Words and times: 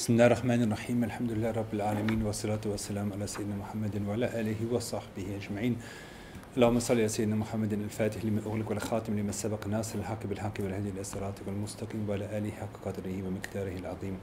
بسم 0.00 0.12
الله 0.12 0.26
الرحمن 0.26 0.62
الرحيم. 0.62 1.04
الحمد 1.04 1.30
لله 1.32 1.50
رب 1.60 1.72
العالمين 1.76 2.22
والصلاة 2.22 2.64
والسلام 2.64 3.12
على 3.12 3.26
سيدنا 3.26 3.56
محمد 3.56 4.00
وعلى 4.08 4.26
آله 4.40 4.56
وصحبه 4.72 5.26
أجمعين. 5.36 5.76
اللهم 6.56 6.80
صل 6.80 6.96
على 6.96 7.08
سيدنا 7.08 7.36
محمد 7.36 7.72
الفاتح 7.72 8.24
لما 8.24 8.40
أغلق 8.40 8.68
والخاتم 8.70 9.18
لما 9.18 9.32
سبق 9.32 9.66
ناصر 9.66 9.98
الحق 9.98 10.26
بالحق 10.26 10.56
والهدي 10.60 10.88
إلى 10.96 11.04
صراطك 11.04 11.44
المستقيم 11.48 12.08
وعلى 12.08 12.38
آله 12.38 12.50
حق 12.50 12.74
قدره 12.84 13.16
ومقداره 13.26 13.76
العظيم. 13.76 14.16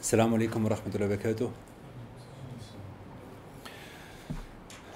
السلام 0.00 0.34
عليكم 0.34 0.64
ورحمة 0.64 0.90
الله 0.94 1.06
وبركاته. 1.06 1.50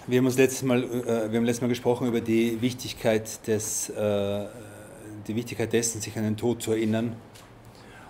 Wir 0.08 0.18
haben, 0.18 0.26
uns 0.26 0.36
letztes 0.36 0.64
Mal, 0.64 0.82
äh, 0.82 1.30
wir 1.30 1.38
haben 1.38 1.46
letztes 1.46 1.62
Mal 1.62 1.68
gesprochen 1.68 2.08
über 2.08 2.20
die 2.20 2.60
Wichtigkeit, 2.60 3.46
des, 3.46 3.90
äh, 3.90 4.46
die 5.28 5.36
Wichtigkeit 5.36 5.72
dessen, 5.72 6.00
sich 6.00 6.18
an 6.18 6.24
den 6.24 6.36
Tod 6.36 6.62
zu 6.62 6.72
erinnern. 6.72 7.14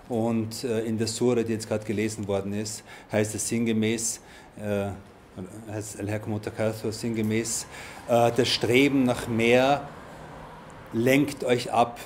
Und 0.09 0.63
äh, 0.63 0.81
in 0.81 0.97
der 0.97 1.07
Sura, 1.07 1.43
die 1.43 1.53
jetzt 1.53 1.67
gerade 1.67 1.85
gelesen 1.85 2.27
worden 2.27 2.53
ist, 2.53 2.83
heißt 3.11 3.35
es 3.35 3.47
sinngemäß, 3.47 4.21
äh, 4.57 4.89
heißt 5.71 5.99
Al-Hakum 5.99 6.39
sinngemäß, 6.89 7.65
äh, 8.07 8.31
das 8.31 8.47
Streben 8.47 9.03
nach 9.03 9.27
mehr 9.27 9.87
lenkt 10.93 11.43
euch 11.43 11.71
ab. 11.71 11.99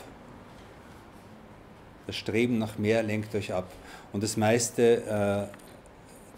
Das 2.07 2.15
Streben 2.15 2.57
nach 2.57 2.77
mehr 2.77 3.03
lenkt 3.03 3.35
euch 3.35 3.53
ab. 3.53 3.71
Und 4.11 4.23
das 4.23 4.35
meiste 4.35 5.49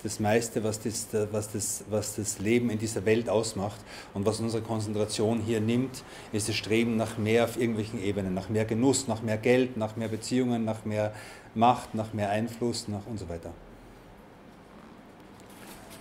das 0.04 0.20
meiste, 0.20 0.64
was 0.64 0.82
das, 0.82 1.08
was, 1.32 1.52
das, 1.52 1.86
was 1.90 2.18
das 2.18 2.40
Leben 2.40 2.70
in 2.70 2.78
dieser 2.78 3.06
Welt 3.06 3.30
ausmacht 3.30 3.80
und 4.14 4.26
was 4.26 4.42
unsere 4.42 4.62
Konzentration 4.62 5.40
hier 5.40 5.62
nimmt, 5.62 6.04
ist 6.34 6.50
das 6.50 6.56
Streben 6.56 6.98
nach 6.98 7.18
mehr 7.18 7.45
auf 7.45 7.58
irgendwelchen 7.58 8.04
Ebenen, 8.04 8.34
nach 8.34 8.50
mehr 8.50 8.66
Genuss, 8.66 9.08
nach 9.08 9.22
mehr 9.22 9.38
Geld, 9.38 9.78
nach 9.78 9.95
mehr 9.95 10.09
Beziehungen, 10.09 10.66
nach 10.66 10.84
mehr 10.84 11.14
Macht, 11.56 11.94
nach 11.94 12.14
mehr 12.14 12.30
Einfluss 12.30 12.88
nach 12.88 13.06
und 13.06 13.18
so 13.20 13.30
weiter. 13.30 13.52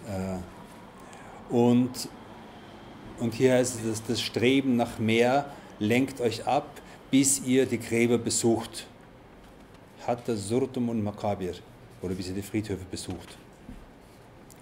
Äh, 0.08 1.52
und, 1.52 2.08
und 3.18 3.34
hier 3.34 3.54
heißt 3.54 3.76
es, 3.76 3.88
dass 3.88 4.06
das 4.06 4.20
Streben 4.20 4.76
nach 4.76 4.98
mehr 4.98 5.46
lenkt 5.78 6.20
euch 6.20 6.46
ab, 6.46 6.80
bis 7.10 7.44
ihr 7.44 7.66
die 7.66 7.78
Gräber 7.78 8.18
besucht. 8.18 8.86
Hatta 10.06 10.34
Surtum 10.34 10.88
und 10.88 11.02
Makabir, 11.02 11.54
oder 12.00 12.14
bis 12.14 12.28
ihr 12.28 12.34
die 12.34 12.42
Friedhöfe 12.42 12.84
besucht. 12.90 13.36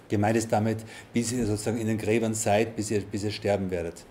Gemeint 0.08 0.36
ist 0.36 0.50
damit, 0.50 0.78
bis 1.12 1.30
ihr 1.32 1.46
sozusagen 1.46 1.78
in 1.78 1.86
den 1.86 1.96
Gräbern 1.98 2.34
seid, 2.34 2.74
bis 2.74 2.90
ihr, 2.90 3.00
bis 3.00 3.22
ihr 3.22 3.30
sterben 3.30 3.70
werdet. 3.70 4.04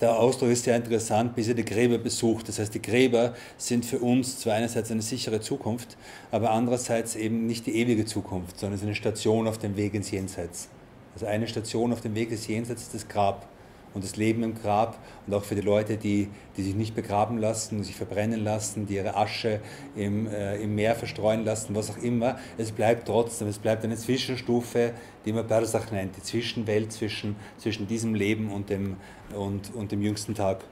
Der 0.00 0.16
Ausdruck 0.16 0.50
ist 0.50 0.62
sehr 0.62 0.76
interessant, 0.76 1.34
bis 1.34 1.48
ihr 1.48 1.54
die 1.54 1.64
Gräber 1.64 1.98
besucht. 1.98 2.48
Das 2.48 2.60
heißt, 2.60 2.72
die 2.72 2.82
Gräber 2.82 3.34
sind 3.56 3.84
für 3.84 3.98
uns 3.98 4.38
zwar 4.38 4.54
einerseits 4.54 4.92
eine 4.92 5.02
sichere 5.02 5.40
Zukunft, 5.40 5.96
aber 6.30 6.50
andererseits 6.52 7.16
eben 7.16 7.46
nicht 7.46 7.66
die 7.66 7.74
ewige 7.76 8.04
Zukunft, 8.04 8.60
sondern 8.60 8.74
es 8.74 8.82
ist 8.82 8.86
eine 8.86 8.94
Station 8.94 9.48
auf 9.48 9.58
dem 9.58 9.76
Weg 9.76 9.94
ins 9.94 10.12
Jenseits. 10.12 10.68
Also 11.14 11.26
eine 11.26 11.48
Station 11.48 11.92
auf 11.92 12.00
dem 12.00 12.14
Weg 12.14 12.30
ins 12.30 12.46
Jenseits 12.46 12.82
ist 12.82 12.94
das 12.94 13.08
Grab 13.08 13.48
und 13.94 14.04
das 14.04 14.16
Leben 14.16 14.42
im 14.42 14.54
Grab 14.54 14.98
und 15.26 15.34
auch 15.34 15.44
für 15.44 15.54
die 15.54 15.60
Leute, 15.60 15.96
die, 15.96 16.28
die 16.56 16.62
sich 16.62 16.74
nicht 16.74 16.94
begraben 16.94 17.38
lassen, 17.38 17.82
sich 17.82 17.96
verbrennen 17.96 18.44
lassen, 18.44 18.86
die 18.86 18.96
ihre 18.96 19.16
Asche 19.16 19.60
im, 19.96 20.26
äh, 20.26 20.56
im 20.56 20.74
Meer 20.74 20.94
verstreuen 20.94 21.44
lassen, 21.44 21.74
was 21.74 21.90
auch 21.90 21.98
immer. 21.98 22.38
Es 22.56 22.72
bleibt 22.72 23.06
trotzdem, 23.06 23.48
es 23.48 23.58
bleibt 23.58 23.84
eine 23.84 23.96
Zwischenstufe, 23.96 24.92
die 25.24 25.32
man 25.32 25.46
Bersach 25.46 25.90
nennt, 25.90 26.16
die 26.16 26.22
Zwischenwelt 26.22 26.92
zwischen, 26.92 27.36
zwischen 27.58 27.86
diesem 27.86 28.14
Leben 28.14 28.50
und 28.50 28.70
dem, 28.70 28.96
und, 29.34 29.74
und 29.74 29.92
dem 29.92 30.02
jüngsten 30.02 30.34
Tag. 30.34 30.64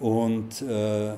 Und 0.00 0.62
äh, 0.62 1.12
äh, 1.12 1.16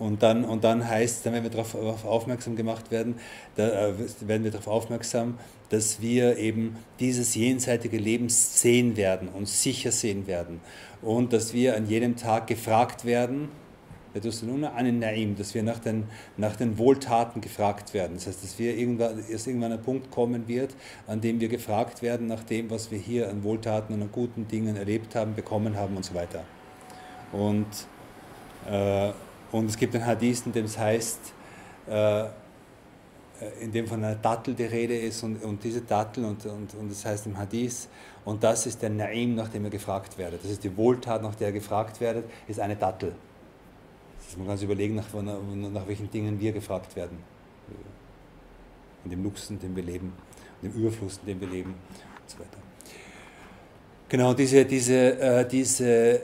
und 0.00 0.22
dann, 0.22 0.44
und 0.46 0.64
dann 0.64 0.88
heißt, 0.88 1.26
dann 1.26 1.34
werden 1.34 1.44
wir 1.44 1.50
darauf 1.50 2.06
aufmerksam 2.06 2.56
gemacht 2.56 2.90
werden, 2.90 3.16
da 3.56 3.88
äh, 3.88 3.94
werden 4.22 4.44
wir 4.44 4.50
darauf 4.50 4.66
aufmerksam, 4.66 5.38
dass 5.68 6.00
wir 6.00 6.38
eben 6.38 6.76
dieses 6.98 7.34
jenseitige 7.34 7.98
Leben 7.98 8.30
sehen 8.30 8.96
werden 8.96 9.28
und 9.28 9.46
sicher 9.46 9.92
sehen 9.92 10.26
werden. 10.26 10.60
Und 11.02 11.34
dass 11.34 11.52
wir 11.52 11.76
an 11.76 11.86
jedem 11.86 12.16
Tag 12.16 12.46
gefragt 12.46 13.04
werden, 13.04 13.50
dass 14.14 14.42
wir 14.42 15.62
nach 15.62 15.78
den, 15.78 16.04
nach 16.38 16.56
den 16.56 16.78
Wohltaten 16.78 17.42
gefragt 17.42 17.92
werden. 17.92 18.14
Das 18.14 18.26
heißt, 18.26 18.42
dass 18.42 18.58
wir 18.58 18.76
irgendwann, 18.76 19.22
dass 19.30 19.46
irgendwann 19.46 19.72
ein 19.72 19.82
Punkt 19.82 20.10
kommen 20.10 20.48
wird, 20.48 20.74
an 21.06 21.20
dem 21.20 21.40
wir 21.40 21.48
gefragt 21.48 22.00
werden 22.00 22.26
nach 22.26 22.42
dem, 22.42 22.70
was 22.70 22.90
wir 22.90 22.98
hier 22.98 23.28
an 23.28 23.44
Wohltaten 23.44 23.94
und 23.94 24.02
an 24.02 24.10
guten 24.10 24.48
Dingen 24.48 24.76
erlebt 24.76 25.14
haben, 25.14 25.34
bekommen 25.34 25.76
haben 25.76 25.94
und 25.96 26.06
so 26.06 26.14
weiter. 26.14 26.42
Und 27.32 27.66
äh, 28.68 29.12
und 29.52 29.66
es 29.66 29.76
gibt 29.76 29.94
einen 29.94 30.06
Hadith, 30.06 30.42
in 30.46 30.52
dem 30.52 30.64
es 30.64 30.78
heißt, 30.78 31.18
äh, 31.88 32.24
in 33.60 33.72
dem 33.72 33.86
von 33.86 34.04
einer 34.04 34.16
Dattel 34.16 34.54
die 34.54 34.64
Rede 34.64 34.96
ist 34.96 35.22
und, 35.22 35.42
und 35.42 35.64
diese 35.64 35.80
Dattel 35.80 36.24
und, 36.24 36.44
und, 36.44 36.74
und 36.74 36.90
das 36.90 37.04
heißt 37.04 37.26
im 37.26 37.38
Hadith, 37.38 37.88
und 38.24 38.42
das 38.44 38.66
ist 38.66 38.82
der 38.82 38.90
Naim, 38.90 39.34
nach 39.34 39.48
dem 39.48 39.64
ihr 39.64 39.70
gefragt 39.70 40.18
werdet. 40.18 40.44
Das 40.44 40.50
ist 40.50 40.62
die 40.62 40.76
Wohltat, 40.76 41.22
nach 41.22 41.34
der 41.34 41.48
ihr 41.48 41.54
gefragt 41.54 42.00
werdet, 42.00 42.24
ist 42.46 42.60
eine 42.60 42.76
Dattel. 42.76 43.14
Das 44.18 44.36
man 44.36 44.46
kann 44.46 44.56
sich 44.56 44.66
überlegen, 44.66 44.94
nach, 44.94 45.06
nach 45.14 45.88
welchen 45.88 46.10
Dingen 46.10 46.38
wir 46.38 46.52
gefragt 46.52 46.94
werden. 46.94 47.18
In 49.04 49.10
dem 49.10 49.24
Luxus, 49.24 49.50
in 49.50 49.58
dem 49.58 49.74
wir 49.74 49.82
leben, 49.82 50.12
in 50.60 50.70
dem 50.70 50.80
Überfluss, 50.80 51.18
in 51.18 51.26
dem 51.26 51.40
wir 51.40 51.48
leben 51.48 51.70
und 51.70 52.30
so 52.30 52.38
weiter. 52.38 52.58
Genau, 54.08 54.34
diese, 54.34 54.64
diese, 54.66 55.18
äh, 55.18 55.48
diese 55.48 56.20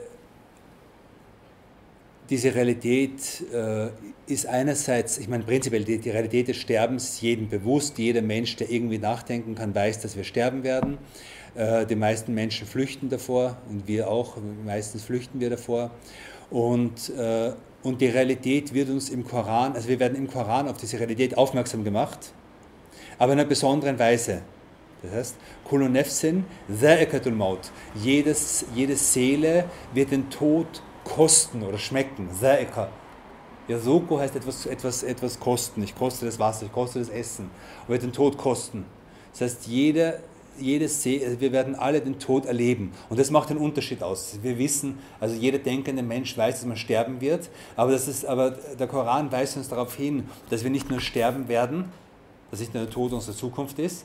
diese 2.31 2.55
Realität 2.55 3.45
äh, 3.53 3.89
ist 4.27 4.47
einerseits, 4.47 5.19
ich 5.19 5.29
meine 5.29 5.45
prinzipiell, 5.45 5.85
die, 5.85 5.99
die, 5.99 6.11
Realität 6.11 6.49
des 6.49 6.57
Sterbens 6.57 7.21
jedem 7.21 7.49
bewusst. 7.49 7.99
Jeder 7.99 8.23
Mensch, 8.23 8.57
der 8.57 8.71
irgendwie 8.71 8.99
nachdenken 8.99 9.55
kann, 9.55 9.75
weiß, 9.75 10.01
dass 10.01 10.17
wir 10.17 10.25
sterben 10.25 10.65
werden. 10.65 10.99
Äh, 11.55 11.87
die 11.87 11.95
meisten 11.95 12.35
Menschen 12.35 12.67
flüchten 12.67 13.09
davor 13.09 13.57
und 13.71 13.87
wir 13.87 14.11
auch, 14.11 14.37
meistens 14.65 15.05
flüchten 15.05 15.41
wir 15.41 15.51
davor. 15.51 15.91
Und, 16.51 17.11
äh, 17.11 17.53
und 17.83 18.01
die 18.01 18.09
Realität 18.09 18.75
wird 18.75 18.91
uns 18.91 19.11
im 19.11 19.25
Koran, 19.25 19.75
also 19.75 19.89
wir 19.89 20.01
werden 20.01 20.17
im 20.17 20.29
Koran 20.29 20.69
auf 20.69 20.77
diese 20.77 20.99
Realität 20.99 21.37
aufmerksam 21.37 21.85
gemacht, 21.85 22.33
aber 23.19 23.33
in 23.33 23.39
einer 23.39 23.49
besonderen 23.49 23.99
Weise. 23.99 24.43
Das 25.03 25.13
heißt, 25.13 25.37
Kulunefsin, 25.65 26.45
Maut. 27.33 27.71
Jedes, 27.95 28.65
jede 28.75 28.97
Seele 28.97 29.65
wird 29.93 30.11
den 30.11 30.31
Tod 30.31 30.83
kosten 31.07 31.63
oder 31.63 31.79
schmecken. 31.79 32.29
Saika. 32.33 32.89
Ja, 33.69 33.79
Soko 33.79 34.19
heißt 34.19 34.37
etwas, 34.37 34.67
etwas, 34.67 35.03
etwas 35.03 35.41
kosten. 35.41 35.83
Ich 35.83 35.95
koste 35.95 36.27
das 36.27 36.39
Wasser, 36.39 36.67
ich 36.67 36.73
koste 36.73 36.99
das 36.99 37.09
Essen. 37.09 37.51
Und 37.83 37.89
wird 37.89 38.03
den 38.03 38.13
Tod 38.13 38.37
kosten. 38.39 38.85
Das 39.33 39.41
heißt, 39.41 39.67
jeder, 39.67 40.21
jedes 40.59 41.03
See, 41.03 41.25
also 41.25 41.41
wir 41.41 41.53
werden 41.53 41.75
alle 41.75 42.01
den 42.01 42.19
Tod 42.19 42.47
erleben. 42.47 42.93
Und 43.09 43.19
das 43.19 43.31
macht 43.31 43.51
den 43.51 43.57
Unterschied 43.57 44.03
aus. 44.03 44.39
Wir 44.43 44.57
wissen, 44.59 44.99
also 45.19 45.35
jeder 45.35 45.59
denkende 45.59 46.03
Mensch 46.03 46.37
weiß, 46.37 46.57
dass 46.57 46.65
man 46.65 46.77
sterben 46.77 47.21
wird. 47.21 47.51
Aber, 47.75 47.91
das 47.91 48.07
ist, 48.07 48.25
aber 48.25 48.51
der 48.51 48.87
Koran 48.87 49.33
weist 49.33 49.57
uns 49.57 49.69
darauf 49.69 49.95
hin, 49.97 50.29
dass 50.49 50.63
wir 50.63 50.71
nicht 50.71 50.89
nur 50.89 51.01
sterben 51.01 51.49
werden, 51.49 51.87
dass 52.51 52.61
nicht 52.61 52.73
nur 52.73 52.85
der 52.85 52.93
Tod 52.93 53.13
unsere 53.13 53.37
Zukunft 53.37 53.79
ist. 53.79 54.05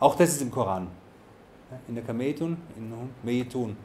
Auch 0.00 0.16
das 0.16 0.30
ist 0.30 0.42
im 0.42 0.50
Koran. 0.50 0.88
In 1.88 1.94
der 1.94 2.04
Kametun, 2.04 2.56
in 2.76 2.92
Meyetun. 3.22 3.76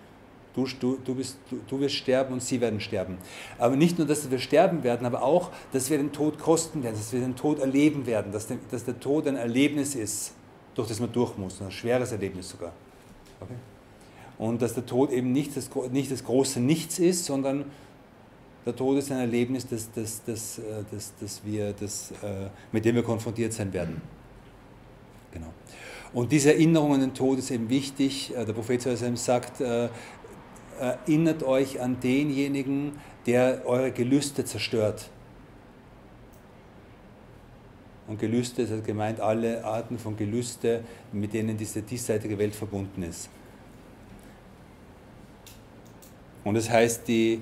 Du, 0.56 0.68
du, 0.80 0.98
du, 1.04 1.16
bist, 1.16 1.38
du, 1.50 1.60
du, 1.68 1.80
wirst 1.80 1.96
sterben 1.96 2.34
und 2.34 2.44
sie 2.44 2.62
werden 2.62 2.80
sterben. 2.80 3.18
Aber 3.58 3.76
nicht 3.76 3.98
nur, 3.98 4.06
dass 4.06 4.30
wir 4.30 4.38
sterben 4.38 4.84
werden, 4.84 5.06
aber 5.06 5.24
auch, 5.24 5.50
dass 5.72 5.90
wir 5.90 5.98
den 5.98 6.12
Tod 6.12 6.38
kosten 6.38 6.84
werden, 6.84 6.96
dass 6.96 7.12
wir 7.12 7.22
den 7.22 7.36
Tod 7.36 7.60
erleben 7.60 8.06
werden, 8.06 8.32
dass, 8.32 8.48
der, 8.48 8.58
dass 8.70 8.86
der 8.86 9.00
Tod 9.00 9.28
ein 9.28 9.36
Erlebnis 9.36 9.96
ist, 9.96 10.34
durch 10.76 10.88
das 10.88 11.00
man 11.00 11.12
durch 11.12 11.38
muss, 11.38 11.60
ein 11.60 11.72
schweres 11.72 12.12
Erlebnis 12.12 12.50
sogar. 12.50 12.72
Okay? 13.42 13.56
Und 14.38 14.62
dass 14.62 14.76
der 14.76 14.86
Tod 14.86 15.12
eben 15.12 15.32
nicht 15.32 15.58
das, 15.58 15.70
nicht 15.92 16.12
das 16.12 16.24
große 16.24 16.60
Nichts 16.60 17.00
ist, 17.00 17.26
sondern 17.26 17.66
der 18.66 18.76
Tod 18.76 18.98
ist 18.98 19.12
ein 19.12 19.20
Erlebnis, 19.20 19.68
das, 19.68 19.90
das, 19.92 20.22
das, 20.26 20.60
äh, 20.60 20.84
das, 20.92 21.14
das 21.20 21.42
wir, 21.44 21.74
das, 21.74 22.12
äh, 22.24 22.50
mit 22.72 22.86
dem 22.86 22.96
wir 22.96 23.04
konfrontiert 23.04 23.54
sein 23.54 23.74
werden. 23.74 24.02
Genau. 25.32 25.48
Und 26.14 26.32
diese 26.32 26.54
Erinnerung 26.54 26.94
an 26.94 27.02
den 27.02 27.14
Tod 27.14 27.40
ist 27.40 27.52
eben 27.52 27.70
wichtig. 27.70 28.34
Äh, 28.36 28.46
der 28.46 28.54
Prophet 28.54 28.82
sagt, 29.18 29.62
erinnert 30.80 31.44
euch 31.44 31.82
an 31.82 32.00
denjenigen, 32.00 32.94
der 33.26 33.64
eure 33.66 33.92
Gelüste 33.92 34.46
zerstört. 34.46 35.10
Und 38.08 38.20
Gelüste 38.20 38.64
ist 38.64 38.86
gemeint 38.86 39.20
alle 39.20 39.64
Arten 39.64 39.98
von 39.98 40.18
Gelüste, 40.18 40.84
mit 41.12 41.34
denen 41.34 41.58
diese 41.58 41.82
diesseitige 41.82 42.38
Welt 42.38 42.54
verbunden 42.54 43.04
ist. 43.04 43.30
Und 46.44 46.56
das 46.56 46.70
heißt, 46.70 47.08
die, 47.08 47.42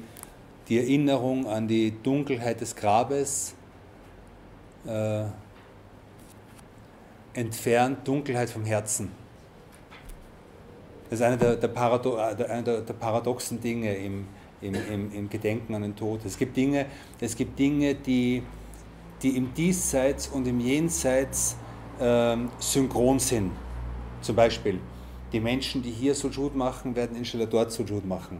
die 0.69 0.77
Erinnerung 0.77 1.47
an 1.47 1.67
die 1.67 1.91
Dunkelheit 2.03 2.61
des 2.61 2.75
Grabes 2.75 3.55
äh, 4.85 5.23
entfernt 7.33 8.07
Dunkelheit 8.07 8.49
vom 8.49 8.63
Herzen. 8.63 9.20
Das 11.11 11.19
ist 11.19 11.25
einer 11.25 11.35
der, 11.35 11.57
der, 11.57 11.67
Parado 11.67 12.15
äh, 12.15 12.45
einer 12.45 12.61
der, 12.61 12.81
der 12.81 12.93
paradoxen 12.93 13.59
Dinge 13.59 13.93
im, 13.97 14.27
im, 14.61 14.75
im, 14.75 15.11
im, 15.11 15.29
Gedenken 15.29 15.75
an 15.75 15.81
den 15.81 15.93
Tod. 15.93 16.21
Es 16.23 16.37
gibt 16.37 16.55
Dinge, 16.55 16.85
es 17.19 17.35
gibt 17.35 17.59
Dinge 17.59 17.95
die, 17.95 18.41
die 19.21 19.35
im 19.35 19.53
Diesseits 19.53 20.29
und 20.29 20.47
im 20.47 20.61
Jenseits 20.61 21.57
ähm, 21.99 22.49
synchron 22.59 23.19
sind. 23.19 23.51
Zum 24.21 24.37
Beispiel, 24.37 24.79
die 25.33 25.41
Menschen, 25.41 25.81
die 25.81 25.91
hier 25.91 26.15
Sujud 26.15 26.55
machen, 26.55 26.95
werden 26.95 27.17
inshallah 27.17 27.45
dort 27.45 27.73
Sujud 27.73 28.05
machen. 28.05 28.37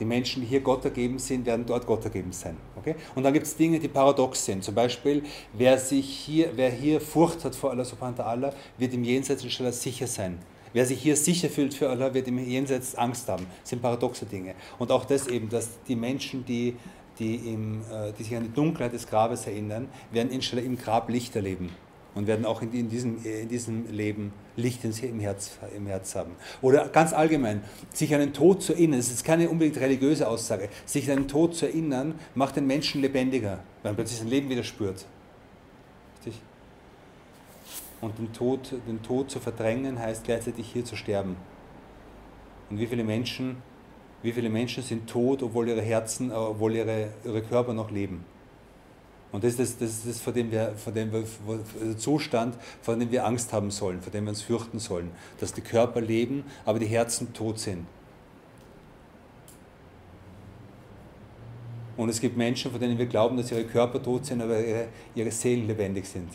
Die 0.00 0.04
Menschen, 0.04 0.42
die 0.42 0.48
hier 0.48 0.60
Gott 0.60 0.84
ergeben 0.84 1.20
sind, 1.20 1.46
werden 1.46 1.66
dort 1.66 1.86
Gott 1.86 2.04
ergeben 2.04 2.32
sein. 2.32 2.56
Okay? 2.74 2.96
Und 3.14 3.22
dann 3.22 3.32
gibt 3.32 3.46
es 3.46 3.56
Dinge, 3.56 3.78
die 3.78 3.86
paradox 3.86 4.44
sind. 4.44 4.64
Zum 4.64 4.74
Beispiel, 4.74 5.22
wer, 5.52 5.78
sich 5.78 6.08
hier, 6.08 6.50
wer 6.56 6.70
hier 6.70 7.00
Furcht 7.00 7.44
hat 7.44 7.54
vor 7.54 7.70
Allah 7.70 7.84
subhanahu 7.84 8.18
wa 8.18 8.24
ta'ala, 8.24 8.52
wird 8.76 8.92
im 8.92 9.04
Jenseits 9.04 9.44
inshallah 9.44 9.70
sicher 9.70 10.08
sein. 10.08 10.40
Wer 10.72 10.86
sich 10.86 11.00
hier 11.00 11.16
sicher 11.16 11.48
fühlt 11.48 11.74
für 11.74 11.88
Allah, 11.88 12.14
wird 12.14 12.28
im 12.28 12.38
Jenseits 12.38 12.94
Angst 12.94 13.28
haben. 13.28 13.46
Das 13.60 13.70
sind 13.70 13.82
paradoxe 13.82 14.26
Dinge. 14.26 14.54
Und 14.78 14.90
auch 14.90 15.04
das 15.04 15.26
eben, 15.26 15.48
dass 15.48 15.70
die 15.86 15.96
Menschen, 15.96 16.44
die, 16.44 16.76
die, 17.18 17.36
im, 17.36 17.82
äh, 17.90 18.12
die 18.18 18.24
sich 18.24 18.36
an 18.36 18.44
die 18.44 18.52
Dunkelheit 18.52 18.92
des 18.92 19.06
Grabes 19.06 19.46
erinnern, 19.46 19.88
werden 20.12 20.30
inshallah 20.30 20.62
im 20.62 20.76
Grab 20.76 21.08
Licht 21.08 21.34
erleben 21.36 21.70
und 22.14 22.26
werden 22.26 22.44
auch 22.44 22.62
in, 22.62 22.72
in, 22.72 22.88
diesem, 22.88 23.24
in 23.24 23.48
diesem 23.48 23.90
Leben 23.92 24.32
Licht 24.56 24.80
im 24.84 25.20
Herz, 25.20 25.52
im 25.76 25.86
Herz 25.86 26.16
haben. 26.16 26.32
Oder 26.62 26.88
ganz 26.88 27.12
allgemein, 27.12 27.62
sich 27.92 28.12
an 28.12 28.20
den 28.20 28.32
Tod 28.32 28.62
zu 28.62 28.72
erinnern, 28.72 28.98
das 28.98 29.10
ist 29.10 29.24
keine 29.24 29.48
unbedingt 29.48 29.78
religiöse 29.78 30.26
Aussage, 30.26 30.68
sich 30.84 31.08
an 31.10 31.18
den 31.18 31.28
Tod 31.28 31.54
zu 31.54 31.66
erinnern, 31.66 32.14
macht 32.34 32.56
den 32.56 32.66
Menschen 32.66 33.02
lebendiger, 33.02 33.60
weil 33.82 33.92
man 33.92 33.96
plötzlich 33.96 34.18
sein 34.18 34.28
Leben 34.28 34.48
wieder 34.48 34.64
spürt. 34.64 35.06
Und 38.00 38.18
den 38.18 38.32
Tod, 38.32 38.72
den 38.86 39.02
Tod 39.02 39.30
zu 39.30 39.40
verdrängen, 39.40 39.98
heißt 39.98 40.24
gleichzeitig 40.24 40.70
hier 40.72 40.84
zu 40.84 40.94
sterben. 40.94 41.36
Und 42.70 42.78
wie 42.78 42.86
viele 42.86 43.02
Menschen, 43.02 43.56
wie 44.22 44.32
viele 44.32 44.48
Menschen 44.48 44.82
sind 44.82 45.08
tot, 45.08 45.42
obwohl 45.42 45.68
ihre 45.68 45.82
Herzen, 45.82 46.30
obwohl 46.30 46.74
ihre, 46.74 47.08
ihre 47.24 47.42
Körper 47.42 47.72
noch 47.72 47.90
leben? 47.90 48.24
Und 49.30 49.44
das 49.44 49.52
ist 49.52 49.60
das, 49.60 49.78
das, 49.78 50.06
ist 50.06 50.22
vor 50.22 50.32
dem 50.32 50.50
wir, 50.50 50.72
vor 50.76 50.92
dem 50.92 51.12
wir, 51.12 51.24
der 51.84 51.98
Zustand, 51.98 52.56
vor 52.80 52.96
dem 52.96 53.10
wir 53.10 53.26
Angst 53.26 53.52
haben 53.52 53.70
sollen, 53.70 54.00
vor 54.00 54.10
dem 54.10 54.24
wir 54.24 54.30
uns 54.30 54.42
fürchten 54.42 54.78
sollen. 54.78 55.10
Dass 55.38 55.52
die 55.52 55.60
Körper 55.60 56.00
leben, 56.00 56.44
aber 56.64 56.78
die 56.78 56.86
Herzen 56.86 57.32
tot 57.34 57.58
sind. 57.58 57.86
Und 61.96 62.08
es 62.08 62.20
gibt 62.20 62.36
Menschen, 62.36 62.70
von 62.70 62.80
denen 62.80 62.96
wir 62.96 63.06
glauben, 63.06 63.36
dass 63.36 63.50
ihre 63.50 63.64
Körper 63.64 64.00
tot 64.00 64.24
sind, 64.24 64.40
aber 64.40 64.64
ihre, 64.64 64.88
ihre 65.14 65.30
Seelen 65.30 65.66
lebendig 65.66 66.06
sind. 66.06 66.28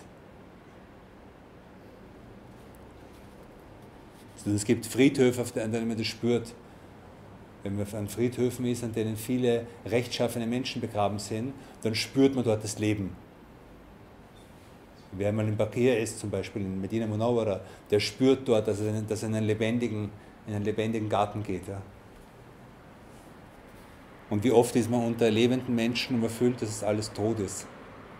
Also 4.45 4.55
es 4.55 4.65
gibt 4.65 4.85
Friedhöfe, 4.85 5.41
auf 5.41 5.51
denen 5.51 5.87
man 5.87 5.97
das 5.97 6.07
spürt 6.07 6.53
wenn 7.63 7.77
man 7.77 7.87
an 7.93 8.09
Friedhöfen 8.09 8.65
ist, 8.65 8.83
an 8.83 8.91
denen 8.91 9.15
viele 9.15 9.65
rechtschaffene 9.85 10.45
Menschen 10.45 10.81
begraben 10.81 11.17
sind, 11.17 11.53
dann 11.81 11.95
spürt 11.95 12.35
man 12.35 12.43
dort 12.43 12.63
das 12.63 12.77
Leben. 12.77 13.15
Wer 15.13 15.31
mal 15.31 15.47
in 15.47 15.55
Bakir 15.55 15.97
ist, 15.97 16.19
zum 16.19 16.29
Beispiel 16.29 16.63
in 16.63 16.81
Medina 16.81 17.07
Munawara, 17.07 17.61
der 17.89 17.99
spürt 17.99 18.47
dort, 18.47 18.67
dass 18.67 18.81
er, 18.81 19.01
dass 19.01 19.23
er 19.23 19.29
in, 19.29 19.35
einen 19.35 19.47
lebendigen, 19.47 20.09
in 20.47 20.55
einen 20.55 20.65
lebendigen 20.65 21.07
Garten 21.07 21.43
geht. 21.43 21.67
Ja. 21.67 21.81
Und 24.29 24.43
wie 24.43 24.51
oft 24.51 24.75
ist 24.75 24.89
man 24.89 25.05
unter 25.05 25.29
lebenden 25.29 25.75
Menschen 25.75 26.15
und 26.15 26.21
man 26.21 26.29
fühlt, 26.29 26.61
dass 26.61 26.69
es 26.69 26.83
alles 26.83 27.13
tot 27.13 27.39
ist. 27.39 27.67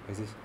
Weiß 0.07 0.19
ich? 0.19 0.43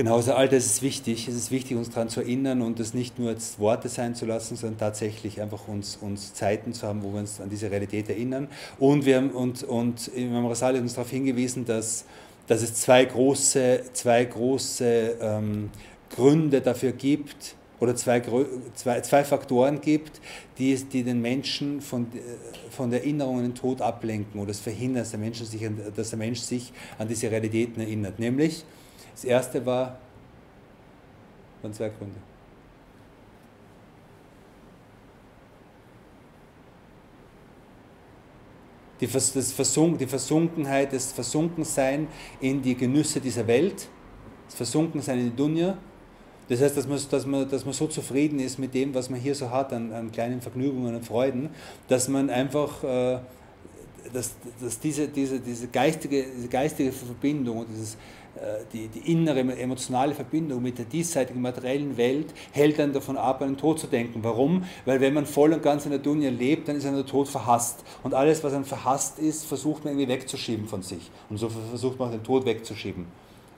Genau, 0.00 0.16
also 0.16 0.32
all 0.32 0.48
das 0.48 0.64
ist 0.64 0.80
wichtig. 0.80 1.28
Es 1.28 1.34
ist 1.34 1.50
wichtig, 1.50 1.76
uns 1.76 1.90
daran 1.90 2.08
zu 2.08 2.20
erinnern 2.20 2.62
und 2.62 2.80
es 2.80 2.94
nicht 2.94 3.18
nur 3.18 3.28
als 3.28 3.58
Worte 3.58 3.90
sein 3.90 4.14
zu 4.14 4.24
lassen, 4.24 4.56
sondern 4.56 4.78
tatsächlich 4.78 5.42
einfach 5.42 5.68
uns, 5.68 5.98
uns 6.00 6.32
Zeiten 6.32 6.72
zu 6.72 6.86
haben, 6.86 7.02
wo 7.02 7.12
wir 7.12 7.20
uns 7.20 7.38
an 7.38 7.50
diese 7.50 7.70
Realität 7.70 8.08
erinnern. 8.08 8.48
Und, 8.78 9.04
wir 9.04 9.18
haben, 9.18 9.28
und, 9.32 9.62
und 9.62 10.08
Imam 10.16 10.48
hat 10.48 10.74
uns 10.74 10.94
darauf 10.94 11.10
hingewiesen, 11.10 11.66
dass, 11.66 12.06
dass 12.46 12.62
es 12.62 12.72
zwei 12.76 13.04
große, 13.04 13.82
zwei 13.92 14.24
große 14.24 15.16
ähm, 15.20 15.68
Gründe 16.08 16.62
dafür 16.62 16.92
gibt, 16.92 17.56
oder 17.78 17.94
zwei, 17.94 18.22
zwei, 18.76 19.02
zwei 19.02 19.22
Faktoren 19.22 19.82
gibt, 19.82 20.22
die, 20.56 20.76
die 20.76 21.02
den 21.02 21.20
Menschen 21.20 21.82
von, 21.82 22.06
von 22.70 22.90
der 22.90 23.00
Erinnerung 23.00 23.36
an 23.36 23.42
den 23.42 23.54
Tod 23.54 23.82
ablenken 23.82 24.40
oder 24.40 24.52
es 24.52 24.60
verhindern, 24.60 25.02
dass 25.02 25.10
der, 25.10 25.20
Mensch 25.20 25.40
sich, 25.40 25.68
dass 25.94 26.08
der 26.08 26.18
Mensch 26.18 26.40
sich 26.40 26.72
an 26.98 27.06
diese 27.06 27.30
Realitäten 27.30 27.82
erinnert. 27.82 28.18
Nämlich, 28.18 28.64
das 29.12 29.24
erste 29.24 29.64
war, 29.64 29.98
waren 31.62 31.72
zwei 31.72 31.88
Gründe. 31.88 32.16
Die, 39.00 39.06
das 39.06 39.52
Versunk, 39.52 39.98
die 39.98 40.06
Versunkenheit, 40.06 40.92
das 40.92 41.12
Versunkensein 41.12 42.06
in 42.40 42.60
die 42.60 42.74
Genüsse 42.74 43.20
dieser 43.20 43.46
Welt, 43.46 43.88
das 44.46 44.54
Versunkensein 44.54 45.20
in 45.20 45.30
die 45.30 45.36
Dunja. 45.36 45.78
Das 46.50 46.60
heißt, 46.60 46.76
dass 46.76 46.86
man, 46.86 47.00
dass, 47.10 47.26
man, 47.26 47.48
dass 47.48 47.64
man 47.64 47.72
so 47.72 47.86
zufrieden 47.86 48.40
ist 48.40 48.58
mit 48.58 48.74
dem, 48.74 48.92
was 48.92 49.08
man 49.08 49.18
hier 49.20 49.34
so 49.34 49.48
hat, 49.50 49.72
an, 49.72 49.92
an 49.92 50.12
kleinen 50.12 50.42
Vergnügungen 50.42 50.94
und 50.96 51.06
Freuden, 51.06 51.48
dass 51.88 52.08
man 52.08 52.28
einfach, 52.28 52.82
äh, 52.84 53.18
dass, 54.12 54.34
dass 54.60 54.78
diese, 54.80 55.08
diese, 55.08 55.40
diese, 55.40 55.68
geistige, 55.68 56.26
diese 56.36 56.48
geistige 56.48 56.92
Verbindung 56.92 57.58
und 57.58 57.68
dieses 57.70 57.96
die, 58.72 58.88
die 58.88 59.12
innere 59.12 59.40
emotionale 59.40 60.14
Verbindung 60.14 60.62
mit 60.62 60.78
der 60.78 60.84
diesseitigen 60.84 61.40
materiellen 61.40 61.96
Welt 61.96 62.32
hält 62.52 62.78
dann 62.78 62.92
davon 62.92 63.16
ab, 63.16 63.42
an 63.42 63.48
den 63.48 63.56
Tod 63.56 63.78
zu 63.78 63.86
denken. 63.86 64.20
Warum? 64.22 64.64
Weil 64.84 65.00
wenn 65.00 65.14
man 65.14 65.26
voll 65.26 65.52
und 65.52 65.62
ganz 65.62 65.84
in 65.84 65.90
der 65.90 66.00
Dunja 66.00 66.30
lebt, 66.30 66.68
dann 66.68 66.76
ist 66.76 66.86
ein 66.86 66.94
der 66.94 67.06
Tod 67.06 67.28
verhasst. 67.28 67.84
Und 68.02 68.14
alles, 68.14 68.42
was 68.44 68.52
dann 68.52 68.64
verhasst 68.64 69.18
ist, 69.18 69.44
versucht 69.44 69.84
man 69.84 69.94
irgendwie 69.94 70.12
wegzuschieben 70.12 70.66
von 70.66 70.82
sich. 70.82 71.10
Und 71.28 71.38
so 71.38 71.48
versucht 71.48 71.98
man 71.98 72.10
den 72.10 72.22
Tod 72.22 72.44
wegzuschieben. 72.44 73.06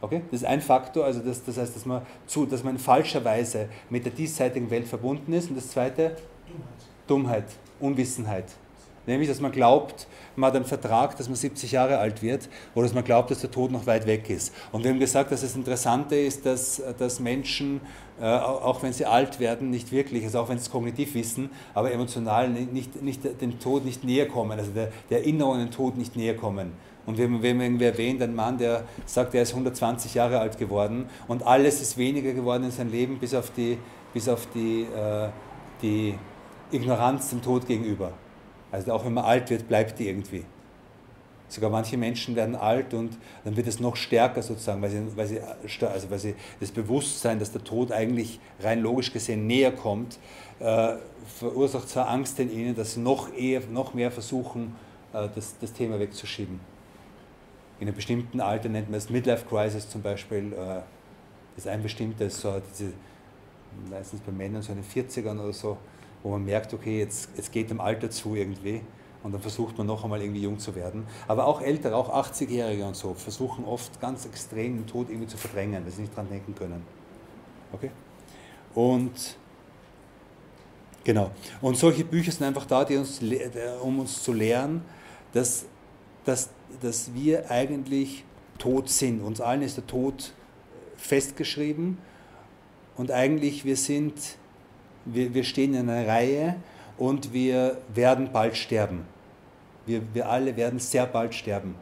Okay? 0.01 0.23
Das 0.31 0.41
ist 0.41 0.47
ein 0.47 0.61
Faktor, 0.61 1.05
also 1.05 1.21
das, 1.21 1.45
das 1.45 1.59
heißt, 1.59 1.77
dass 1.77 1.87
man, 1.87 2.03
zu, 2.27 2.47
dass 2.47 2.65
man 2.65 2.75
in 2.75 2.81
falscher 2.81 3.25
Weise 3.25 3.69
mit 3.89 4.05
der 4.05 4.13
diesseitigen 4.13 4.71
Welt 4.71 4.89
verbunden 4.89 5.33
ist. 5.33 5.49
Und 5.49 5.57
das 5.57 5.69
zweite? 5.69 6.17
Dummheit. 6.47 6.67
Dummheit, 7.07 7.45
Unwissenheit. 7.79 8.47
Nämlich, 9.07 9.29
dass 9.29 9.41
man 9.41 9.51
glaubt, 9.51 10.07
man 10.37 10.49
hat 10.49 10.57
einen 10.57 10.65
Vertrag, 10.65 11.17
dass 11.17 11.29
man 11.29 11.35
70 11.35 11.73
Jahre 11.73 11.99
alt 11.99 12.23
wird 12.23 12.49
oder 12.75 12.85
dass 12.85 12.95
man 12.95 13.03
glaubt, 13.03 13.31
dass 13.31 13.41
der 13.41 13.51
Tod 13.51 13.73
noch 13.73 13.87
weit 13.87 14.07
weg 14.07 14.31
ist. 14.31 14.55
Und 14.71 14.85
wir 14.85 14.91
haben 14.91 15.01
gesagt, 15.01 15.33
dass 15.33 15.41
das 15.41 15.57
Interessante 15.57 16.15
ist, 16.15 16.47
dass, 16.47 16.81
dass 16.99 17.19
Menschen, 17.19 17.81
äh, 18.21 18.27
auch 18.27 18.81
wenn 18.83 18.93
sie 18.93 19.05
alt 19.05 19.41
werden, 19.41 19.71
nicht 19.71 19.91
wirklich, 19.91 20.25
also 20.25 20.41
auch 20.41 20.49
wenn 20.49 20.59
sie 20.59 20.65
es 20.65 20.71
kognitiv 20.71 21.15
wissen, 21.15 21.51
aber 21.75 21.91
emotional 21.91 22.49
nicht, 22.49 23.03
nicht 23.03 23.41
dem 23.41 23.59
Tod 23.59 23.85
nicht 23.85 24.05
näher 24.05 24.29
kommen, 24.29 24.59
also 24.59 24.71
der, 24.71 24.93
der 25.11 25.19
Erinnerung 25.19 25.55
an 25.55 25.61
den 25.61 25.71
Tod 25.73 25.97
nicht 25.99 26.15
näher 26.15 26.37
kommen. 26.37 26.73
Und 27.05 27.19
wir 27.19 27.25
haben, 27.25 27.43
wir 27.43 27.51
haben 27.51 27.61
irgendwie 27.61 27.87
erwähnt, 27.87 28.23
ein 28.23 28.35
Mann, 28.37 28.59
der 28.59 28.85
sagt, 29.07 29.35
er 29.35 29.43
ist 29.43 29.51
120 29.51 30.15
Jahre 30.15 30.39
alt 30.39 30.57
geworden 30.59 31.07
und 31.27 31.43
alles 31.45 31.83
ist 31.83 31.99
weniger 31.99 32.33
geworden 32.33 32.63
in 32.63 32.71
seinem 32.71 32.93
Leben, 32.93 33.19
bis 33.19 33.35
auf 33.35 33.51
die, 33.51 33.79
bis 34.15 34.29
auf 34.29 34.47
die, 34.55 34.83
äh, 34.83 35.29
die 35.83 36.15
Ignoranz 36.71 37.31
dem 37.31 37.43
Tod 37.43 37.67
gegenüber. 37.67 38.13
Also 38.73 38.93
auch 38.93 39.05
wenn 39.05 39.13
man 39.13 39.25
alt 39.25 39.51
wird, 39.51 39.69
bleibt 39.69 39.99
die 39.99 40.09
irgendwie. 40.09 40.45
Sogar 41.49 41.69
manche 41.69 41.99
Menschen 41.99 42.35
werden 42.35 42.57
alt 42.57 42.95
und 42.95 43.19
dann 43.45 43.55
wird 43.55 43.67
es 43.67 43.79
noch 43.79 43.95
stärker 43.95 44.41
sozusagen, 44.41 44.81
weil 44.81 44.89
sie, 44.89 45.03
weil 45.15 45.27
sie, 45.27 45.41
also 45.87 46.11
weil 46.11 46.19
sie 46.19 46.35
das 46.61 46.71
Bewusstsein, 46.71 47.39
dass 47.39 47.53
der 47.53 47.63
Tod 47.63 47.93
eigentlich 47.93 48.41
rein 48.61 48.81
logisch 48.81 49.13
gesehen 49.13 49.47
näher 49.47 49.71
kommt, 49.71 50.19
äh, 50.61 50.95
verursacht 51.39 51.91
zwar 51.91 52.09
Angst 52.09 52.41
in 52.41 52.51
ihnen, 52.51 52.75
dass 52.75 52.95
sie 52.95 53.01
noch, 53.01 53.31
eher, 53.35 53.61
noch 53.71 53.93
mehr 53.93 54.11
versuchen, 54.11 54.75
äh, 55.13 55.29
das, 55.35 55.59
das 55.61 55.75
Thema 55.75 56.01
wegzuschieben. 56.01 56.59
In 57.81 57.89
einem 57.89 57.97
bestimmten 57.97 58.41
Alter 58.41 58.71
nennt 58.71 58.89
man 58.89 58.97
es 58.97 59.11
Midlife 59.11 59.45
Crisis 59.45 59.91
zum 59.91 60.01
Beispiel. 60.01 60.55
Äh, 60.55 60.57
das 60.57 61.67
ist 61.67 61.69
ein 61.69 61.83
bestimmtes, 61.83 62.41
so 62.41 62.63
diese, 62.71 62.93
meistens 63.91 64.21
bei 64.23 64.33
Männern 64.33 64.63
so 64.63 64.73
in 64.73 64.79
den 64.79 64.89
40ern 64.89 65.39
oder 65.39 65.53
so, 65.53 65.77
wo 66.23 66.31
man 66.31 66.45
merkt, 66.45 66.73
okay, 66.75 66.99
jetzt, 66.99 67.31
jetzt 67.37 67.53
geht 67.53 67.71
dem 67.71 67.81
Alter 67.81 68.11
zu 68.11 68.35
irgendwie 68.35 68.81
und 69.23 69.33
dann 69.33 69.41
versucht 69.41 69.79
man 69.79 69.87
noch 69.87 70.03
einmal 70.05 70.21
irgendwie 70.21 70.43
jung 70.43 70.59
zu 70.59 70.75
werden. 70.75 71.07
Aber 71.29 71.47
auch 71.47 71.61
Ältere, 71.61 71.97
auch 71.97 72.13
80-Jährige 72.13 72.85
und 72.85 72.97
so, 72.97 73.15
versuchen 73.15 73.65
oft 73.65 74.01
ganz 74.01 74.27
extrem 74.27 74.77
den 74.77 74.87
Tod 74.87 75.09
irgendwie 75.09 75.29
zu 75.29 75.37
verdrängen, 75.37 75.85
weil 75.85 75.93
sie 75.93 76.03
nicht 76.03 76.17
dran 76.17 76.29
denken 76.29 76.55
können. 76.55 76.83
Okay? 77.73 77.91
Und 78.75 79.37
genau. 81.05 81.31
Und 81.61 81.77
solche 81.77 82.05
Bücher 82.05 82.33
sind 82.33 82.47
einfach 82.47 82.67
da, 82.67 82.85
die 82.85 82.97
uns, 82.97 83.21
um 83.83 84.01
uns 84.01 84.23
zu 84.23 84.33
lehren, 84.33 84.83
dass, 85.33 85.67
dass, 86.25 86.51
dass 86.81 87.15
wir 87.15 87.51
eigentlich 87.51 88.25
tot 88.59 88.89
sind. 88.89 89.23
Uns 89.23 89.41
allen 89.41 89.63
ist 89.63 89.77
der 89.77 89.87
Tod 89.87 90.33
festgeschrieben 90.97 91.99
und 92.97 93.11
eigentlich 93.11 93.65
wir 93.65 93.77
sind 93.77 94.15
wir, 95.05 95.35
wir 95.35 95.45
stehen 95.45 95.75
in 95.75 95.89
einer 95.89 96.07
Reihe 96.07 96.57
und 96.99 97.33
wir 97.33 97.79
werden 97.95 98.31
bald 98.33 98.57
sterben. 98.57 99.07
Wir, 99.87 100.03
wir 100.15 100.29
alle 100.29 100.57
werden 100.57 100.79
sehr 100.79 101.07
bald 101.07 101.35
sterben. 101.35 101.75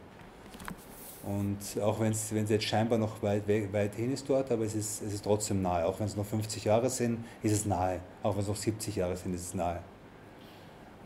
Und 1.23 1.81
auch 1.81 1.99
wenn 1.99 2.11
es 2.11 2.31
jetzt 2.31 2.65
scheinbar 2.65 2.97
noch 2.97 3.21
weit, 3.21 3.47
weit 3.47 3.93
hin 3.93 4.11
ist 4.11 4.27
dort, 4.27 4.51
aber 4.51 4.65
es 4.65 4.73
ist, 4.73 5.03
es 5.03 5.13
ist 5.13 5.23
trotzdem 5.23 5.61
nahe. 5.61 5.85
Auch 5.85 5.99
wenn 5.99 6.07
es 6.07 6.15
noch 6.15 6.25
50 6.25 6.63
Jahre 6.63 6.89
sind, 6.89 7.23
ist 7.43 7.51
es 7.51 7.65
nahe. 7.65 7.99
Auch 8.23 8.33
wenn 8.35 8.41
es 8.41 8.47
noch 8.47 8.55
70 8.55 8.95
Jahre 8.95 9.15
sind, 9.15 9.35
ist 9.35 9.47
es 9.47 9.53
nahe. 9.53 9.79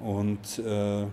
Und, 0.02 0.60
äh, 0.60 1.06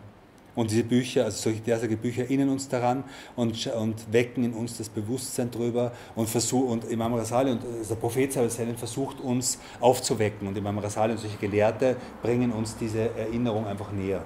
Und 0.54 0.71
diese 0.71 0.85
Bücher, 0.85 1.25
also 1.25 1.38
solche 1.38 1.61
derzeitige 1.61 1.97
Bücher, 1.97 2.23
erinnern 2.23 2.50
uns 2.50 2.68
daran 2.68 3.04
und, 3.37 3.66
und 3.68 4.12
wecken 4.12 4.44
in 4.44 4.52
uns 4.52 4.76
das 4.76 4.88
Bewusstsein 4.88 5.50
drüber 5.50 5.92
und 6.14 6.28
versuch, 6.28 6.68
und 6.71 6.85
Imam 6.85 7.14
Rasali 7.14 7.52
und 7.52 7.64
also 7.64 7.94
der 7.94 8.00
Prophet 8.00 8.32
versucht 8.76 9.21
uns 9.21 9.59
aufzuwecken 9.80 10.47
und 10.47 10.56
Imam 10.56 10.78
Rasali 10.78 11.12
und 11.12 11.18
solche 11.18 11.38
Gelehrte 11.38 11.97
bringen 12.23 12.52
uns 12.52 12.76
diese 12.76 13.16
Erinnerung 13.16 13.66
einfach 13.66 13.92
näher. 13.92 14.25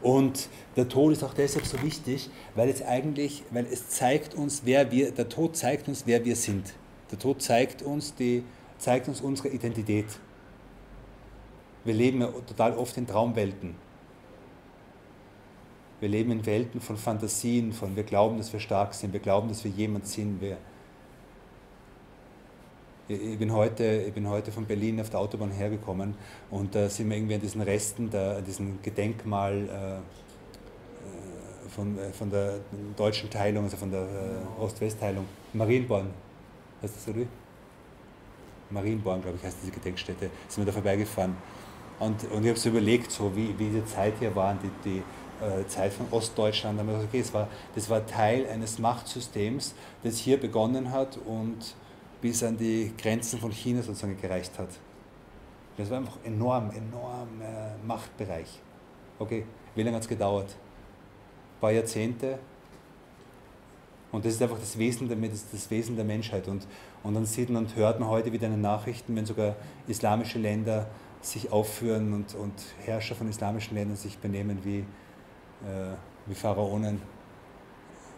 Und 0.00 0.48
der 0.76 0.88
Tod 0.88 1.12
ist 1.12 1.22
auch 1.22 1.34
deshalb 1.34 1.66
so 1.66 1.80
wichtig, 1.82 2.30
weil 2.54 2.68
es 2.68 2.82
eigentlich, 2.82 3.44
weil 3.50 3.66
es 3.66 3.90
zeigt 3.90 4.34
uns, 4.34 4.62
wer 4.64 4.90
wir, 4.90 5.12
der 5.12 5.28
Tod 5.28 5.56
zeigt 5.56 5.88
uns, 5.88 6.04
wer 6.06 6.24
wir 6.24 6.36
sind. 6.36 6.72
Der 7.10 7.18
Tod 7.18 7.40
zeigt 7.42 7.82
uns, 7.82 8.14
die, 8.14 8.42
zeigt 8.78 9.06
uns 9.06 9.20
unsere 9.20 9.48
Identität. 9.48 10.06
Wir 11.84 11.94
leben 11.94 12.20
ja 12.20 12.28
total 12.46 12.76
oft 12.76 12.96
in 12.96 13.06
Traumwelten. 13.06 13.74
Wir 16.02 16.08
leben 16.08 16.32
in 16.32 16.44
Welten 16.44 16.80
von 16.80 16.96
Fantasien, 16.96 17.72
von 17.72 17.94
wir 17.94 18.02
glauben, 18.02 18.36
dass 18.36 18.52
wir 18.52 18.58
stark 18.58 18.92
sind, 18.92 19.12
wir 19.12 19.20
glauben, 19.20 19.48
dass 19.48 19.62
wir 19.62 19.70
jemand 19.70 20.08
sind. 20.08 20.40
Wir 20.40 20.56
ich, 23.06 23.38
bin 23.38 23.52
heute, 23.52 24.02
ich 24.08 24.12
bin 24.12 24.28
heute 24.28 24.50
von 24.50 24.66
Berlin 24.66 25.00
auf 25.00 25.10
der 25.10 25.20
Autobahn 25.20 25.52
hergekommen 25.52 26.14
und 26.50 26.74
da 26.74 26.88
sind 26.88 27.08
wir 27.08 27.16
irgendwie 27.16 27.36
an 27.36 27.40
diesen 27.40 27.60
Resten, 27.60 28.10
da, 28.10 28.38
an 28.38 28.44
diesem 28.44 28.82
Gedenkmal 28.82 29.54
äh, 29.54 29.98
äh 29.98 30.00
von, 31.68 31.96
äh, 31.96 32.12
von 32.12 32.30
der 32.30 32.54
deutschen 32.96 33.30
Teilung, 33.30 33.62
also 33.62 33.76
von 33.76 33.92
der 33.92 34.02
äh, 34.02 34.60
Ost-West-Teilung, 34.60 35.24
Marienborn, 35.52 36.10
heißt 36.82 36.96
das 36.96 37.04
so? 37.04 37.12
Marienborn, 38.70 39.22
glaube 39.22 39.36
ich, 39.38 39.44
heißt 39.44 39.58
diese 39.62 39.70
Gedenkstätte, 39.70 40.30
sind 40.48 40.62
wir 40.62 40.66
da 40.66 40.72
vorbeigefahren. 40.72 41.36
Und, 42.00 42.24
und 42.32 42.42
ich 42.42 42.48
habe 42.48 42.58
so 42.58 42.70
überlegt, 42.70 43.12
so 43.12 43.30
wie, 43.36 43.56
wie 43.56 43.66
diese 43.66 43.84
Zeit 43.84 44.14
hier 44.18 44.34
war, 44.34 44.56
die, 44.60 44.70
die 44.84 45.02
Zeit 45.68 45.92
von 45.92 46.06
Ostdeutschland. 46.10 46.80
Okay, 46.80 47.20
das, 47.20 47.34
war, 47.34 47.48
das 47.74 47.90
war 47.90 48.06
Teil 48.06 48.46
eines 48.46 48.78
Machtsystems, 48.78 49.74
das 50.02 50.18
hier 50.18 50.38
begonnen 50.38 50.90
hat 50.90 51.18
und 51.26 51.74
bis 52.20 52.42
an 52.42 52.56
die 52.56 52.92
Grenzen 52.96 53.38
von 53.38 53.50
China 53.50 53.82
sozusagen 53.82 54.20
gereicht 54.20 54.58
hat. 54.58 54.68
Das 55.76 55.90
war 55.90 55.98
einfach 55.98 56.18
enorm, 56.24 56.70
enorm 56.70 57.40
äh, 57.40 57.86
Machtbereich. 57.86 58.60
Okay, 59.18 59.44
wie 59.74 59.82
lange 59.82 59.96
hat 59.96 60.02
es 60.02 60.08
gedauert? 60.08 60.50
Ein 60.50 61.60
paar 61.60 61.72
Jahrzehnte. 61.72 62.38
Und 64.12 64.24
das 64.24 64.34
ist 64.34 64.42
einfach 64.42 64.58
das 64.58 64.78
Wesen 64.78 65.08
der, 65.08 65.16
das, 65.16 65.50
das 65.50 65.70
Wesen 65.70 65.96
der 65.96 66.04
Menschheit. 66.04 66.46
Und, 66.46 66.66
und 67.02 67.14
dann 67.14 67.24
sieht 67.24 67.48
man 67.48 67.64
und 67.64 67.76
hört 67.76 67.98
man 67.98 68.08
heute 68.08 68.30
wieder 68.32 68.46
in 68.46 68.52
den 68.52 68.60
Nachrichten, 68.60 69.16
wenn 69.16 69.24
sogar 69.24 69.56
islamische 69.88 70.38
Länder 70.38 70.86
sich 71.22 71.50
aufführen 71.50 72.12
und, 72.12 72.34
und 72.34 72.52
Herrscher 72.84 73.14
von 73.14 73.28
islamischen 73.28 73.74
Ländern 73.76 73.96
sich 73.96 74.18
benehmen 74.18 74.58
wie, 74.64 74.80
äh, 74.80 74.84
wie 76.26 76.34
Pharaonen, 76.34 77.00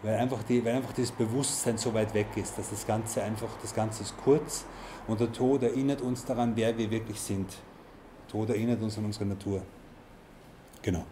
weil 0.02 0.16
einfach, 0.16 0.42
die, 0.42 0.64
weil 0.64 0.74
einfach 0.74 0.92
das 0.92 1.10
Bewusstsein 1.10 1.78
so 1.78 1.94
weit 1.94 2.12
weg 2.14 2.26
ist, 2.36 2.58
dass 2.58 2.70
das 2.70 2.86
Ganze 2.86 3.22
einfach, 3.22 3.48
das 3.62 3.74
Ganze 3.74 4.02
ist 4.02 4.14
kurz 4.22 4.66
und 5.06 5.20
der 5.20 5.32
Tod 5.32 5.62
erinnert 5.62 6.02
uns 6.02 6.24
daran, 6.24 6.52
wer 6.56 6.76
wir 6.76 6.90
wirklich 6.90 7.20
sind. 7.20 7.48
Der 7.48 8.32
Tod 8.32 8.50
erinnert 8.50 8.82
uns 8.82 8.98
an 8.98 9.06
unsere 9.06 9.26
Natur. 9.26 9.62
Genau. 10.82 11.04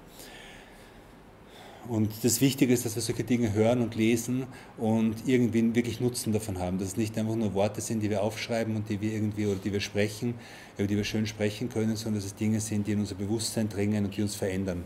Und 1.89 2.13
das 2.23 2.41
Wichtige 2.41 2.73
ist, 2.73 2.85
dass 2.85 2.95
wir 2.95 3.03
solche 3.03 3.25
Dinge 3.25 3.53
hören 3.55 3.81
und 3.81 3.97
lesen 3.97 4.47
und 4.77 5.27
irgendwie 5.27 5.75
wirklich 5.75 6.01
Nutzen 6.01 6.33
davon 6.33 6.59
haben. 6.59 6.79
Dass 6.79 6.89
es 6.89 6.97
nicht 6.97 7.19
einfach 7.19 7.35
nur 7.35 7.55
Worte 7.55 7.81
sind, 7.81 8.01
die 8.01 8.11
wir 8.11 8.23
aufschreiben 8.23 8.77
und 8.77 8.89
die 8.89 9.01
wir 9.01 9.13
irgendwie 9.13 9.47
oder 9.47 9.59
die 9.59 9.73
wir 9.73 9.81
sprechen, 9.81 10.35
über 10.77 10.87
die 10.87 10.97
wir 10.97 11.05
schön 11.05 11.27
sprechen 11.27 11.71
können, 11.71 11.97
sondern 11.97 12.21
dass 12.21 12.27
es 12.27 12.37
Dinge 12.37 12.61
sind, 12.61 12.87
die 12.87 12.93
in 12.93 13.01
unser 13.01 13.17
Bewusstsein 13.17 13.69
dringen 13.69 14.05
und 14.05 14.17
die 14.17 14.23
uns 14.23 14.37
verändern. 14.37 14.85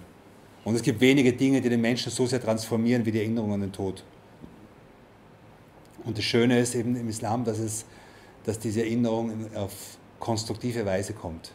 Und 0.66 0.74
es 0.74 0.82
gibt 0.82 1.00
wenige 1.00 1.32
Dinge, 1.32 1.60
die 1.60 1.68
den 1.68 1.80
Menschen 1.80 2.10
so 2.10 2.26
sehr 2.26 2.42
transformieren 2.42 3.06
wie 3.06 3.12
die 3.12 3.20
Erinnerung 3.20 3.52
an 3.52 3.60
den 3.60 3.70
Tod. 3.70 4.02
Und 6.04 6.18
das 6.18 6.24
Schöne 6.24 6.58
ist 6.58 6.74
eben 6.74 6.96
im 6.96 7.08
Islam, 7.08 7.44
dass, 7.44 7.60
es, 7.60 7.84
dass 8.44 8.58
diese 8.58 8.80
Erinnerung 8.80 9.46
auf 9.54 9.96
konstruktive 10.18 10.84
Weise 10.84 11.12
kommt. 11.12 11.52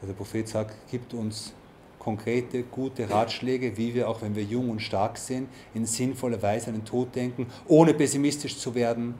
Also 0.00 0.06
der 0.06 0.14
Prophet 0.14 0.48
sagt, 0.48 0.90
gibt 0.90 1.12
uns 1.12 1.52
konkrete, 1.98 2.62
gute 2.62 3.10
Ratschläge, 3.10 3.76
wie 3.76 3.94
wir, 3.94 4.08
auch 4.08 4.22
wenn 4.22 4.34
wir 4.34 4.42
jung 4.42 4.70
und 4.70 4.80
stark 4.80 5.18
sind, 5.18 5.50
in 5.74 5.84
sinnvoller 5.84 6.40
Weise 6.40 6.68
an 6.68 6.76
den 6.76 6.86
Tod 6.86 7.14
denken, 7.14 7.46
ohne 7.66 7.92
pessimistisch 7.92 8.56
zu 8.56 8.74
werden, 8.74 9.16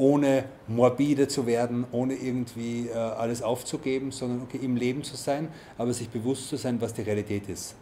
ohne 0.00 0.44
morbide 0.66 1.28
zu 1.28 1.46
werden, 1.46 1.84
ohne 1.92 2.14
irgendwie 2.14 2.88
äh, 2.88 2.94
alles 2.94 3.42
aufzugeben, 3.42 4.12
sondern 4.12 4.42
okay, 4.42 4.58
im 4.62 4.76
Leben 4.76 5.04
zu 5.04 5.14
sein, 5.14 5.48
aber 5.76 5.92
sich 5.92 6.08
bewusst 6.08 6.48
zu 6.48 6.56
sein, 6.56 6.80
was 6.80 6.94
die 6.94 7.02
Realität 7.02 7.48
ist. 7.48 7.74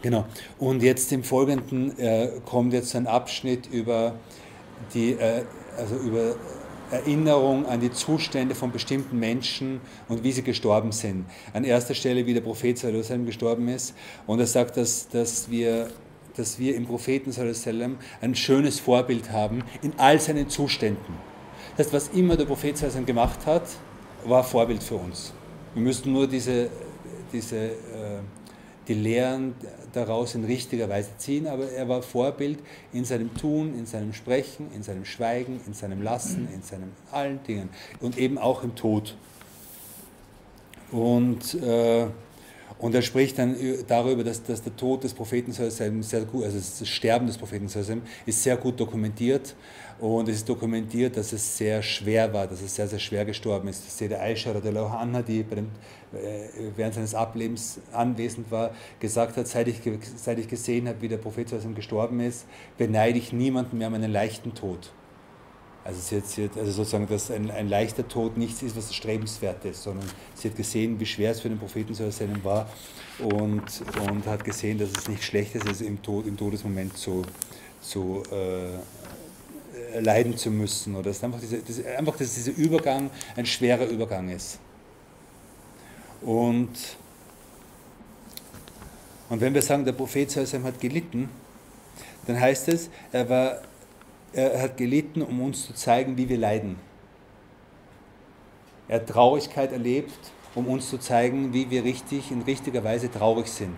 Genau. 0.00 0.24
Und 0.58 0.82
jetzt 0.82 1.12
im 1.12 1.22
Folgenden 1.22 1.98
äh, 1.98 2.30
kommt 2.46 2.72
jetzt 2.72 2.96
ein 2.96 3.06
Abschnitt 3.06 3.66
über 3.66 4.14
die, 4.94 5.12
äh, 5.12 5.42
also 5.76 5.96
über 5.96 6.34
Erinnerung 6.90 7.66
an 7.66 7.80
die 7.80 7.90
Zustände 7.90 8.54
von 8.54 8.72
bestimmten 8.72 9.18
Menschen 9.18 9.80
und 10.08 10.22
wie 10.22 10.32
sie 10.32 10.42
gestorben 10.42 10.92
sind. 10.92 11.26
An 11.52 11.64
erster 11.64 11.94
Stelle, 11.94 12.24
wie 12.24 12.32
der 12.32 12.40
Prophet 12.40 12.78
Sallallahu 12.78 13.24
gestorben 13.24 13.68
ist. 13.68 13.94
Und 14.26 14.40
er 14.40 14.46
sagt, 14.46 14.76
dass, 14.76 15.08
dass 15.08 15.50
wir 15.50 15.88
dass 16.36 16.58
wir 16.58 16.76
im 16.76 16.86
Propheten 16.86 17.32
sallam, 17.32 17.98
ein 18.20 18.34
schönes 18.34 18.80
Vorbild 18.80 19.30
haben 19.30 19.62
in 19.82 19.92
all 19.98 20.20
seinen 20.20 20.48
Zuständen. 20.48 21.14
Das 21.76 21.86
heißt, 21.86 21.94
was 21.94 22.08
immer 22.08 22.36
der 22.36 22.44
Prophet 22.44 22.76
sallam, 22.76 23.06
gemacht 23.06 23.46
hat, 23.46 23.64
war 24.24 24.44
Vorbild 24.44 24.82
für 24.82 24.96
uns. 24.96 25.32
Wir 25.74 25.82
müssen 25.82 26.12
nur 26.12 26.26
diese, 26.26 26.70
diese, 27.32 27.56
äh, 27.56 28.20
die 28.88 28.94
Lehren 28.94 29.54
daraus 29.92 30.34
in 30.34 30.44
richtiger 30.44 30.88
Weise 30.88 31.10
ziehen, 31.18 31.46
aber 31.46 31.70
er 31.70 31.88
war 31.88 32.02
Vorbild 32.02 32.58
in 32.92 33.04
seinem 33.04 33.34
Tun, 33.34 33.74
in 33.78 33.86
seinem 33.86 34.12
Sprechen, 34.12 34.70
in 34.74 34.82
seinem 34.82 35.04
Schweigen, 35.04 35.60
in 35.66 35.74
seinem 35.74 36.02
Lassen, 36.02 36.48
in 36.54 36.62
seinen 36.62 36.92
allen 37.10 37.42
Dingen 37.44 37.70
und 38.00 38.18
eben 38.18 38.38
auch 38.38 38.62
im 38.62 38.74
Tod. 38.74 39.16
Und 40.92 41.54
äh, 41.54 42.06
und 42.78 42.94
er 42.94 43.02
spricht 43.02 43.38
dann 43.38 43.56
darüber, 43.86 44.22
dass, 44.22 44.42
dass 44.42 44.62
der 44.62 44.76
Tod 44.76 45.04
des 45.04 45.14
Propheten 45.14 45.52
sehr 45.52 46.20
gut, 46.22 46.44
also 46.44 46.58
das 46.58 46.86
Sterben 46.86 47.26
des 47.26 47.38
Propheten 47.38 47.68
ist 48.26 48.42
sehr 48.42 48.56
gut 48.56 48.78
dokumentiert. 48.78 49.54
Und 49.98 50.28
es 50.28 50.36
ist 50.36 50.48
dokumentiert, 50.48 51.16
dass 51.16 51.32
es 51.32 51.56
sehr 51.56 51.82
schwer 51.82 52.30
war, 52.34 52.46
dass 52.46 52.60
es 52.60 52.74
sehr, 52.74 52.86
sehr 52.86 52.98
schwer 52.98 53.24
gestorben 53.24 53.68
ist. 53.68 53.86
Das 53.86 53.96
der 53.96 54.20
Aisha 54.20 54.52
Anha, 54.52 55.22
die 55.22 55.42
dem, 55.42 55.68
äh, 56.12 56.48
während 56.76 56.94
seines 56.94 57.14
Ablebens 57.14 57.78
anwesend 57.92 58.50
war, 58.50 58.72
gesagt 59.00 59.38
hat, 59.38 59.48
seit 59.48 59.68
ich, 59.68 59.80
seit 60.16 60.38
ich 60.38 60.48
gesehen 60.48 60.86
habe, 60.86 61.00
wie 61.00 61.08
der 61.08 61.16
Prophet 61.16 61.48
gestorben 61.74 62.20
ist, 62.20 62.44
beneide 62.76 63.18
ich 63.18 63.32
niemanden 63.32 63.78
mehr 63.78 63.88
um 63.88 63.94
einen 63.94 64.12
leichten 64.12 64.52
Tod. 64.52 64.92
Also 65.86 66.00
sie 66.00 66.16
hat, 66.16 66.26
sie 66.26 66.44
hat 66.44 66.58
also 66.58 66.72
sozusagen, 66.72 67.06
dass 67.06 67.30
ein, 67.30 67.48
ein, 67.48 67.68
leichter 67.68 68.08
Tod 68.08 68.36
nichts 68.36 68.60
ist, 68.62 68.76
was 68.76 68.92
strebenswert 68.92 69.64
ist, 69.64 69.84
sondern 69.84 70.08
sie 70.34 70.48
hat 70.48 70.56
gesehen, 70.56 70.98
wie 70.98 71.06
schwer 71.06 71.30
es 71.30 71.40
für 71.40 71.48
den 71.48 71.58
Propheten 71.58 71.94
zu 71.94 72.02
erzählen 72.02 72.42
war 72.42 72.68
und, 73.20 73.62
und 74.10 74.26
hat 74.26 74.44
gesehen, 74.44 74.78
dass 74.78 74.90
es 74.90 75.08
nicht 75.08 75.22
schlecht 75.22 75.54
ist, 75.54 75.64
also 75.64 75.84
im, 75.84 76.02
Tod, 76.02 76.26
im 76.26 76.36
Todesmoment 76.36 76.96
so, 76.98 77.22
so 77.80 78.24
äh, 78.32 80.00
leiden 80.00 80.36
zu 80.36 80.50
müssen. 80.50 80.96
Oder 80.96 81.10
dass 81.10 81.22
einfach, 81.22 81.38
diese, 81.38 81.58
das, 81.58 81.84
einfach, 81.84 82.16
dass 82.16 82.34
dieser 82.34 82.56
Übergang 82.56 83.08
ein 83.36 83.46
schwerer 83.46 83.86
Übergang 83.86 84.28
ist. 84.28 84.58
Und, 86.20 86.72
und 89.28 89.40
wenn 89.40 89.54
wir 89.54 89.62
sagen, 89.62 89.84
der 89.84 89.92
Prophet 89.92 90.34
hat 90.34 90.80
gelitten, 90.80 91.28
dann 92.26 92.40
heißt 92.40 92.66
es, 92.70 92.90
er 93.12 93.28
war 93.28 93.62
er 94.36 94.60
hat 94.60 94.76
gelitten, 94.76 95.22
um 95.22 95.40
uns 95.40 95.66
zu 95.66 95.72
zeigen, 95.72 96.16
wie 96.18 96.28
wir 96.28 96.36
leiden. 96.36 96.76
Er 98.88 99.00
hat 99.00 99.08
Traurigkeit 99.08 99.72
erlebt, 99.72 100.18
um 100.54 100.66
uns 100.68 100.90
zu 100.90 100.98
zeigen, 100.98 101.52
wie 101.52 101.70
wir 101.70 101.84
richtig, 101.84 102.30
in 102.30 102.42
richtiger 102.42 102.84
Weise 102.84 103.10
traurig 103.10 103.48
sind. 103.48 103.76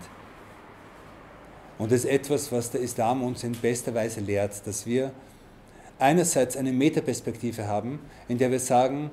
Und 1.78 1.92
das 1.92 2.00
ist 2.00 2.10
etwas, 2.10 2.50
was 2.50 2.72
der 2.72 2.80
Islam 2.80 3.22
uns 3.22 3.44
in 3.44 3.52
bester 3.52 3.94
Weise 3.94 4.20
lehrt, 4.20 4.66
dass 4.66 4.84
wir 4.84 5.12
einerseits 6.00 6.56
eine 6.56 6.72
Metaperspektive 6.72 7.68
haben, 7.68 8.00
in 8.26 8.38
der 8.38 8.50
wir 8.50 8.60
sagen, 8.60 9.10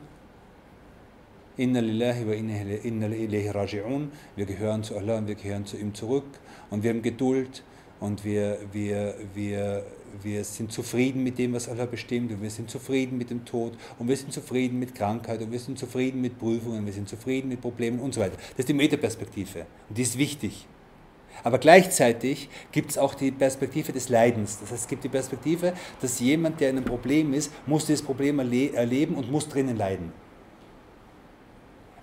Inna 1.57 1.79
lillahi 1.79 2.27
wa 2.27 2.33
inna 2.33 3.07
ilayhi 3.07 3.49
raji'un, 3.49 4.09
wir 4.35 4.45
gehören 4.45 4.83
zu 4.83 4.97
Allah 4.97 5.19
und 5.19 5.27
wir 5.27 5.35
gehören 5.35 5.65
zu 5.65 5.77
ihm 5.77 5.93
zurück 5.93 6.25
und 6.69 6.83
wir 6.83 6.89
haben 6.89 7.01
Geduld 7.01 7.63
und 7.99 8.23
wir, 8.23 8.59
wir, 8.71 9.15
wir, 9.33 9.85
wir 10.21 10.43
sind 10.43 10.71
zufrieden 10.71 11.23
mit 11.23 11.37
dem, 11.37 11.53
was 11.53 11.69
Allah 11.69 11.85
bestimmt 11.85 12.31
und 12.31 12.41
wir 12.41 12.49
sind 12.49 12.69
zufrieden 12.69 13.17
mit 13.17 13.29
dem 13.29 13.45
Tod 13.45 13.73
und 13.99 14.07
wir 14.07 14.17
sind 14.17 14.33
zufrieden 14.33 14.79
mit 14.79 14.95
Krankheit 14.95 15.41
und 15.41 15.51
wir 15.51 15.59
sind 15.59 15.79
zufrieden 15.79 16.21
mit 16.21 16.37
Prüfungen, 16.37 16.85
wir 16.85 16.93
sind 16.93 17.07
zufrieden 17.07 17.49
mit 17.49 17.61
Problemen 17.61 17.99
und 17.99 18.13
so 18.13 18.21
weiter. 18.21 18.37
Das 18.51 18.59
ist 18.59 18.69
die 18.69 18.73
Metaperspektive 18.73 19.65
und 19.89 19.97
die 19.97 20.01
ist 20.01 20.17
wichtig. 20.17 20.67
Aber 21.43 21.57
gleichzeitig 21.57 22.49
gibt 22.71 22.91
es 22.91 22.97
auch 22.97 23.13
die 23.13 23.31
Perspektive 23.31 23.91
des 23.91 24.09
Leidens. 24.09 24.59
Das 24.59 24.71
heißt, 24.71 24.83
es 24.83 24.87
gibt 24.87 25.03
die 25.03 25.09
Perspektive, 25.09 25.73
dass 26.01 26.19
jemand, 26.19 26.61
der 26.61 26.69
in 26.69 26.77
einem 26.77 26.85
Problem 26.85 27.33
ist, 27.33 27.51
muss 27.65 27.85
dieses 27.85 28.01
Problem 28.01 28.39
erle 28.39 28.73
erleben 28.73 29.15
und 29.15 29.31
muss 29.31 29.49
drinnen 29.49 29.75
leiden. 29.75 30.11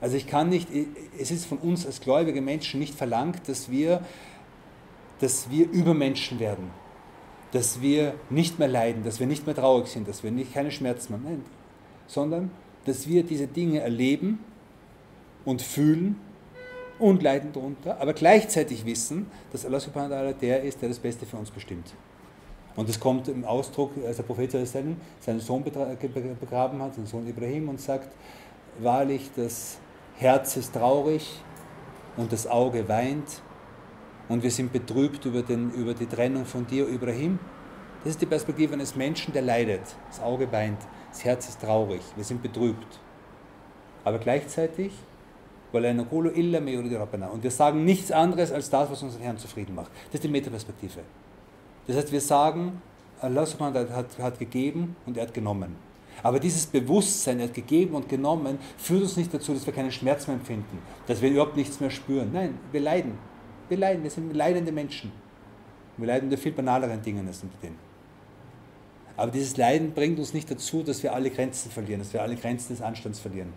Also 0.01 0.17
ich 0.17 0.27
kann 0.27 0.49
nicht, 0.49 0.69
es 1.19 1.31
ist 1.31 1.47
von 1.47 1.59
uns 1.59 1.87
als 1.87 2.01
gläubige 2.01 2.43
Menschen 2.43 2.81
nicht 2.81 2.95
verlangt, 2.95 3.49
dass 3.49 3.71
wir, 3.71 4.03
dass 5.23 5.49
wir 5.51 5.71
Übermenschen 5.71 6.41
werden, 6.41 6.73
dass 7.53 7.81
wir 7.81 8.15
nicht 8.29 8.59
mehr 8.59 8.67
leiden, 8.67 9.05
dass 9.05 9.21
wir 9.21 9.29
nicht 9.29 9.47
mehr 9.47 9.55
traurig 9.55 9.87
sind, 9.87 10.09
dass 10.09 10.25
wir 10.25 10.33
nicht, 10.33 10.53
keine 10.53 10.73
Schmerzen 10.73 11.13
mehr 11.13 11.31
haben, 11.31 11.45
sondern 12.09 12.51
dass 12.87 13.07
wir 13.07 13.23
diese 13.23 13.47
Dinge 13.47 13.81
erleben 13.81 14.41
und 15.45 15.63
fühlen 15.63 16.17
und 16.99 17.23
leiden 17.23 17.53
darunter, 17.53 18.01
aber 18.01 18.15
gleichzeitig 18.15 18.85
wissen, 18.85 19.27
dass 19.53 19.65
Allah 19.65 19.79
subhanahu 19.79 20.11
wa 20.11 20.17
ta'ala 20.17 20.33
der 20.33 20.65
ist, 20.65 20.83
der 20.83 20.89
das 20.89 20.99
Beste 20.99 21.25
für 21.25 21.37
uns 21.37 21.53
bestimmt. 21.53 21.95
Und 22.75 22.89
das 22.89 22.99
kommt 22.99 23.29
im 23.29 23.45
Ausdruck, 23.45 23.93
als 24.05 24.17
der 24.17 24.25
Prophet 24.25 24.51
seinen 24.51 24.97
Sohn 25.41 25.63
begraben 25.63 26.83
hat, 26.83 26.97
seinen 26.97 27.07
Sohn 27.07 27.29
Ibrahim, 27.29 27.69
und 27.69 27.81
sagt, 27.81 28.09
wahrlich, 28.81 29.31
das 29.37 29.79
Herz 30.17 30.57
ist 30.57 30.73
traurig 30.73 31.31
und 32.17 32.33
das 32.33 32.49
Auge 32.49 32.89
weint 32.89 33.43
und 34.29 34.43
wir 34.43 34.51
sind 34.51 34.73
betrübt 34.73 35.25
über, 35.25 35.43
den, 35.43 35.71
über 35.73 35.95
die 35.95 36.07
Trennung 36.07 36.45
von 36.45 36.67
dir, 36.67 36.89
Ibrahim. 36.89 37.39
Das 38.05 38.11
ist 38.13 38.21
die 38.21 38.27
Perspektive 38.27 38.75
eines 38.75 38.97
Menschen, 38.97 39.33
der 39.33 39.43
leidet. 39.43 39.83
Das 40.09 40.21
Auge 40.21 40.51
weint, 40.51 40.79
das 41.11 41.25
Herz 41.25 41.49
ist 41.49 41.61
traurig, 41.61 42.03
wir 42.17 42.25
sind 42.25 42.43
betrübt. 42.43 42.99
Aber 44.05 44.19
gleichzeitig, 44.19 44.93
und 45.73 45.83
wir 45.83 47.51
sagen 47.51 47.85
nichts 47.85 48.13
anderes 48.13 48.53
als 48.53 48.69
das, 48.69 48.91
was 48.91 49.03
unseren 49.03 49.23
Herrn 49.23 49.39
zufrieden 49.39 49.75
macht. 49.75 49.91
Das 50.07 50.17
ist 50.17 50.25
die 50.25 50.29
Metaperspektive. 50.29 51.01
Das 51.87 51.97
heißt, 51.97 52.13
wir 52.13 52.21
sagen, 52.21 52.83
Allah 53.21 53.47
subhanahu 53.47 53.89
hat, 53.91 54.19
hat 54.19 54.39
gegeben 54.39 54.97
und 55.07 55.17
er 55.17 55.23
hat 55.23 55.33
genommen. 55.33 55.77
Aber 56.23 56.39
dieses 56.39 56.67
Bewusstsein, 56.67 57.41
er 57.41 57.47
hat 57.47 57.55
gegeben 57.55 57.95
und 57.95 58.09
genommen, 58.09 58.59
führt 58.77 59.03
uns 59.03 59.17
nicht 59.17 59.33
dazu, 59.33 59.55
dass 59.55 59.65
wir 59.65 59.73
keinen 59.73 59.91
Schmerz 59.91 60.27
mehr 60.27 60.37
empfinden, 60.37 60.79
dass 61.07 61.23
wir 61.23 61.31
überhaupt 61.31 61.57
nichts 61.57 61.81
mehr 61.81 61.91
spüren. 61.91 62.31
Nein, 62.33 62.59
wir 62.71 62.81
leiden. 62.81 63.17
Wir 63.73 63.79
leiden, 63.79 64.03
wir 64.03 64.11
sind 64.11 64.37
leidende 64.37 64.71
Menschen. 64.71 65.11
Wir 65.97 66.07
leiden 66.07 66.29
unter 66.29 66.37
viel 66.37 66.53
banaleren 66.53 67.01
Dingen 67.01 67.27
als 67.27 67.43
unter 67.43 67.57
denen. 67.63 67.79
Aber 69.17 69.33
dieses 69.33 69.57
Leiden 69.57 69.93
bringt 69.93 70.19
uns 70.19 70.35
nicht 70.35 70.51
dazu, 70.51 70.83
dass 70.83 71.03
wir 71.03 71.15
alle 71.15 71.31
Grenzen 71.31 71.71
verlieren, 71.71 72.01
dass 72.01 72.13
wir 72.13 72.21
alle 72.21 72.37
Grenzen 72.37 72.75
des 72.75 72.83
Anstands 72.83 73.19
verlieren. 73.19 73.55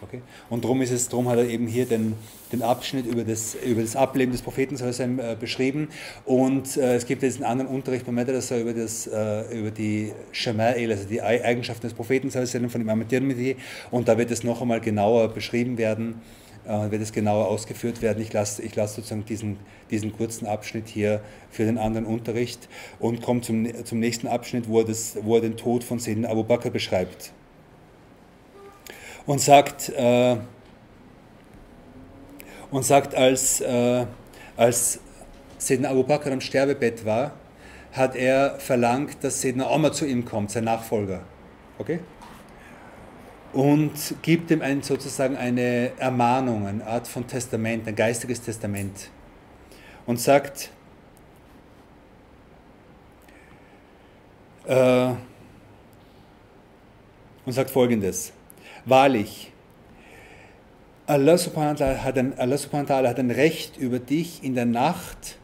Okay? 0.00 0.22
Und 0.48 0.64
darum, 0.64 0.80
ist 0.80 0.92
es, 0.92 1.10
darum 1.10 1.28
hat 1.28 1.36
er 1.36 1.46
eben 1.46 1.66
hier 1.66 1.84
den, 1.84 2.14
den 2.52 2.62
Abschnitt 2.62 3.04
über 3.04 3.22
das, 3.22 3.54
über 3.54 3.82
das 3.82 3.96
Ableben 3.96 4.32
des 4.32 4.40
Propheten 4.40 4.78
äh, 4.78 5.36
beschrieben. 5.38 5.88
Und 6.24 6.78
äh, 6.78 6.94
es 6.94 7.04
gibt 7.04 7.22
jetzt 7.22 7.36
einen 7.36 7.44
anderen 7.44 7.70
Unterricht 7.70 8.06
bei 8.06 8.12
Madrasa 8.12 8.56
über, 8.56 8.72
das, 8.72 9.06
äh, 9.06 9.58
über 9.58 9.70
die 9.70 10.14
Shama'il, 10.32 10.90
also 10.90 11.04
die 11.06 11.20
Eigenschaften 11.20 11.82
des 11.82 11.92
Propheten 11.92 12.30
von 12.30 12.80
Imam 12.80 13.06
Tirmidhi. 13.06 13.56
Und 13.90 14.08
da 14.08 14.16
wird 14.16 14.30
es 14.30 14.42
noch 14.42 14.62
einmal 14.62 14.80
genauer 14.80 15.28
beschrieben 15.28 15.76
werden, 15.76 16.22
äh, 16.66 16.90
wird 16.90 17.02
es 17.02 17.12
genauer 17.12 17.48
ausgeführt 17.48 18.02
werden. 18.02 18.22
Ich 18.22 18.32
lasse 18.32 18.62
ich 18.62 18.74
lass 18.76 18.94
sozusagen 18.94 19.24
diesen, 19.24 19.58
diesen 19.90 20.12
kurzen 20.16 20.46
Abschnitt 20.46 20.88
hier 20.88 21.20
für 21.50 21.64
den 21.64 21.78
anderen 21.78 22.06
Unterricht 22.06 22.68
und 22.98 23.22
komme 23.22 23.40
zum, 23.40 23.84
zum 23.84 23.98
nächsten 24.00 24.26
Abschnitt, 24.26 24.68
wo 24.68 24.80
er, 24.80 24.84
das, 24.84 25.16
wo 25.22 25.36
er 25.36 25.40
den 25.40 25.56
Tod 25.56 25.84
von 25.84 25.98
Sayyidina 25.98 26.28
Abu 26.28 26.44
Bakr 26.44 26.70
beschreibt 26.70 27.32
und 29.26 29.40
sagt, 29.40 29.88
äh, 29.90 30.36
und 32.70 32.84
sagt 32.84 33.14
als, 33.14 33.60
äh, 33.60 34.06
als 34.56 35.00
Sedna 35.58 35.90
Abu 35.90 36.02
Bakr 36.02 36.32
am 36.32 36.40
Sterbebett 36.40 37.04
war, 37.04 37.32
hat 37.92 38.16
er 38.16 38.56
verlangt, 38.58 39.22
dass 39.22 39.40
Sedna 39.40 39.70
Omar 39.70 39.92
zu 39.92 40.04
ihm 40.04 40.24
kommt, 40.24 40.50
sein 40.50 40.64
Nachfolger. 40.64 41.22
Okay? 41.78 42.00
Und 43.54 44.16
gibt 44.22 44.50
ihm 44.50 44.62
ein, 44.62 44.82
sozusagen 44.82 45.36
eine 45.36 45.92
Ermahnung, 45.98 46.66
eine 46.66 46.84
Art 46.84 47.06
von 47.06 47.24
Testament, 47.24 47.86
ein 47.86 47.94
geistiges 47.94 48.40
Testament. 48.40 49.10
Und 50.06 50.18
sagt, 50.18 50.70
äh, 54.66 55.10
und 57.46 57.52
sagt 57.52 57.70
folgendes. 57.70 58.32
Wahrlich, 58.86 59.52
Allah 61.06 61.38
subhanahu 61.38 61.78
wa 61.78 61.84
ta'ala 61.84 61.98
hat, 62.02 62.18
ein, 62.18 62.36
Allah 62.36 62.58
subhanahu 62.58 62.88
wa 62.88 62.94
ta'ala 62.96 63.08
hat 63.10 63.20
ein 63.20 63.30
Recht 63.30 63.76
über 63.76 64.00
dich 64.00 64.42
in 64.42 64.56
der 64.56 64.66
Nacht, 64.66 65.38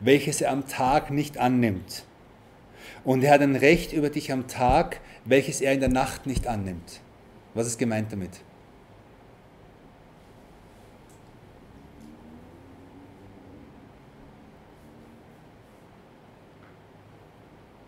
welches 0.00 0.40
er 0.40 0.50
am 0.50 0.66
Tag 0.66 1.12
nicht 1.12 1.38
annimmt. 1.38 2.04
Und 3.04 3.22
er 3.22 3.32
hat 3.32 3.42
ein 3.42 3.54
Recht 3.54 3.92
über 3.92 4.10
dich 4.10 4.32
am 4.32 4.48
Tag, 4.48 5.00
welches 5.24 5.60
er 5.60 5.72
in 5.72 5.78
der 5.78 5.88
Nacht 5.88 6.26
nicht 6.26 6.48
annimmt. 6.48 7.03
Was 7.54 7.68
ist 7.68 7.78
gemeint 7.78 8.12
damit? 8.12 8.30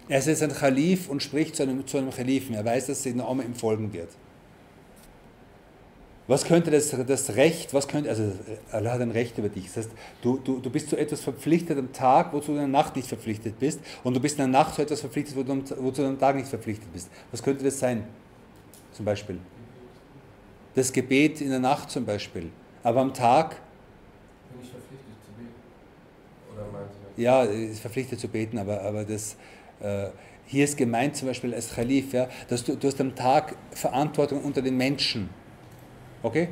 Er 0.08 0.20
ist 0.20 0.26
jetzt 0.26 0.42
ein 0.42 0.52
Khalif 0.52 1.08
und 1.08 1.20
spricht 1.20 1.56
zu 1.56 1.64
einem, 1.64 1.84
zu 1.84 1.98
einem 1.98 2.10
Khalifen. 2.10 2.54
Er 2.54 2.64
weiß, 2.64 2.86
dass 2.86 3.02
Sayyidina 3.02 3.28
Omar 3.28 3.44
ihm 3.44 3.56
folgen 3.56 3.92
wird. 3.92 4.10
Was 6.28 6.44
könnte 6.44 6.70
das, 6.72 6.90
das 6.90 7.36
Recht, 7.36 7.72
was 7.72 7.86
könnte, 7.86 8.08
also 8.10 8.32
Allah 8.72 8.92
hat 8.92 9.00
ein 9.00 9.12
Recht 9.12 9.38
über 9.38 9.48
dich. 9.48 9.66
Das 9.66 9.76
heißt, 9.76 9.90
du, 10.22 10.38
du, 10.38 10.58
du 10.58 10.70
bist 10.70 10.90
zu 10.90 10.96
etwas 10.96 11.20
verpflichtet 11.20 11.78
am 11.78 11.92
Tag, 11.92 12.32
wozu 12.32 12.48
du 12.48 12.52
in 12.54 12.58
der 12.58 12.66
Nacht 12.68 12.96
nicht 12.96 13.08
verpflichtet 13.08 13.58
bist. 13.58 13.80
Und 14.02 14.14
du 14.14 14.20
bist 14.20 14.34
in 14.34 14.38
der 14.38 14.48
Nacht 14.48 14.74
zu 14.74 14.82
etwas 14.82 15.00
verpflichtet, 15.00 15.36
wozu 15.36 16.02
du 16.02 16.08
am 16.08 16.18
Tag 16.18 16.36
nicht 16.36 16.48
verpflichtet 16.48 16.92
bist. 16.92 17.08
Was 17.30 17.42
könnte 17.42 17.64
das 17.64 17.78
sein? 17.78 18.04
Zum 18.92 19.04
Beispiel. 19.04 19.38
Das 20.76 20.92
Gebet 20.92 21.40
in 21.40 21.50
der 21.50 21.58
Nacht 21.58 21.90
zum 21.90 22.04
Beispiel. 22.04 22.50
Aber 22.84 23.00
am 23.00 23.12
Tag. 23.12 23.56
Bin 24.52 24.62
ich 24.62 24.70
verpflichtet 24.70 25.16
zu 25.24 25.32
beten? 25.32 26.54
Oder 26.54 26.66
meinst 26.72 26.94
du? 27.16 27.20
Ja, 27.20 27.42
ist 27.42 27.80
verpflichtet 27.80 28.20
zu 28.20 28.28
beten, 28.28 28.58
aber, 28.58 28.82
aber 28.82 29.04
das. 29.04 29.36
Äh, 29.80 30.10
hier 30.48 30.62
ist 30.62 30.76
gemeint 30.76 31.16
zum 31.16 31.26
Beispiel 31.26 31.52
als 31.52 31.74
Khalif, 31.74 32.12
ja, 32.12 32.28
dass 32.48 32.62
du, 32.62 32.76
du 32.76 32.86
hast 32.86 33.00
am 33.00 33.16
Tag 33.16 33.56
Verantwortung 33.72 34.44
unter 34.44 34.62
den 34.62 34.76
Menschen 34.76 35.28
hast 35.28 35.46
Okay? 36.26 36.48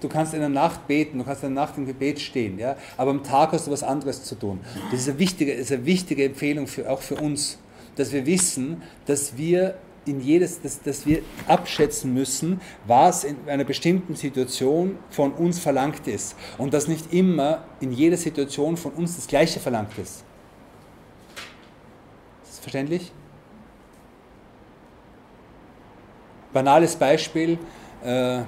Du 0.00 0.08
kannst 0.08 0.34
in 0.34 0.40
der 0.40 0.48
Nacht 0.48 0.86
beten, 0.86 1.18
du 1.18 1.24
kannst 1.24 1.42
in 1.42 1.54
der 1.54 1.62
Nacht 1.62 1.76
im 1.76 1.86
Gebet 1.86 2.20
stehen, 2.20 2.58
ja? 2.58 2.76
aber 2.96 3.10
am 3.10 3.22
Tag 3.22 3.52
hast 3.52 3.66
du 3.66 3.70
was 3.70 3.82
anderes 3.82 4.24
zu 4.24 4.34
tun. 4.34 4.60
Das 4.90 5.00
ist 5.00 5.08
eine 5.08 5.18
wichtige, 5.18 5.52
ist 5.52 5.72
eine 5.72 5.84
wichtige 5.84 6.24
Empfehlung 6.24 6.66
für, 6.66 6.90
auch 6.90 7.00
für 7.00 7.16
uns, 7.16 7.58
dass 7.96 8.12
wir 8.12 8.24
wissen, 8.26 8.82
dass 9.06 9.36
wir 9.36 9.74
in 10.10 10.20
jedes, 10.20 10.60
dass, 10.60 10.82
dass 10.82 11.06
wir 11.06 11.22
abschätzen 11.46 12.12
müssen, 12.12 12.60
was 12.86 13.24
in 13.24 13.36
einer 13.46 13.64
bestimmten 13.64 14.16
Situation 14.16 14.98
von 15.10 15.32
uns 15.32 15.58
verlangt 15.58 16.06
ist. 16.06 16.36
Und 16.58 16.74
dass 16.74 16.88
nicht 16.88 17.12
immer 17.12 17.62
in 17.80 17.92
jeder 17.92 18.16
Situation 18.16 18.76
von 18.76 18.92
uns 18.92 19.16
das 19.16 19.26
Gleiche 19.26 19.60
verlangt 19.60 19.96
ist. 19.98 20.24
Ist 22.42 22.52
das 22.52 22.58
verständlich? 22.58 23.12
Banales 26.52 26.96
Beispiel, 26.96 27.58
äh, 28.04 28.40
äh, 28.40 28.42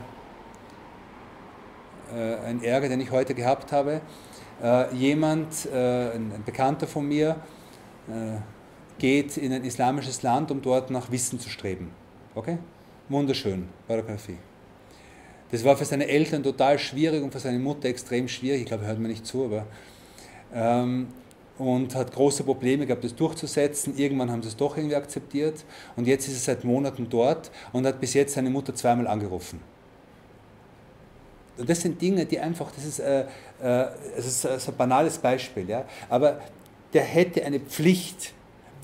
ein 2.46 2.62
Ärger, 2.64 2.88
den 2.88 3.00
ich 3.00 3.12
heute 3.12 3.34
gehabt 3.34 3.70
habe. 3.70 4.00
Äh, 4.60 4.94
jemand, 4.94 5.66
äh, 5.66 6.10
ein 6.10 6.42
Bekannter 6.44 6.88
von 6.88 7.06
mir, 7.06 7.36
äh, 8.08 8.38
geht 8.98 9.36
in 9.36 9.52
ein 9.52 9.64
islamisches 9.64 10.22
Land, 10.22 10.50
um 10.50 10.62
dort 10.62 10.90
nach 10.90 11.10
Wissen 11.10 11.38
zu 11.38 11.48
streben. 11.48 11.90
Okay? 12.34 12.58
Wunderschön, 13.08 13.68
Barakalfi. 13.88 14.36
Das 15.50 15.64
war 15.64 15.76
für 15.76 15.84
seine 15.84 16.08
Eltern 16.08 16.42
total 16.42 16.78
schwierig 16.78 17.22
und 17.22 17.30
für 17.30 17.40
seine 17.40 17.58
Mutter 17.58 17.88
extrem 17.88 18.26
schwierig. 18.26 18.62
Ich 18.62 18.66
glaube, 18.66 18.84
er 18.84 18.88
hört 18.88 18.98
mir 18.98 19.08
nicht 19.08 19.26
zu, 19.26 19.44
aber. 19.44 19.66
Ähm, 20.54 21.08
und 21.58 21.94
hat 21.94 22.12
große 22.12 22.42
Probleme 22.44 22.86
gehabt, 22.86 23.04
das 23.04 23.14
durchzusetzen. 23.14 23.96
Irgendwann 23.96 24.30
haben 24.30 24.42
sie 24.42 24.48
es 24.48 24.56
doch 24.56 24.76
irgendwie 24.76 24.96
akzeptiert 24.96 25.64
und 25.96 26.06
jetzt 26.06 26.26
ist 26.26 26.34
er 26.34 26.54
seit 26.54 26.64
Monaten 26.64 27.08
dort 27.08 27.50
und 27.72 27.86
hat 27.86 28.00
bis 28.00 28.14
jetzt 28.14 28.34
seine 28.34 28.50
Mutter 28.50 28.74
zweimal 28.74 29.06
angerufen. 29.06 29.60
Und 31.58 31.68
das 31.68 31.82
sind 31.82 32.00
Dinge, 32.00 32.24
die 32.24 32.40
einfach, 32.40 32.72
das 32.72 32.84
ist, 32.84 32.98
äh, 32.98 33.20
äh, 33.22 33.26
das 34.16 34.26
ist 34.26 34.46
ein 34.46 34.76
banales 34.76 35.18
Beispiel, 35.18 35.68
ja? 35.68 35.84
aber 36.08 36.40
der 36.94 37.02
hätte 37.02 37.44
eine 37.44 37.60
Pflicht, 37.60 38.32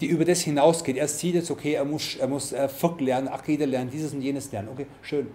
die 0.01 0.07
über 0.07 0.25
das 0.25 0.41
hinausgeht. 0.41 0.97
Er 0.97 1.09
sieht 1.09 1.35
jetzt, 1.35 1.51
okay, 1.51 1.75
er 1.75 1.85
muss, 1.85 2.17
er 2.17 2.29
muss 2.29 2.53
äh, 2.53 2.69
lernen, 2.99 3.29
Akida 3.29 3.65
lernen, 3.65 3.91
dieses 3.91 4.13
und 4.13 4.23
jenes 4.23 4.51
lernen. 4.53 4.69
Okay, 4.69 4.87
schön. 5.03 5.29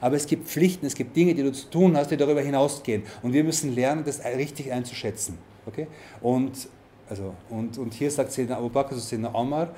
Aber 0.00 0.16
es 0.16 0.26
gibt 0.26 0.48
Pflichten, 0.48 0.86
es 0.86 0.94
gibt 0.94 1.16
Dinge, 1.16 1.34
die 1.34 1.42
du 1.42 1.52
zu 1.52 1.68
tun 1.70 1.96
hast, 1.96 2.10
die 2.10 2.16
darüber 2.16 2.40
hinausgehen. 2.40 3.02
Und 3.22 3.32
wir 3.32 3.44
müssen 3.44 3.74
lernen, 3.74 4.04
das 4.04 4.24
richtig 4.24 4.72
einzuschätzen. 4.72 5.38
Okay? 5.66 5.86
Und, 6.20 6.68
also, 7.08 7.34
und, 7.48 7.78
und 7.78 7.94
hier 7.94 8.10
sagt 8.10 8.32
Sayyidina 8.32 8.58
Abu 8.58 8.68
Bakr, 8.68 8.94
Sayyidina 8.94 9.34
Omar, 9.34 9.74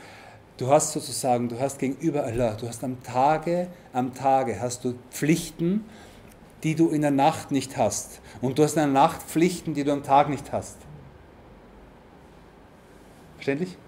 du 0.56 0.68
hast 0.68 0.92
sozusagen, 0.92 1.48
du 1.48 1.58
hast 1.58 1.78
gegenüber 1.78 2.24
Allah, 2.24 2.54
du 2.54 2.68
hast 2.68 2.82
am 2.84 3.02
Tage, 3.02 3.68
am 3.92 4.14
Tage 4.14 4.60
hast 4.60 4.84
du 4.84 4.94
Pflichten, 5.10 5.84
die 6.62 6.74
du 6.74 6.90
in 6.90 7.02
der 7.02 7.10
Nacht 7.10 7.50
nicht 7.50 7.76
hast. 7.76 8.20
Und 8.40 8.58
du 8.58 8.64
hast 8.64 8.72
in 8.72 8.82
der 8.82 8.86
Nacht 8.88 9.22
Pflichten, 9.22 9.74
die 9.74 9.84
du 9.84 9.92
am 9.92 10.02
Tag 10.02 10.28
nicht 10.28 10.52
hast. 10.52 10.76
Verständlich? 13.36 13.78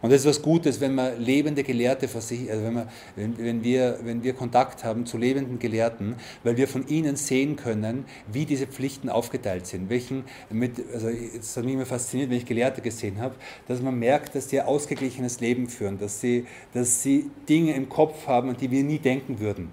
Und 0.00 0.12
das 0.12 0.20
ist 0.20 0.26
was 0.26 0.42
Gutes, 0.42 0.80
wenn 0.80 0.94
man 0.94 1.20
lebende 1.20 1.64
Gelehrte 1.64 2.06
vor 2.06 2.20
sich, 2.20 2.50
also 2.50 2.64
wenn, 2.64 2.74
man, 2.74 2.88
wenn, 3.16 3.36
wenn, 3.38 3.64
wir, 3.64 3.98
wenn 4.04 4.22
wir 4.22 4.32
Kontakt 4.32 4.84
haben 4.84 5.06
zu 5.06 5.18
lebenden 5.18 5.58
Gelehrten, 5.58 6.14
weil 6.44 6.56
wir 6.56 6.68
von 6.68 6.86
ihnen 6.86 7.16
sehen 7.16 7.56
können, 7.56 8.04
wie 8.30 8.44
diese 8.44 8.66
Pflichten 8.66 9.08
aufgeteilt 9.08 9.66
sind. 9.66 9.90
Welchen 9.90 10.24
mit, 10.50 10.76
also 10.92 11.08
es 11.08 11.56
hat 11.56 11.64
mich 11.64 11.74
immer 11.74 11.86
fasziniert, 11.86 12.30
wenn 12.30 12.36
ich 12.36 12.46
Gelehrte 12.46 12.80
gesehen 12.80 13.20
habe, 13.20 13.34
dass 13.66 13.82
man 13.82 13.98
merkt, 13.98 14.36
dass 14.36 14.46
die 14.46 14.60
ein 14.60 14.66
ausgeglichenes 14.66 15.40
Leben 15.40 15.68
führen, 15.68 15.98
dass 15.98 16.20
sie, 16.20 16.46
dass 16.74 17.02
sie 17.02 17.30
Dinge 17.48 17.74
im 17.74 17.88
Kopf 17.88 18.26
haben, 18.28 18.50
an 18.50 18.56
die 18.56 18.70
wir 18.70 18.84
nie 18.84 18.98
denken 18.98 19.40
würden. 19.40 19.72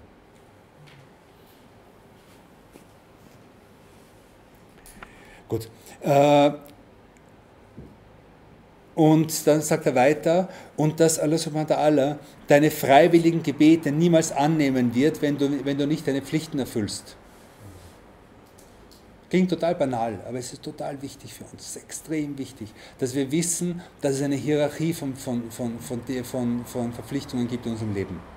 Gut. 5.48 5.68
Äh, 6.02 6.50
und 8.96 9.46
dann 9.46 9.60
sagt 9.60 9.86
er 9.86 9.94
weiter, 9.94 10.48
und 10.76 10.98
dass 10.98 11.18
Allah 11.18 11.38
subhanahu 11.38 11.68
wa 11.68 11.74
ta'ala 11.76 12.18
deine 12.48 12.70
freiwilligen 12.70 13.42
Gebete 13.42 13.92
niemals 13.92 14.32
annehmen 14.32 14.94
wird, 14.94 15.20
wenn 15.22 15.36
du, 15.36 15.64
wenn 15.64 15.78
du 15.78 15.86
nicht 15.86 16.08
deine 16.08 16.22
Pflichten 16.22 16.58
erfüllst. 16.58 17.14
Klingt 19.28 19.50
total 19.50 19.74
banal, 19.74 20.18
aber 20.26 20.38
es 20.38 20.52
ist 20.52 20.62
total 20.62 21.00
wichtig 21.02 21.34
für 21.34 21.44
uns, 21.44 21.62
es 21.62 21.76
ist 21.76 21.76
extrem 21.76 22.38
wichtig, 22.38 22.72
dass 22.98 23.14
wir 23.14 23.30
wissen, 23.30 23.82
dass 24.00 24.14
es 24.14 24.22
eine 24.22 24.36
Hierarchie 24.36 24.94
von, 24.94 25.14
von, 25.14 25.50
von, 25.50 25.78
von, 25.78 26.00
von, 26.24 26.64
von 26.64 26.92
Verpflichtungen 26.92 27.48
gibt 27.48 27.66
in 27.66 27.72
unserem 27.72 27.92
Leben. 27.92 28.35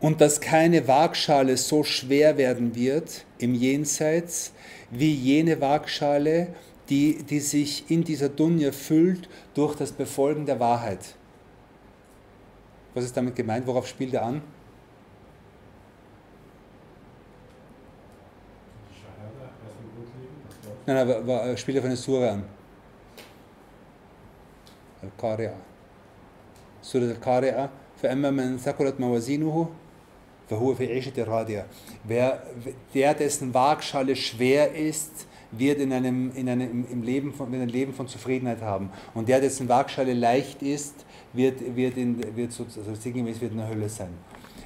und 0.00 0.20
dass 0.20 0.40
keine 0.40 0.86
Waagschale 0.86 1.56
so 1.56 1.82
schwer 1.82 2.36
werden 2.36 2.74
wird 2.74 3.24
im 3.38 3.54
Jenseits 3.54 4.52
wie 4.90 5.12
jene 5.12 5.60
Waagschale, 5.60 6.48
die, 6.88 7.22
die 7.22 7.40
sich 7.40 7.90
in 7.90 8.04
dieser 8.04 8.28
Dunja 8.28 8.72
füllt 8.72 9.28
durch 9.54 9.74
das 9.76 9.92
Befolgen 9.92 10.44
der 10.44 10.60
Wahrheit. 10.60 11.14
Was 12.92 13.04
ist 13.04 13.16
damit 13.16 13.34
gemeint? 13.34 13.66
Worauf 13.66 13.86
spielt 13.86 14.14
er 14.14 14.24
an? 14.24 14.42
Nein, 20.86 20.96
aber 20.98 21.56
spielt 21.56 21.78
auf 21.78 21.84
eine 21.84 21.96
Sura 21.96 22.32
an. 22.32 22.44
Al-Qari'a. 25.02 25.54
Surah 26.82 27.06
Al-Qari'a. 27.06 27.70
فأما 28.02 28.30
من 28.30 28.58
ثقلت 28.58 29.00
موازينه 29.00 29.68
Wer, 32.03 32.43
der, 32.93 33.13
dessen 33.13 33.53
Waagschale 33.53 34.15
schwer 34.15 34.73
ist, 34.73 35.27
wird 35.51 35.79
in 35.79 35.93
einem, 35.93 36.31
in 36.35 36.49
einem, 36.49 36.85
im 36.91 37.03
Leben 37.03 37.33
von, 37.33 37.53
ein 37.53 37.69
Leben 37.69 37.93
von 37.93 38.07
Zufriedenheit 38.07 38.61
haben. 38.61 38.91
Und 39.13 39.29
der, 39.29 39.39
dessen 39.41 39.69
Waagschale 39.69 40.13
leicht 40.13 40.61
ist, 40.61 41.05
wird, 41.33 41.75
wird, 41.75 41.97
in, 41.97 42.35
wird, 42.35 42.51
so, 42.51 42.63
also 42.63 42.95
sinngemäß 42.95 43.41
wird 43.41 43.51
in 43.51 43.57
der 43.59 43.69
Hölle 43.69 43.89
sein. 43.89 44.09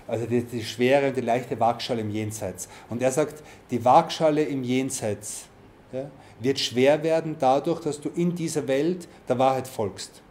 Also 0.08 0.26
die, 0.26 0.42
die 0.44 0.64
schwere 0.64 1.10
und 1.10 1.18
die 1.18 1.22
leichte 1.22 1.60
Waagschale 1.60 2.02
im 2.02 2.10
Jenseits. 2.10 2.68
Und 2.90 3.02
er 3.02 3.12
sagt, 3.12 3.44
die 3.72 3.84
Waagschale 3.84 4.44
im 4.44 4.64
Jenseits 4.64 5.46
ja, 5.94 6.10
wird 6.40 6.60
schwer 6.60 7.04
werden 7.04 7.36
dadurch, 7.40 7.82
dass 7.82 8.02
du 8.02 8.10
in 8.10 8.36
dieser 8.36 8.68
Welt 8.68 9.08
der 9.30 9.40
Wahrheit 9.40 9.68
folgst. 9.68 10.23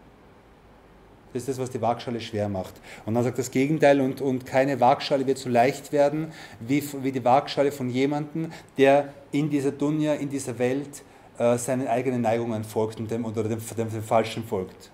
Das 1.32 1.42
ist 1.42 1.48
das, 1.48 1.58
was 1.58 1.70
die 1.70 1.80
Waagschale 1.80 2.20
schwer 2.20 2.48
macht. 2.48 2.74
Und 3.06 3.14
dann 3.14 3.24
sagt 3.24 3.38
das 3.38 3.50
Gegenteil, 3.50 4.00
und, 4.00 4.20
und 4.20 4.46
keine 4.46 4.80
Waagschale 4.80 5.26
wird 5.26 5.38
so 5.38 5.48
leicht 5.48 5.92
werden 5.92 6.32
wie, 6.60 6.82
wie 7.02 7.12
die 7.12 7.24
Waagschale 7.24 7.72
von 7.72 7.88
jemandem, 7.88 8.52
der 8.76 9.12
in 9.30 9.50
dieser 9.50 9.72
Dunja, 9.72 10.14
in 10.14 10.28
dieser 10.28 10.58
Welt 10.58 11.02
äh, 11.38 11.56
seinen 11.56 11.88
eigenen 11.88 12.20
Neigungen 12.20 12.64
folgt 12.64 13.00
und 13.00 13.10
dem, 13.10 13.24
oder 13.24 13.44
dem, 13.44 13.58
dem, 13.76 13.90
dem 13.90 14.02
Falschen 14.02 14.44
folgt, 14.44 14.90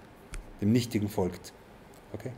dem 0.61 0.72
Nichtigen 0.72 1.09
folgt. 1.09 1.53
Okay? 2.12 2.31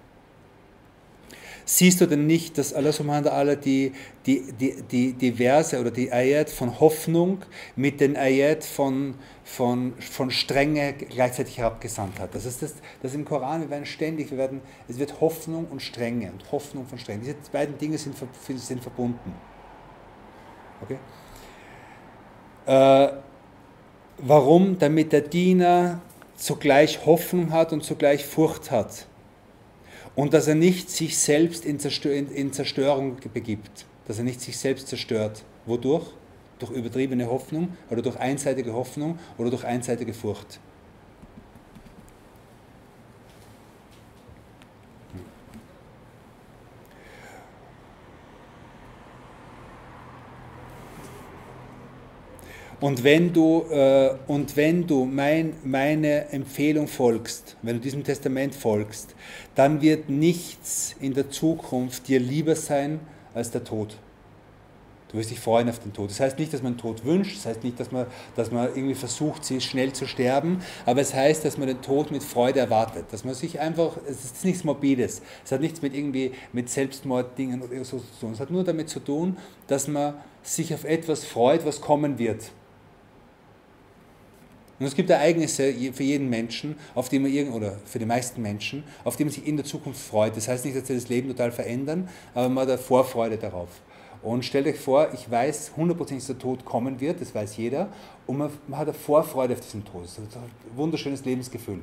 Siehst 1.73 2.01
du 2.01 2.07
denn 2.07 2.27
nicht, 2.27 2.59
dass 2.59 2.75
Allah 2.75 2.91
subhanahu 2.91 3.27
wa 3.27 3.31
ta'ala 3.31 3.55
die, 3.55 3.93
die, 4.27 4.53
die, 4.59 4.83
die, 4.91 5.13
die 5.13 5.31
Verse 5.31 5.79
oder 5.79 5.93
die 5.93 6.13
Ayat 6.13 6.51
von 6.51 6.81
Hoffnung 6.81 7.43
mit 7.77 8.01
den 8.01 8.17
Ayat 8.17 8.65
von, 8.65 9.15
von, 9.45 9.93
von 10.01 10.33
Strenge 10.33 10.95
gleichzeitig 10.95 11.59
herabgesandt 11.59 12.19
hat? 12.19 12.35
Das 12.35 12.45
ist 12.45 12.61
das, 12.61 12.75
das 13.05 13.15
im 13.15 13.25
Koran, 13.25 13.61
wir 13.61 13.71
werden 13.71 13.87
ständig, 13.87 14.33
wir 14.33 14.39
werden, 14.39 14.63
es 14.89 14.99
wird 14.99 15.21
Hoffnung 15.21 15.69
und 15.71 15.81
Strenge 15.81 16.33
und 16.33 16.51
Hoffnung 16.51 16.89
von 16.89 16.99
Strenge. 16.99 17.21
Diese 17.21 17.37
beiden 17.53 17.79
Dinge 17.79 17.99
sind, 17.99 18.17
sind 18.57 18.83
verbunden. 18.83 19.33
Okay? 20.83 20.99
Äh, 22.67 23.13
warum? 24.19 24.77
Damit 24.77 25.13
der 25.13 25.21
Diener 25.21 26.01
zugleich 26.35 27.07
Hoffnung 27.07 27.53
hat 27.53 27.73
und 27.73 27.85
zugleich 27.85 28.25
Furcht 28.25 28.73
hat 28.73 29.07
und 30.15 30.35
dass 30.35 30.49
er 30.49 30.55
nicht 30.55 30.91
sich 30.91 31.17
selbst 31.19 31.65
in, 31.65 31.79
Zerstör 31.79 32.13
in 32.13 32.53
Zerstörung 32.53 33.17
begibt, 33.33 33.87
dass 34.07 34.19
er 34.19 34.25
nicht 34.25 34.41
sich 34.41 34.59
selbst 34.59 34.89
zerstört. 34.89 35.45
Wodurch? 35.67 36.07
Durch 36.59 36.73
übertriebene 36.73 37.27
Hoffnung 37.27 37.71
oder 37.91 38.03
durch 38.03 38.17
einseitige 38.17 38.75
Hoffnung 38.75 39.19
oder 39.39 39.49
durch 39.49 39.65
einseitige 39.65 40.13
Furcht. 40.13 40.61
Und 52.81 53.05
wenn 53.05 53.33
du, 53.33 53.65
äh, 53.71 54.15
und 54.27 54.57
wenn 54.57 54.87
du 54.87 55.05
mein, 55.05 55.53
meine 55.65 56.29
Empfehlung 56.31 56.89
folgst, 56.89 57.57
wenn 57.61 57.77
du 57.77 57.83
diesem 57.83 58.05
Testament 58.05 58.55
folgst, 58.55 59.15
dann 59.55 59.83
wird 59.83 60.09
nichts 60.09 60.97
in 60.99 61.13
der 61.13 61.29
Zukunft 61.29 62.09
dir 62.09 62.19
lieber 62.19 62.57
sein 62.57 63.01
als 63.35 63.51
der 63.51 63.65
Tod. 63.65 63.99
Du 65.11 65.19
wirst 65.19 65.31
dich 65.31 65.41
freuen 65.41 65.69
auf 65.69 65.81
den 65.81 65.93
Tod. 65.93 66.09
Das 66.09 66.21
heißt 66.21 66.39
nicht, 66.39 66.55
dass 66.55 66.63
man 66.63 66.75
den 66.75 66.79
Tod 66.79 67.05
wünscht, 67.05 67.37
das 67.37 67.47
heißt 67.47 67.65
nicht, 67.65 67.81
dass 67.81 67.91
man, 67.91 68.07
dass 68.37 68.53
man 68.53 68.69
irgendwie 68.69 68.95
versucht, 68.95 69.45
schnell 69.61 69.93
zu 69.93 70.07
sterben, 70.07 70.61
aber 70.87 71.01
es 71.01 71.13
heißt, 71.13 71.45
dass 71.45 71.59
man 71.59 71.67
den 71.67 71.83
Tod 71.83 72.13
mit 72.13 72.23
Freude 72.23 72.61
erwartet. 72.61 73.07
Dass 73.11 73.25
man 73.25 73.35
sich 73.35 73.59
einfach, 73.59 73.99
es 74.07 74.25
ist 74.25 74.45
nichts 74.45 74.63
Morbides, 74.63 75.21
es 75.45 75.53
hat 75.53 75.61
nichts 75.61 75.83
mit 75.83 75.95
irgendwie 75.95 76.33
mit 76.53 76.71
Selbstmorddingen 76.71 77.61
oder 77.61 77.85
so 77.85 77.99
zu 77.99 78.21
tun. 78.21 78.33
Es 78.33 78.41
hat 78.41 78.51
nur 78.51 78.63
damit 78.63 78.89
zu 78.89 79.01
tun, 79.01 79.37
dass 79.67 79.89
man 79.89 80.15
sich 80.43 80.73
auf 80.73 80.85
etwas 80.85 81.25
freut, 81.25 81.67
was 81.67 81.81
kommen 81.81 82.19
wird. 82.19 82.53
Und 84.81 84.87
es 84.87 84.95
gibt 84.95 85.11
Ereignisse 85.11 85.75
für 85.93 86.03
jeden 86.03 86.31
Menschen, 86.31 86.75
auf 86.95 87.11
die 87.11 87.19
man 87.19 87.31
irgend, 87.31 87.55
oder 87.55 87.77
für 87.85 87.99
die 87.99 88.07
meisten 88.07 88.41
Menschen, 88.41 88.83
auf 89.05 89.15
die 89.15 89.25
man 89.25 89.33
sich 89.33 89.47
in 89.47 89.57
der 89.57 89.67
Zukunft 89.67 90.01
freut. 90.01 90.35
Das 90.35 90.49
heißt 90.49 90.65
nicht, 90.65 90.75
dass 90.75 90.87
sie 90.87 90.95
das 90.95 91.11
Leben 91.11 91.29
total 91.29 91.53
verändern, 91.53 92.09
aber 92.35 92.49
man 92.49 92.63
hat 92.63 92.71
eine 92.71 92.79
Vorfreude 92.79 93.37
darauf. 93.37 93.69
Und 94.23 94.43
stellt 94.43 94.67
euch 94.67 94.79
vor, 94.79 95.13
ich 95.13 95.31
weiß 95.31 95.73
hundertprozentig, 95.77 96.27
dass 96.27 96.37
der 96.37 96.39
Tod 96.39 96.65
kommen 96.65 96.99
wird, 96.99 97.21
das 97.21 97.35
weiß 97.35 97.59
jeder, 97.59 97.89
und 98.27 98.39
man, 98.39 98.51
hat 98.73 98.89
eine 98.89 98.95
Vorfreude 98.95 99.53
auf 99.53 99.61
diesen 99.61 99.85
Tod. 99.85 100.05
Das 100.05 100.13
ist 100.13 100.19
ein 100.19 100.43
wunderschönes 100.77 101.27
Lebensgefühl. 101.27 101.81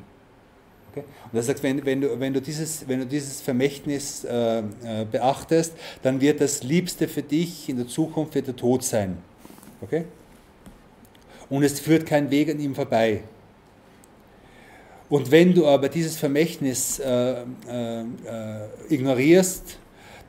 Okay? 0.91 1.03
Und 1.31 1.37
er 1.37 1.43
sagt, 1.43 1.61
wenn, 1.61 1.85
wenn, 1.85 2.01
du, 2.01 2.19
wenn, 2.19 2.33
du 2.33 2.41
dieses, 2.41 2.87
wenn 2.87 2.99
du 2.99 3.05
dieses 3.05 3.41
Vermächtnis 3.41 4.23
äh, 4.23 4.59
äh, 4.59 4.63
beachtest, 5.11 5.73
dann 6.01 6.19
wird 6.19 6.41
das 6.41 6.63
Liebste 6.63 7.07
für 7.07 7.21
dich 7.21 7.69
in 7.69 7.77
der 7.77 7.87
Zukunft 7.87 8.33
wird 8.33 8.47
der 8.47 8.55
Tod 8.55 8.83
sein. 8.83 9.17
Okay? 9.81 10.05
Und 11.49 11.63
es 11.63 11.79
führt 11.79 12.05
kein 12.05 12.29
Weg 12.29 12.49
an 12.49 12.59
ihm 12.59 12.75
vorbei. 12.75 13.21
Und 15.09 15.31
wenn 15.31 15.53
du 15.53 15.65
aber 15.65 15.87
dieses 15.87 16.17
Vermächtnis 16.17 16.99
äh, 16.99 17.41
äh, 17.41 18.01
äh, 18.01 18.05
ignorierst, 18.89 19.79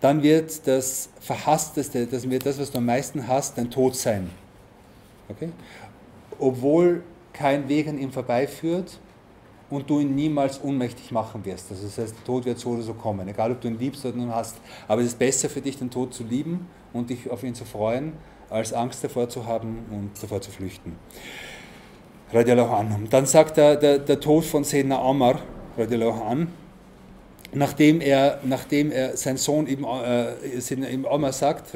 dann 0.01 0.23
wird 0.23 0.67
das 0.67 1.09
Verhassteste, 1.21 2.07
das 2.07 2.29
wird 2.31 2.47
das, 2.47 2.61
was 2.61 2.71
du 2.71 2.79
am 2.79 2.87
meisten 2.87 3.27
hast, 3.27 3.59
dein 3.59 3.71
Tod 3.71 3.97
sein. 3.97 4.31
Okay? 5.29 5.49
Obwohl 6.39 7.03
kein 7.33 7.69
Weg 7.69 7.89
an 7.89 7.99
ihm 7.99 8.13
vorbeiführt 8.13 9.01
und 9.71 9.91
du 9.91 9.99
ihn 9.99 10.15
niemals 10.15 10.59
unmächtig 10.59 11.11
machen 11.11 11.45
wirst. 11.45 11.71
Also 11.71 11.85
das 11.85 11.99
heißt, 11.99 12.15
der 12.17 12.25
Tod 12.25 12.45
wird 12.45 12.59
so 12.59 12.71
oder 12.71 12.83
so 12.83 12.95
kommen, 12.95 13.27
egal 13.29 13.51
ob 13.51 13.61
du 13.61 13.69
ihn 13.69 13.79
liebst 13.79 14.05
oder 14.07 14.17
ihn 14.17 14.33
hast. 14.33 14.57
Aber 14.87 15.01
es 15.01 15.09
ist 15.09 15.19
besser 15.19 15.49
für 15.51 15.61
dich, 15.61 15.77
den 15.77 15.91
Tod 15.91 16.15
zu 16.15 16.23
lieben 16.23 16.67
und 16.93 17.11
dich 17.11 17.29
auf 17.29 17.43
ihn 17.43 17.55
zu 17.55 17.65
freuen, 17.65 18.13
als 18.51 18.73
Angst 18.73 19.05
davor 19.05 19.29
zu 19.29 19.47
haben 19.47 19.85
und 19.91 20.11
davor 20.23 20.41
zu 20.41 20.51
flüchten. 20.51 20.97
Dann 23.11 23.27
sagt 23.27 23.59
er, 23.59 23.77
der, 23.77 23.99
der 23.99 24.21
Tod 24.21 24.45
von 24.45 24.65
Sedna 24.65 25.03
Omar, 25.03 25.41
nachdem 27.53 28.01
er, 28.01 28.41
nachdem 28.45 28.93
er 28.93 29.17
sein 29.17 29.39
Sohn 29.39 29.67
eben, 29.67 29.85
äh, 29.85 30.61
Sedna 30.61 30.89
Omar 31.11 31.33
sagt, 31.33 31.73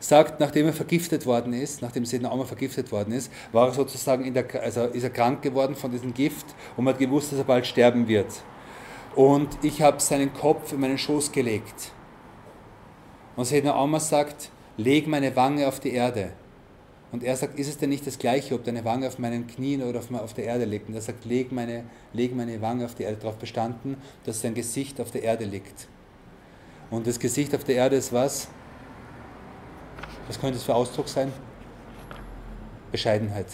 sagt, 0.00 0.40
nachdem 0.40 0.66
er 0.66 0.72
vergiftet 0.72 1.24
worden 1.24 1.54
ist, 1.54 1.80
nachdem 1.80 2.04
Sedna 2.04 2.30
Omar 2.30 2.46
vergiftet 2.46 2.92
worden 2.92 3.12
ist, 3.12 3.32
war 3.52 3.68
er 3.68 3.74
sozusagen 3.74 4.24
in 4.24 4.34
der, 4.34 4.44
also 4.62 4.84
ist 4.84 5.02
er 5.02 5.10
krank 5.10 5.40
geworden 5.40 5.74
von 5.76 5.90
diesem 5.90 6.12
Gift 6.12 6.46
und 6.76 6.86
hat 6.86 6.98
gewusst, 6.98 7.32
dass 7.32 7.38
er 7.38 7.44
bald 7.44 7.66
sterben 7.66 8.06
wird. 8.06 8.42
Und 9.14 9.48
ich 9.62 9.80
habe 9.80 10.00
seinen 10.00 10.34
Kopf 10.34 10.72
in 10.72 10.80
meinen 10.80 10.98
Schoß 10.98 11.30
gelegt 11.30 11.92
Und 13.36 13.44
Sedna 13.44 13.80
Omar 13.80 14.00
sagt, 14.00 14.50
leg 14.76 15.06
meine 15.06 15.34
Wange 15.36 15.66
auf 15.68 15.80
die 15.80 15.92
Erde. 15.92 16.30
Und 17.12 17.22
er 17.22 17.36
sagt, 17.36 17.58
ist 17.58 17.68
es 17.68 17.78
denn 17.78 17.90
nicht 17.90 18.06
das 18.06 18.18
Gleiche, 18.18 18.56
ob 18.56 18.64
deine 18.64 18.84
Wange 18.84 19.06
auf 19.06 19.20
meinen 19.20 19.46
Knien 19.46 19.82
oder 19.82 20.00
auf, 20.00 20.34
der 20.34 20.46
Erde 20.46 20.64
liegt? 20.64 20.88
Und 20.88 20.94
er 20.94 21.00
sagt, 21.00 21.24
leg 21.24 21.52
meine, 21.52 21.84
leg 22.12 22.34
meine 22.34 22.60
Wange 22.60 22.84
auf 22.84 22.96
die 22.96 23.04
Erde, 23.04 23.18
darauf 23.18 23.36
bestanden, 23.36 23.96
dass 24.24 24.40
sein 24.40 24.54
Gesicht 24.54 25.00
auf 25.00 25.12
der 25.12 25.22
Erde 25.22 25.44
liegt. 25.44 25.86
Und 26.90 27.06
das 27.06 27.20
Gesicht 27.20 27.54
auf 27.54 27.62
der 27.62 27.76
Erde 27.76 27.96
ist 27.96 28.12
was? 28.12 28.48
Was 30.26 30.40
könnte 30.40 30.56
es 30.56 30.64
für 30.64 30.74
Ausdruck 30.74 31.08
sein? 31.08 31.32
Bescheidenheit. 32.90 33.46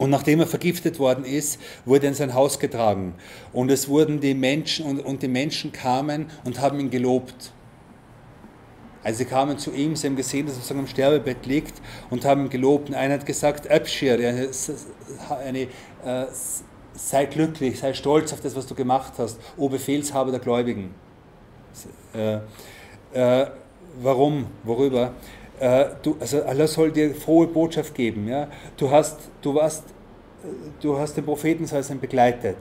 Und 0.00 0.08
nachdem 0.08 0.40
er 0.40 0.46
vergiftet 0.46 0.98
worden 0.98 1.26
ist, 1.26 1.60
wurde 1.84 2.06
er 2.06 2.08
in 2.08 2.14
sein 2.14 2.32
Haus 2.32 2.58
getragen. 2.58 3.12
Und 3.52 3.70
es 3.70 3.86
wurden 3.86 4.18
die 4.18 4.32
Menschen, 4.32 4.86
und, 4.86 5.00
und 5.00 5.22
die 5.22 5.28
Menschen 5.28 5.72
kamen 5.72 6.30
und 6.42 6.58
haben 6.58 6.80
ihn 6.80 6.88
gelobt. 6.88 7.52
Also 9.04 9.18
sie 9.18 9.24
kamen 9.26 9.58
zu 9.58 9.72
ihm, 9.72 9.96
sie 9.96 10.06
haben 10.06 10.16
gesehen, 10.16 10.46
dass 10.46 10.54
er 10.54 10.56
sozusagen 10.56 10.80
am 10.80 10.86
Sterbebett 10.86 11.44
liegt 11.44 11.82
und 12.08 12.24
haben 12.24 12.46
ihn 12.46 12.48
gelobt. 12.48 12.88
Und 12.88 12.94
einer 12.94 13.12
hat 13.12 13.26
gesagt, 13.26 13.70
Abshir, 13.70 14.14
eine, 14.14 14.48
eine, 15.44 15.60
äh, 16.02 16.26
sei 16.94 17.26
glücklich, 17.26 17.78
sei 17.78 17.92
stolz 17.92 18.32
auf 18.32 18.40
das, 18.40 18.56
was 18.56 18.66
du 18.66 18.74
gemacht 18.74 19.12
hast, 19.18 19.38
o 19.58 19.68
Befehlshaber 19.68 20.30
der 20.30 20.40
Gläubigen. 20.40 20.94
Äh, 22.14 22.38
äh, 23.12 23.50
warum? 24.00 24.46
Worüber? 24.64 25.12
Äh, 25.60 25.90
du, 26.02 26.16
also 26.18 26.42
Allah 26.42 26.66
soll 26.66 26.90
dir 26.90 27.14
frohe 27.14 27.46
Botschaft 27.46 27.94
geben. 27.94 28.26
Ja? 28.26 28.48
Du, 28.78 28.90
hast, 28.90 29.28
du, 29.42 29.54
warst, 29.54 29.84
du 30.80 30.98
hast 30.98 31.16
den 31.16 31.24
Propheten 31.24 31.68
begleitet. 32.00 32.56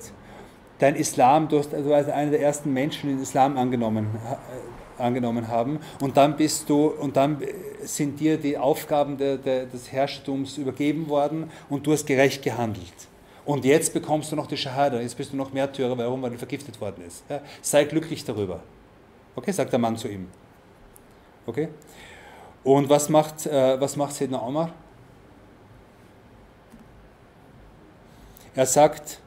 Dein 0.79 0.95
Islam, 0.95 1.47
du, 1.47 1.59
hast, 1.59 1.71
du 1.71 1.89
warst 1.89 2.09
einer 2.09 2.31
der 2.31 2.41
ersten 2.41 2.73
Menschen, 2.73 3.09
die 3.09 3.15
den 3.15 3.23
Islam 3.23 3.57
angenommen, 3.57 4.07
äh, 4.97 5.01
angenommen 5.01 5.47
haben. 5.47 5.79
Und 6.01 6.17
dann, 6.17 6.35
bist 6.35 6.69
du, 6.69 6.87
und 6.87 7.15
dann 7.15 7.41
sind 7.81 8.19
dir 8.19 8.37
die 8.37 8.57
Aufgaben 8.57 9.17
der, 9.17 9.37
der, 9.37 9.65
des 9.65 9.91
Herrschertums 9.91 10.57
übergeben 10.57 11.07
worden 11.07 11.49
und 11.69 11.87
du 11.87 11.93
hast 11.93 12.05
gerecht 12.05 12.43
gehandelt. 12.43 13.07
Und 13.45 13.63
jetzt 13.63 13.93
bekommst 13.93 14.31
du 14.31 14.35
noch 14.35 14.47
die 14.47 14.57
Shahada, 14.57 14.99
jetzt 14.99 15.15
bist 15.15 15.31
du 15.31 15.37
noch 15.37 15.53
Märtyrer? 15.53 15.97
Weil 15.97 16.31
du 16.31 16.37
vergiftet 16.37 16.79
worden 16.81 17.03
ist. 17.07 17.23
Ja? 17.29 17.39
Sei 17.61 17.85
glücklich 17.85 18.25
darüber. 18.25 18.59
Okay, 19.35 19.51
sagt 19.51 19.71
der 19.71 19.79
Mann 19.79 19.95
zu 19.95 20.09
ihm. 20.09 20.27
Okay? 21.45 21.69
Und 22.63 22.89
was 22.89 23.09
macht, 23.09 23.45
äh, 23.45 23.79
was 23.79 23.95
macht 23.95 24.13
Sedna 24.13 24.41
Omar? 24.41 24.71
Er 28.55 28.65
sagt, 28.65 29.19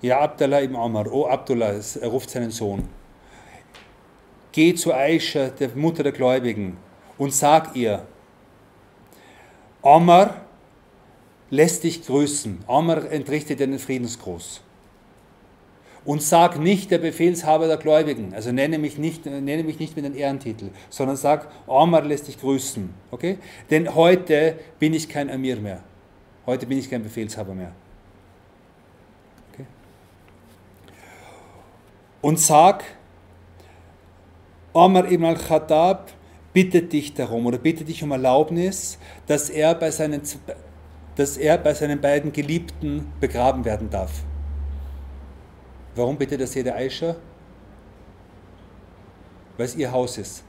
Ja 0.00 0.20
Abdullah 0.20 0.62
ibn 0.62 0.76
Omar, 0.76 1.06
oh 1.12 1.26
Abdullah, 1.26 1.72
er 1.72 2.08
ruft 2.08 2.30
seinen 2.30 2.50
Sohn, 2.50 2.88
geh 4.52 4.74
zu 4.74 4.92
Aisha, 4.92 5.48
der 5.48 5.70
Mutter 5.70 6.02
der 6.02 6.12
Gläubigen, 6.12 6.76
und 7.18 7.32
sag 7.32 7.74
ihr, 7.74 8.06
Omar 9.80 10.42
lässt 11.50 11.84
dich 11.84 12.06
grüßen. 12.06 12.64
Omar 12.66 13.10
entrichtet 13.10 13.60
dir 13.60 13.66
den 13.66 13.78
Friedensgruß 13.78 14.62
und 16.04 16.22
sag 16.22 16.58
nicht 16.58 16.90
der 16.90 16.98
Befehlshaber 16.98 17.68
der 17.68 17.76
Gläubigen, 17.76 18.34
also 18.34 18.50
nenne 18.50 18.78
mich 18.78 18.98
nicht, 18.98 19.26
nenne 19.26 19.62
mich 19.62 19.78
nicht 19.78 19.96
mit 19.96 20.04
einem 20.04 20.16
Ehrentitel, 20.16 20.70
sondern 20.90 21.16
sag, 21.16 21.48
Omar 21.66 22.02
lässt 22.02 22.28
dich 22.28 22.40
grüßen. 22.40 22.92
Okay? 23.10 23.38
Denn 23.70 23.94
heute 23.94 24.56
bin 24.78 24.94
ich 24.94 25.08
kein 25.08 25.30
Amir 25.30 25.56
mehr. 25.56 25.80
Heute 26.46 26.66
bin 26.66 26.78
ich 26.78 26.90
kein 26.90 27.02
Befehlshaber 27.02 27.54
mehr. 27.54 27.72
Okay? 29.52 29.66
Und 32.20 32.40
sag, 32.40 32.84
Omar 34.72 35.10
ibn 35.10 35.24
al-Khattab 35.24 36.10
bittet 36.52 36.92
dich 36.92 37.14
darum 37.14 37.46
oder 37.46 37.58
bittet 37.58 37.88
dich 37.88 38.02
um 38.02 38.10
Erlaubnis, 38.10 38.98
dass 39.26 39.50
er 39.50 39.74
bei 39.74 39.90
seinen, 39.90 40.22
dass 41.14 41.36
er 41.36 41.58
bei 41.58 41.74
seinen 41.74 42.00
beiden 42.00 42.32
Geliebten 42.32 43.12
begraben 43.20 43.64
werden 43.64 43.88
darf. 43.90 44.24
Warum 45.94 46.16
bitte 46.16 46.38
das 46.38 46.54
jede 46.54 46.74
Aisha? 46.74 47.16
Weil 49.56 49.66
es 49.66 49.76
ihr 49.76 49.92
Haus 49.92 50.18
ist. 50.18 50.42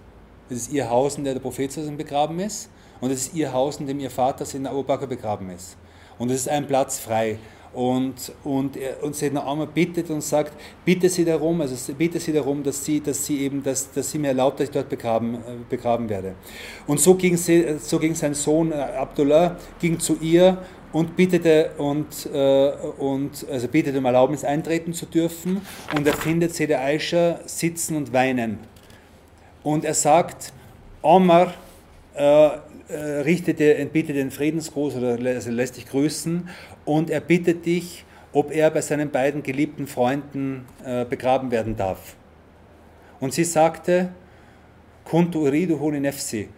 Es 0.49 0.57
ist 0.57 0.73
ihr 0.73 0.89
Haus, 0.89 1.17
in 1.17 1.23
dem 1.23 1.33
der 1.33 1.41
Prophet 1.41 1.97
begraben 1.97 2.39
ist. 2.39 2.69
Und 3.01 3.11
es 3.11 3.27
ist 3.27 3.35
ihr 3.35 3.51
Haus, 3.51 3.77
in 3.79 3.87
dem 3.87 3.99
ihr 3.99 4.09
Vater 4.09 4.45
in 4.55 4.65
Abu 4.65 4.83
Bakr 4.83 5.07
begraben 5.07 5.49
ist. 5.49 5.75
Und 6.17 6.29
es 6.31 6.41
ist 6.41 6.49
ein 6.49 6.67
Platz 6.67 6.99
frei. 6.99 7.37
Und, 7.73 8.31
und, 8.43 8.77
und 9.01 9.15
Sedna 9.15 9.43
Amr 9.43 9.65
bittet 9.65 10.11
und 10.11 10.21
sagt, 10.21 10.53
bitte 10.85 11.09
sie 11.09 11.25
darum, 11.25 11.59
also 11.59 11.91
bitte 11.93 12.19
sie 12.19 12.31
darum, 12.31 12.61
dass 12.61 12.85
sie, 12.85 13.01
dass 13.01 13.25
sie 13.25 13.41
eben, 13.41 13.63
dass, 13.63 13.91
dass 13.91 14.11
sie 14.11 14.19
mir 14.19 14.27
erlaubt, 14.27 14.59
dass 14.59 14.67
ich 14.67 14.73
dort 14.73 14.89
begraben, 14.89 15.35
äh, 15.35 15.39
begraben 15.67 16.07
werde. 16.07 16.35
Und 16.85 16.99
so 16.99 17.15
ging, 17.15 17.35
sie, 17.35 17.79
so 17.79 17.97
ging 17.97 18.13
sein 18.13 18.35
Sohn 18.35 18.71
äh, 18.71 18.75
Abdullah, 18.75 19.57
ging 19.79 19.99
zu 19.99 20.17
ihr 20.21 20.59
und 20.93 21.15
bittete, 21.17 21.71
und, 21.77 22.29
äh, 22.31 22.69
und, 22.99 23.45
also 23.51 23.67
bittete 23.67 23.97
um 23.97 24.05
Erlaubnis 24.05 24.45
eintreten 24.45 24.93
zu 24.93 25.07
dürfen 25.07 25.61
und 25.95 26.07
er 26.07 26.13
findet 26.13 26.53
Sede 26.53 26.79
Aisha 26.79 27.39
sitzen 27.45 27.97
und 27.97 28.13
weinen. 28.13 28.59
Und 29.63 29.85
er 29.85 29.95
sagt, 29.95 30.53
Omar 31.01 31.53
äh, 32.15 32.47
äh, 32.87 33.21
richtete, 33.21 33.85
bittet 33.91 34.15
den 34.15 34.29
Friedensgruß 34.29 34.95
oder 34.95 35.17
also 35.31 35.51
lässt 35.51 35.77
dich 35.77 35.87
grüßen 35.87 36.47
und 36.85 37.09
er 37.09 37.21
bittet 37.21 37.65
dich, 37.65 38.05
ob 38.31 38.51
er 38.51 38.69
bei 38.69 38.81
seinen 38.81 39.09
beiden 39.09 39.41
geliebten 39.41 39.87
Freunden 39.87 40.65
äh, 40.85 41.05
begraben 41.05 41.51
werden 41.51 41.75
darf. 41.75 42.15
Und 43.19 43.33
sie 43.33 43.45
sagte, 43.45 44.09
Kuntu 45.05 45.45
uridu 45.45 45.91
nefsi, 45.91 46.49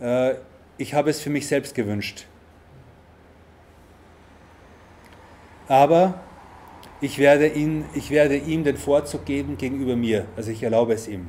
äh, 0.00 0.34
ich 0.78 0.94
habe 0.94 1.10
es 1.10 1.20
für 1.20 1.30
mich 1.30 1.46
selbst 1.46 1.74
gewünscht. 1.74 2.26
Aber 5.68 6.20
ich 7.00 7.18
werde, 7.18 7.48
ihn, 7.48 7.84
ich 7.94 8.10
werde 8.10 8.36
ihm 8.36 8.64
den 8.64 8.76
Vorzug 8.76 9.24
geben 9.24 9.58
gegenüber 9.58 9.96
mir. 9.96 10.26
Also 10.36 10.50
ich 10.50 10.62
erlaube 10.62 10.94
es 10.94 11.08
ihm. 11.08 11.28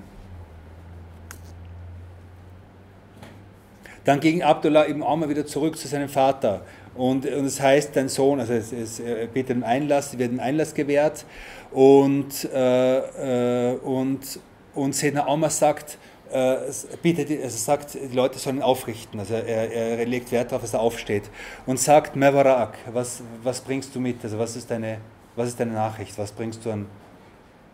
Dann 4.06 4.20
ging 4.20 4.44
Abdullah 4.44 4.88
ibn 4.88 5.02
Amr 5.04 5.30
wieder 5.30 5.46
zurück 5.46 5.78
zu 5.78 5.88
seinem 5.88 6.10
Vater. 6.10 6.62
Und, 6.94 7.26
und 7.26 7.46
es 7.46 7.60
heißt, 7.60 7.96
dein 7.96 8.08
Sohn, 8.08 8.40
also 8.40 8.54
es, 8.54 8.72
es, 8.72 9.00
er 9.00 9.26
bittet 9.28 9.58
um 9.58 9.64
Einlass, 9.64 10.18
wird 10.18 10.32
ein 10.32 10.40
Einlass 10.40 10.74
gewährt. 10.74 11.26
Und, 11.72 12.46
äh, 12.54 13.72
äh, 13.72 13.76
und, 13.80 14.40
und 14.76 14.96
Sedna 14.96 15.28
Amr 15.28 15.50
sagt, 15.50 15.98
äh, 16.32 16.58
bietet, 17.02 17.30
also 17.44 17.58
sagt, 17.58 17.94
die 17.94 18.16
Leute 18.16 18.40
sollen 18.40 18.62
aufrichten. 18.62 19.20
Also 19.20 19.36
er, 19.36 19.72
er 19.72 20.06
legt 20.06 20.32
Wert 20.32 20.52
darauf, 20.52 20.62
dass 20.62 20.74
er 20.74 20.80
aufsteht 20.80 21.24
und 21.66 21.80
sagt, 21.80 22.16
Mevarak, 22.16 22.78
was, 22.92 23.22
was 23.44 23.62
bringst 23.62 23.96
du 23.96 24.00
mit? 24.00 24.24
Also 24.24 24.40
was 24.40 24.56
ist, 24.56 24.70
deine, 24.70 25.00
was 25.36 25.50
ist 25.50 25.60
deine 25.60 25.74
Nachricht? 25.74 26.18
Was 26.18 26.32
bringst 26.32 26.66
du 26.66 26.72
an? 26.72 26.86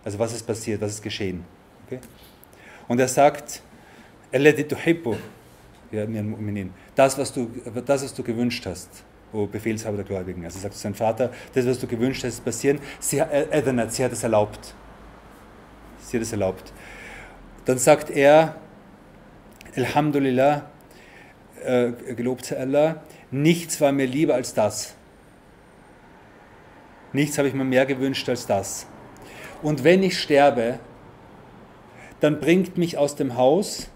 Also 0.03 0.19
was 0.19 0.33
ist 0.33 0.45
passiert? 0.45 0.81
Was 0.81 0.91
ist 0.91 1.01
geschehen? 1.01 1.43
Okay? 1.87 1.99
Und 2.87 2.99
er 2.99 3.07
sagt, 3.07 3.61
das, 4.31 4.43
was 7.17 7.33
du, 7.33 7.49
das, 7.85 8.03
was 8.03 8.13
du 8.13 8.23
gewünscht 8.23 8.65
hast, 8.65 9.03
o 9.33 9.45
Befehlshaber 9.45 9.97
der 9.97 10.05
Gläubigen. 10.05 10.43
Also 10.43 10.59
sagt 10.59 10.75
sein 10.75 10.95
Vater, 10.95 11.31
das, 11.53 11.65
was 11.65 11.79
du 11.79 11.87
gewünscht 11.87 12.23
hast, 12.23 12.35
ist 12.35 12.45
passieren. 12.45 12.79
Sie, 12.99 13.19
äh, 13.19 13.89
sie 13.89 14.03
hat 14.03 14.11
es 14.11 14.23
erlaubt. 14.23 14.73
Sie 16.01 16.17
hat 16.17 16.23
es 16.23 16.31
erlaubt. 16.31 16.73
Dann 17.65 17.77
sagt 17.77 18.09
er, 18.09 18.55
Alhamdulillah, 19.75 20.69
äh, 21.63 21.91
gelobt 22.15 22.45
sei 22.45 22.57
Allah, 22.57 23.03
nichts 23.29 23.79
war 23.79 23.91
mir 23.91 24.07
lieber 24.07 24.35
als 24.35 24.53
das. 24.53 24.95
Nichts 27.13 27.37
habe 27.37 27.47
ich 27.47 27.53
mir 27.53 27.63
mehr 27.63 27.85
gewünscht 27.85 28.27
als 28.29 28.47
das. 28.47 28.87
Und 29.61 29.83
wenn 29.83 30.01
ich 30.01 30.19
sterbe, 30.19 30.79
dann 32.19 32.39
bringt 32.39 32.77
mich 32.77 32.97
aus 32.97 33.15
dem 33.15 33.35
Haus 33.35 33.89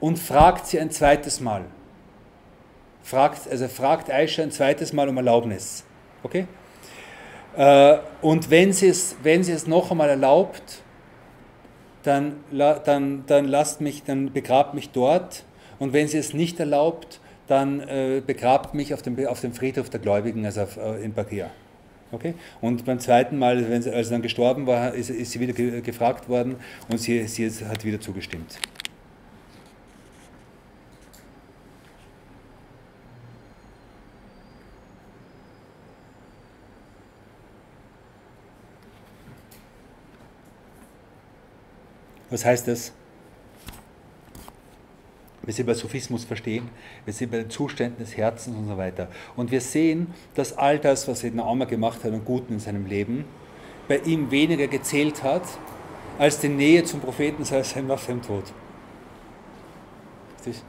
und 0.00 0.18
fragt 0.18 0.66
sie 0.66 0.78
ein 0.78 0.90
zweites 0.90 1.40
Mal. 1.40 1.64
Fragt, 3.02 3.48
also 3.50 3.68
fragt 3.68 4.10
Aisha 4.10 4.42
ein 4.42 4.50
zweites 4.50 4.92
Mal 4.92 5.08
um 5.08 5.16
Erlaubnis. 5.16 5.84
Okay? 6.22 6.46
Äh, 7.56 7.98
und 8.20 8.50
wenn 8.50 8.72
sie, 8.72 8.88
es, 8.88 9.16
wenn 9.22 9.42
sie 9.42 9.52
es 9.52 9.66
noch 9.66 9.90
einmal 9.90 10.10
erlaubt, 10.10 10.82
dann, 12.02 12.36
dann, 12.84 13.24
dann 13.26 13.46
lasst 13.46 13.80
mich, 13.80 14.04
dann 14.04 14.32
begrabt 14.32 14.74
mich 14.74 14.90
dort. 14.90 15.44
Und 15.78 15.92
wenn 15.92 16.08
sie 16.08 16.18
es 16.18 16.34
nicht 16.34 16.58
erlaubt, 16.58 17.20
dann 17.46 17.80
äh, 17.80 18.22
begrabt 18.24 18.74
mich 18.74 18.94
auf 18.94 19.02
dem, 19.02 19.26
auf 19.26 19.40
dem 19.40 19.52
Friedhof 19.52 19.90
der 19.90 20.00
Gläubigen, 20.00 20.44
also 20.44 20.62
auf, 20.62 20.76
äh, 20.76 21.02
in 21.02 21.14
Bakia. 21.14 21.50
Okay? 22.12 22.34
Und 22.60 22.84
beim 22.84 23.00
zweiten 23.00 23.38
Mal, 23.38 23.68
wenn 23.68 23.82
sie, 23.82 23.92
als 23.92 24.08
sie 24.08 24.14
dann 24.14 24.22
gestorben 24.22 24.66
war, 24.66 24.94
ist, 24.94 25.10
ist 25.10 25.32
sie 25.32 25.40
wieder 25.40 25.52
ge 25.52 25.80
gefragt 25.80 26.28
worden 26.28 26.56
und 26.88 26.98
sie, 26.98 27.26
sie 27.26 27.50
hat 27.66 27.84
wieder 27.84 28.00
zugestimmt. 28.00 28.58
Was 42.30 42.44
heißt 42.44 42.68
das? 42.68 42.92
Wir 45.42 45.54
sind 45.54 45.64
bei 45.64 45.72
Sophismus 45.72 46.24
verstehen, 46.24 46.68
wir 47.06 47.14
sind 47.14 47.30
bei 47.30 47.38
den 47.38 47.48
Zuständen 47.48 47.98
des 48.04 48.16
Herzens 48.18 48.54
und 48.54 48.68
so 48.68 48.76
weiter. 48.76 49.08
Und 49.34 49.50
wir 49.50 49.62
sehen, 49.62 50.08
dass 50.34 50.58
all 50.58 50.78
das, 50.78 51.08
was 51.08 51.24
Edna 51.24 51.44
Aumer 51.44 51.64
gemacht 51.64 52.04
hat 52.04 52.12
und 52.12 52.26
Guten 52.26 52.54
in 52.54 52.60
seinem 52.60 52.84
Leben, 52.84 53.24
bei 53.88 53.96
ihm 54.00 54.30
weniger 54.30 54.66
gezählt 54.66 55.22
hat, 55.22 55.44
als 56.18 56.40
die 56.40 56.48
Nähe 56.48 56.84
zum 56.84 57.00
Propheten 57.00 57.44
sei 57.44 57.62
nach 57.80 58.04
dem 58.04 58.20
Tod. 58.20 58.44
Richtig? 60.36 60.62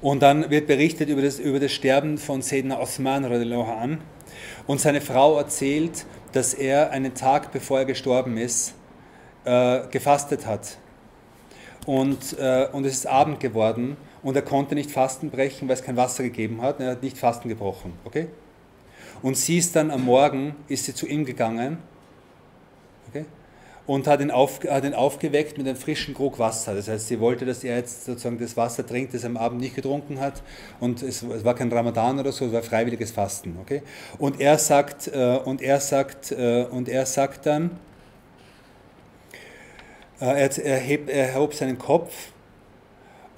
Und 0.00 0.22
dann 0.22 0.50
wird 0.50 0.66
berichtet 0.66 1.08
über 1.08 1.22
das, 1.22 1.38
über 1.38 1.58
das 1.58 1.72
Sterben 1.72 2.18
von 2.18 2.42
Sedna 2.42 2.78
Osman 2.78 3.24
an. 3.24 4.00
Und 4.66 4.80
seine 4.80 5.00
Frau 5.00 5.36
erzählt, 5.38 6.06
dass 6.32 6.54
er 6.54 6.90
einen 6.90 7.14
Tag 7.14 7.52
bevor 7.52 7.80
er 7.80 7.84
gestorben 7.84 8.36
ist, 8.36 8.74
äh, 9.44 9.80
gefastet 9.90 10.46
hat. 10.46 10.78
Und, 11.86 12.38
äh, 12.38 12.68
und 12.70 12.84
es 12.84 12.92
ist 12.92 13.06
Abend 13.06 13.40
geworden 13.40 13.96
und 14.22 14.36
er 14.36 14.42
konnte 14.42 14.74
nicht 14.74 14.90
Fasten 14.90 15.30
brechen, 15.30 15.68
weil 15.68 15.74
es 15.74 15.82
kein 15.82 15.96
Wasser 15.96 16.22
gegeben 16.22 16.60
hat. 16.60 16.80
Er 16.80 16.92
hat 16.92 17.02
nicht 17.02 17.16
Fasten 17.16 17.48
gebrochen. 17.48 17.94
Okay? 18.04 18.26
Und 19.22 19.36
sie 19.36 19.58
ist 19.58 19.74
dann 19.74 19.90
am 19.90 20.04
Morgen, 20.04 20.54
ist 20.68 20.84
sie 20.84 20.94
zu 20.94 21.06
ihm 21.06 21.24
gegangen? 21.24 21.78
Und 23.88 24.06
hat 24.06 24.20
ihn, 24.20 24.30
auf, 24.30 24.60
hat 24.68 24.84
ihn 24.84 24.92
aufgeweckt 24.92 25.56
mit 25.56 25.66
einem 25.66 25.76
frischen 25.76 26.12
Krug 26.12 26.38
Wasser. 26.38 26.74
Das 26.74 26.88
heißt, 26.88 27.08
sie 27.08 27.20
wollte, 27.20 27.46
dass 27.46 27.64
er 27.64 27.78
jetzt 27.78 28.04
sozusagen 28.04 28.38
das 28.38 28.54
Wasser 28.54 28.86
trinkt, 28.86 29.14
das 29.14 29.24
er 29.24 29.30
am 29.30 29.38
Abend 29.38 29.62
nicht 29.62 29.74
getrunken 29.74 30.20
hat. 30.20 30.42
Und 30.78 31.02
es, 31.02 31.22
es 31.22 31.42
war 31.42 31.54
kein 31.54 31.72
Ramadan 31.72 32.20
oder 32.20 32.30
so, 32.30 32.44
es 32.44 32.52
war 32.52 32.62
freiwilliges 32.62 33.12
Fasten. 33.12 33.56
Okay? 33.62 33.82
Und 34.18 34.42
er 34.42 34.58
sagt, 34.58 35.08
äh, 35.08 35.38
und 35.42 35.62
er 35.62 35.80
sagt, 35.80 36.32
äh, 36.32 36.66
und 36.70 36.90
er 36.90 37.06
sagt 37.06 37.46
dann, 37.46 37.78
äh, 40.20 40.26
er, 40.26 40.58
er, 40.58 40.76
heb, 40.76 41.08
er 41.08 41.28
erhob 41.30 41.54
seinen 41.54 41.78
Kopf 41.78 42.12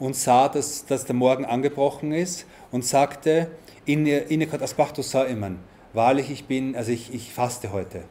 und 0.01 0.17
sah, 0.17 0.49
dass, 0.49 0.85
dass 0.85 1.05
der 1.05 1.15
Morgen 1.15 1.45
angebrochen 1.45 2.11
ist 2.11 2.45
und 2.73 2.85
sagte, 2.85 3.53
Innekat 3.87 4.63
asbachtu 4.63 5.03
sa'iman, 5.03 5.59
wahrlich 5.93 6.29
ich 6.29 6.47
bin, 6.47 6.75
also 6.75 6.91
ich, 6.91 7.15
ich 7.15 7.33
faste 7.33 7.71
heute. 7.71 8.03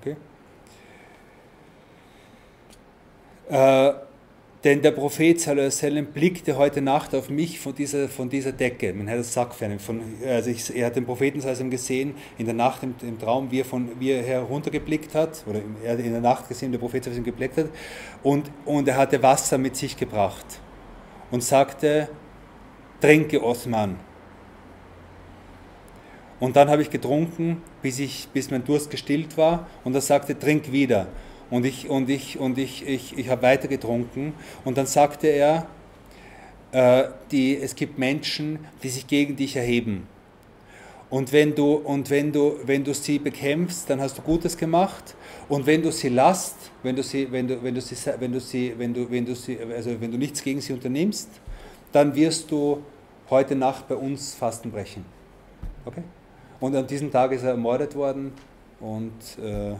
Okay? 0.00 0.16
Äh, 3.48 3.92
denn 4.64 4.80
der 4.80 4.92
Prophet 4.92 5.40
sallam, 5.40 6.06
blickte 6.06 6.56
heute 6.56 6.80
Nacht 6.80 7.16
auf 7.16 7.28
mich 7.28 7.58
von 7.58 7.74
dieser, 7.74 8.08
von 8.08 8.28
dieser 8.28 8.52
Decke. 8.52 8.92
Man 8.92 9.10
hat 9.10 9.18
das 9.18 9.32
Sackfern. 9.32 9.80
Von, 9.80 10.00
also 10.24 10.50
ich, 10.50 10.74
er 10.76 10.86
hat 10.86 10.94
den 10.94 11.04
Propheten 11.04 11.40
sallam, 11.40 11.68
gesehen 11.68 12.14
in 12.38 12.46
der 12.46 12.54
Nacht 12.54 12.84
im, 12.84 12.94
im, 13.02 13.18
Traum, 13.18 13.50
wie 13.50 13.60
er, 13.60 13.64
von, 13.64 13.88
wie 13.98 14.12
er 14.12 14.22
heruntergeblickt 14.22 15.16
hat, 15.16 15.42
oder 15.48 15.60
er 15.82 15.92
hat 15.92 15.98
in 15.98 16.12
der 16.12 16.20
Nacht 16.20 16.48
gesehen, 16.48 16.70
der 16.70 16.78
Prophet 16.78 17.02
sallam, 17.02 17.24
geblickt 17.24 17.56
hat, 17.56 17.70
und, 18.22 18.50
und 18.64 18.86
er 18.86 18.96
hatte 18.96 19.20
Wasser 19.20 19.58
mit 19.58 19.74
sich 19.74 19.96
gebracht 19.96 20.46
und 21.32 21.42
sagte, 21.42 22.08
trinke 23.00 23.42
Osman. 23.42 23.96
Und 26.38 26.54
dann 26.54 26.70
habe 26.70 26.82
ich 26.82 26.90
getrunken, 26.90 27.62
bis, 27.82 27.98
ich, 27.98 28.28
bis 28.32 28.50
mein 28.50 28.64
Durst 28.64 28.90
gestillt 28.90 29.36
war, 29.36 29.66
und 29.82 29.94
er 29.94 30.00
sagte, 30.00 30.38
trink 30.38 30.70
wieder. 30.70 31.08
Und 31.52 31.66
ich, 31.66 31.90
und 31.90 32.08
ich, 32.08 32.38
und 32.38 32.56
ich, 32.56 32.88
ich, 32.88 33.18
ich 33.18 33.28
habe 33.28 33.42
weiter 33.42 33.68
getrunken. 33.68 34.32
Und 34.64 34.78
dann 34.78 34.86
sagte 34.86 35.26
er, 35.26 35.66
äh, 36.72 37.04
die, 37.30 37.58
es 37.58 37.74
gibt 37.74 37.98
Menschen, 37.98 38.60
die 38.82 38.88
sich 38.88 39.06
gegen 39.06 39.36
dich 39.36 39.54
erheben. 39.54 40.06
Und 41.10 41.30
wenn 41.30 41.54
du, 41.54 41.74
und 41.74 42.08
wenn 42.08 42.32
du, 42.32 42.54
wenn 42.64 42.84
du 42.84 42.94
sie 42.94 43.18
bekämpfst, 43.18 43.90
dann 43.90 44.00
hast 44.00 44.16
du 44.16 44.22
Gutes 44.22 44.56
gemacht. 44.56 45.14
Und 45.50 45.66
wenn 45.66 45.82
du 45.82 45.92
sie 45.92 46.08
lasst, 46.08 46.56
wenn 46.82 46.96
du 46.96 47.02
sie, 47.02 47.30
wenn 47.30 47.46
du, 47.46 47.62
wenn 47.62 47.74
du 47.74 47.82
sie, 47.82 47.96
wenn 48.18 48.32
du 48.32 48.40
sie, 48.40 48.74
wenn 48.78 48.94
du, 48.94 49.10
wenn 49.10 49.26
du 49.26 49.34
sie, 49.34 49.58
also 49.60 50.00
wenn 50.00 50.10
du 50.10 50.16
nichts 50.16 50.42
gegen 50.42 50.62
sie 50.62 50.72
unternimmst, 50.72 51.28
dann 51.92 52.14
wirst 52.14 52.50
du 52.50 52.82
heute 53.28 53.54
Nacht 53.54 53.88
bei 53.88 53.94
uns 53.94 54.34
Fasten 54.34 54.70
brechen. 54.70 55.04
Okay? 55.84 56.02
Und 56.60 56.74
an 56.74 56.86
diesem 56.86 57.12
Tag 57.12 57.32
ist 57.32 57.42
er 57.42 57.50
ermordet 57.50 57.94
worden 57.94 58.32
und 58.80 59.12
äh, 59.38 59.74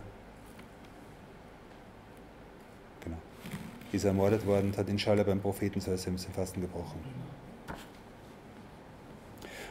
ist 3.95 4.05
ermordet 4.05 4.47
worden 4.47 4.69
und 4.69 4.79
hat 4.79 4.89
inshallah 4.89 5.23
beim 5.23 5.41
Propheten 5.41 5.81
im 5.81 6.19
Fasten 6.19 6.61
gebrochen. 6.61 7.01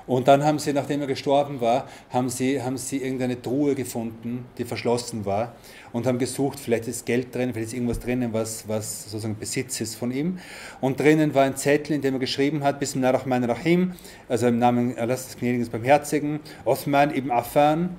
Und 0.08 0.28
dann 0.28 0.44
haben 0.44 0.60
sie, 0.60 0.74
nachdem 0.74 1.02
er 1.02 1.08
gestorben 1.08 1.62
war, 1.62 1.88
haben 2.10 2.30
sie, 2.30 2.62
haben 2.62 2.78
sie 2.78 2.98
irgendeine 2.98 3.42
Truhe 3.42 3.76
gefunden, 3.76 4.46
die 4.58 4.66
verschlossen 4.66 5.26
war 5.26 5.56
und 5.94 6.08
haben 6.08 6.18
gesucht, 6.18 6.60
vielleicht 6.60 6.88
ist 6.88 7.06
Geld 7.06 7.34
drin, 7.34 7.54
vielleicht 7.54 7.68
ist 7.68 7.74
irgendwas 7.74 8.00
drinnen, 8.00 8.34
was, 8.34 8.68
was 8.68 9.04
sozusagen 9.04 9.38
Besitz 9.38 9.80
ist 9.80 9.96
von 9.96 10.12
ihm. 10.12 10.40
Und 10.80 11.00
drinnen 11.00 11.34
war 11.36 11.44
ein 11.44 11.56
Zettel, 11.56 11.96
in 11.96 12.02
dem 12.02 12.16
er 12.16 12.20
geschrieben 12.20 12.64
hat, 12.64 12.80
Bismillah 12.80 13.12
Rahman 13.12 13.44
Rahim, 13.44 13.94
also 14.28 14.48
im 14.48 14.60
Namen 14.60 14.98
Allahs 14.98 15.28
des 15.28 15.38
Gnädigen 15.38 15.70
Barmherzigen, 15.70 16.40
Osman 16.66 17.16
ibn 17.16 17.32
Affan, 17.32 17.96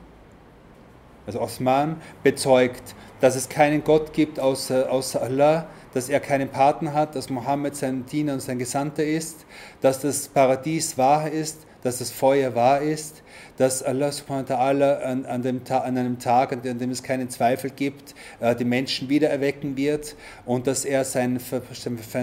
also 1.26 1.40
Osman, 1.40 1.96
bezeugt, 2.24 2.94
dass 3.22 3.36
es 3.36 3.48
keinen 3.48 3.84
Gott 3.84 4.12
gibt 4.12 4.40
außer, 4.40 4.90
außer 4.90 5.22
Allah, 5.22 5.68
dass 5.94 6.08
er 6.08 6.18
keinen 6.18 6.48
Partner 6.48 6.92
hat, 6.92 7.14
dass 7.14 7.30
Mohammed 7.30 7.76
sein 7.76 8.04
Diener 8.04 8.32
und 8.32 8.42
sein 8.42 8.58
Gesandter 8.58 9.04
ist, 9.04 9.46
dass 9.80 10.00
das 10.00 10.26
Paradies 10.26 10.98
wahr 10.98 11.30
ist, 11.30 11.58
dass 11.84 11.98
das 11.98 12.10
Feuer 12.10 12.56
wahr 12.56 12.80
ist, 12.80 13.22
dass 13.58 13.80
Allah 13.84 14.10
subhanahu 14.10 14.48
wa 14.48 14.54
ta'ala 14.56 15.02
an, 15.02 15.24
an, 15.24 15.46
an, 15.46 15.96
einem 15.96 16.18
Tag, 16.18 16.52
an 16.52 16.62
dem 16.62 16.90
es 16.90 17.04
keinen 17.04 17.30
Zweifel 17.30 17.70
gibt, 17.70 18.16
äh, 18.40 18.56
die 18.56 18.64
Menschen 18.64 19.08
wieder 19.08 19.30
erwecken 19.30 19.76
wird 19.76 20.16
und 20.44 20.66
dass 20.66 20.84
er 20.84 21.04
sein, 21.04 21.38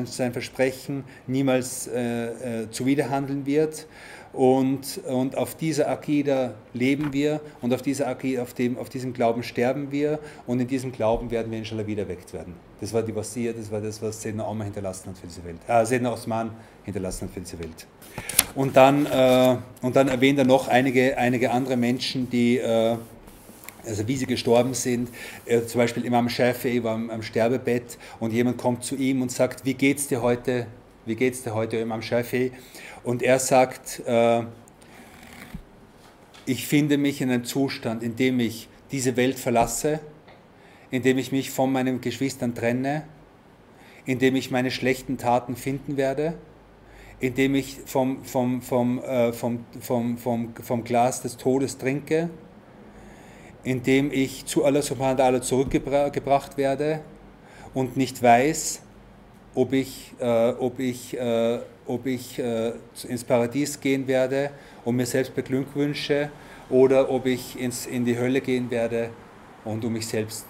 sein 0.06 0.34
Versprechen 0.34 1.06
niemals 1.28 1.88
äh, 1.88 2.64
äh, 2.64 2.72
zuwiderhandeln 2.72 3.46
wird 3.46 3.88
und, 4.34 5.00
und 5.08 5.36
auf 5.38 5.56
dieser 5.56 5.90
Akida 5.90 6.54
leben 6.74 7.14
wir 7.14 7.42
und 7.62 7.74
auf, 7.74 7.82
dieser 7.82 8.08
Akida, 8.08 8.42
auf, 8.42 8.54
dem, 8.54 8.78
auf 8.78 8.90
diesem 8.90 9.14
Glauben 9.14 9.44
sterben 9.44 9.92
wir 9.92 10.20
und 10.46 10.60
in 10.60 10.68
diesem 10.68 10.92
Glauben 10.92 11.32
werden 11.32 11.52
wir 11.52 11.58
inshallah 11.58 11.88
wieder 11.88 12.04
erweckt 12.04 12.34
werden. 12.34 12.54
Das 12.80 12.94
war 12.94 13.02
die 13.02 13.16
Wasiya, 13.16 13.54
das 13.54 13.72
war 13.72 13.82
das, 13.82 14.02
was 14.02 14.22
Sedna 14.22 14.48
Omar 14.48 14.66
hinterlassen 14.66 15.10
hat 15.10 15.18
für 15.18 15.28
diese 15.28 15.44
Welt. 15.44 15.58
Äh, 15.68 15.86
Sedna 15.86 16.14
Osman 16.14 16.52
hinterlassen 16.84 17.28
hat 17.28 17.34
für 17.34 17.42
diese 17.42 17.60
Welt. 17.60 17.88
Und 18.56 18.76
dann, 18.78 19.06
äh, 19.06 19.58
und 19.82 19.96
dann 19.96 20.08
erwähnt 20.08 20.40
er 20.40 20.46
noch 20.46 20.68
einige, 20.68 21.18
einige 21.18 21.52
andere 21.52 21.76
Menschen, 21.76 22.30
die, 22.30 22.58
äh, 22.58 22.98
also 23.86 24.08
wie 24.08 24.16
sie 24.16 24.26
gestorben 24.26 24.74
sind. 24.74 25.10
Äh, 25.46 25.64
zum 25.64 25.80
Beispiel 25.80 26.06
Imam 26.06 26.28
Shafi'i 26.28 26.84
war 26.84 26.96
am, 26.96 27.10
am, 27.10 27.22
Sterbebett 27.22 27.98
und 28.20 28.32
jemand 28.32 28.58
kommt 28.58 28.84
zu 28.84 28.96
ihm 28.96 29.22
und 29.22 29.32
sagt, 29.32 29.66
wie 29.66 29.74
geht's 29.74 30.08
dir 30.08 30.22
heute? 30.22 30.68
Wie 31.06 31.16
geht's 31.16 31.44
dir 31.44 31.54
heute, 31.54 31.78
Imam 31.78 32.02
Shafi'i? 32.02 32.52
Und 33.04 33.24
er 33.24 33.40
sagt, 33.40 34.02
äh, 34.06 34.44
ich 36.46 36.68
finde 36.68 36.98
mich 36.98 37.22
in 37.22 37.30
einem 37.30 37.46
Zustand, 37.46 38.04
in 38.04 38.16
dem 38.16 38.40
ich 38.40 38.68
diese 38.92 39.16
Welt 39.16 39.38
verlasse, 39.40 40.00
in 40.92 41.04
dem 41.04 41.18
ich 41.18 41.32
mich 41.32 41.52
von 41.52 41.72
meinen 41.72 42.02
Geschwistern 42.02 42.56
trenne, 42.56 43.04
in 44.06 44.20
dem 44.20 44.36
ich 44.36 44.50
meine 44.50 44.72
schlechten 44.72 45.18
Taten 45.18 45.56
finden 45.56 45.98
werde, 45.98 46.34
in 47.20 47.36
dem 47.36 47.54
ich 47.54 47.78
vom, 47.86 48.24
vom, 48.24 48.62
vom, 48.62 49.00
äh, 49.04 49.34
vom, 49.34 49.66
vom, 49.80 50.18
vom, 50.18 50.54
vom 50.56 50.84
Glas 50.84 51.22
des 51.22 51.38
Todes 51.38 51.78
trinke, 51.78 52.30
in 53.64 53.84
dem 53.84 54.12
ich 54.12 54.46
zu 54.46 54.66
Allah 54.66 54.82
subhanahu 54.82 55.18
wa 55.18 55.24
ta'ala 55.24 55.42
zurückgebracht 55.42 56.58
werde 56.58 57.02
und 57.74 57.98
nicht 57.98 58.24
weiß, 58.24 58.82
ob 59.54 59.74
ich, 59.74 60.14
äh, 60.20 60.50
ob 60.52 60.80
ich 60.80 61.18
äh, 61.18 61.60
ob 61.90 62.06
ich 62.06 62.38
äh, 62.40 62.74
ins 63.08 63.24
Paradies 63.24 63.80
gehen 63.80 64.08
werde 64.08 64.52
und 64.86 64.96
mir 64.96 65.06
selbst 65.06 65.36
beglückwünsche 65.36 66.30
oder 66.70 67.10
ob 67.10 67.26
ich 67.26 67.60
ins, 67.60 67.88
in 67.88 68.06
die 68.06 68.18
Hölle 68.18 68.42
gehen 68.42 68.70
werde 68.70 69.10
und 69.66 69.84
um 69.84 69.94
mich 69.94 70.08
selbst, 70.08 70.46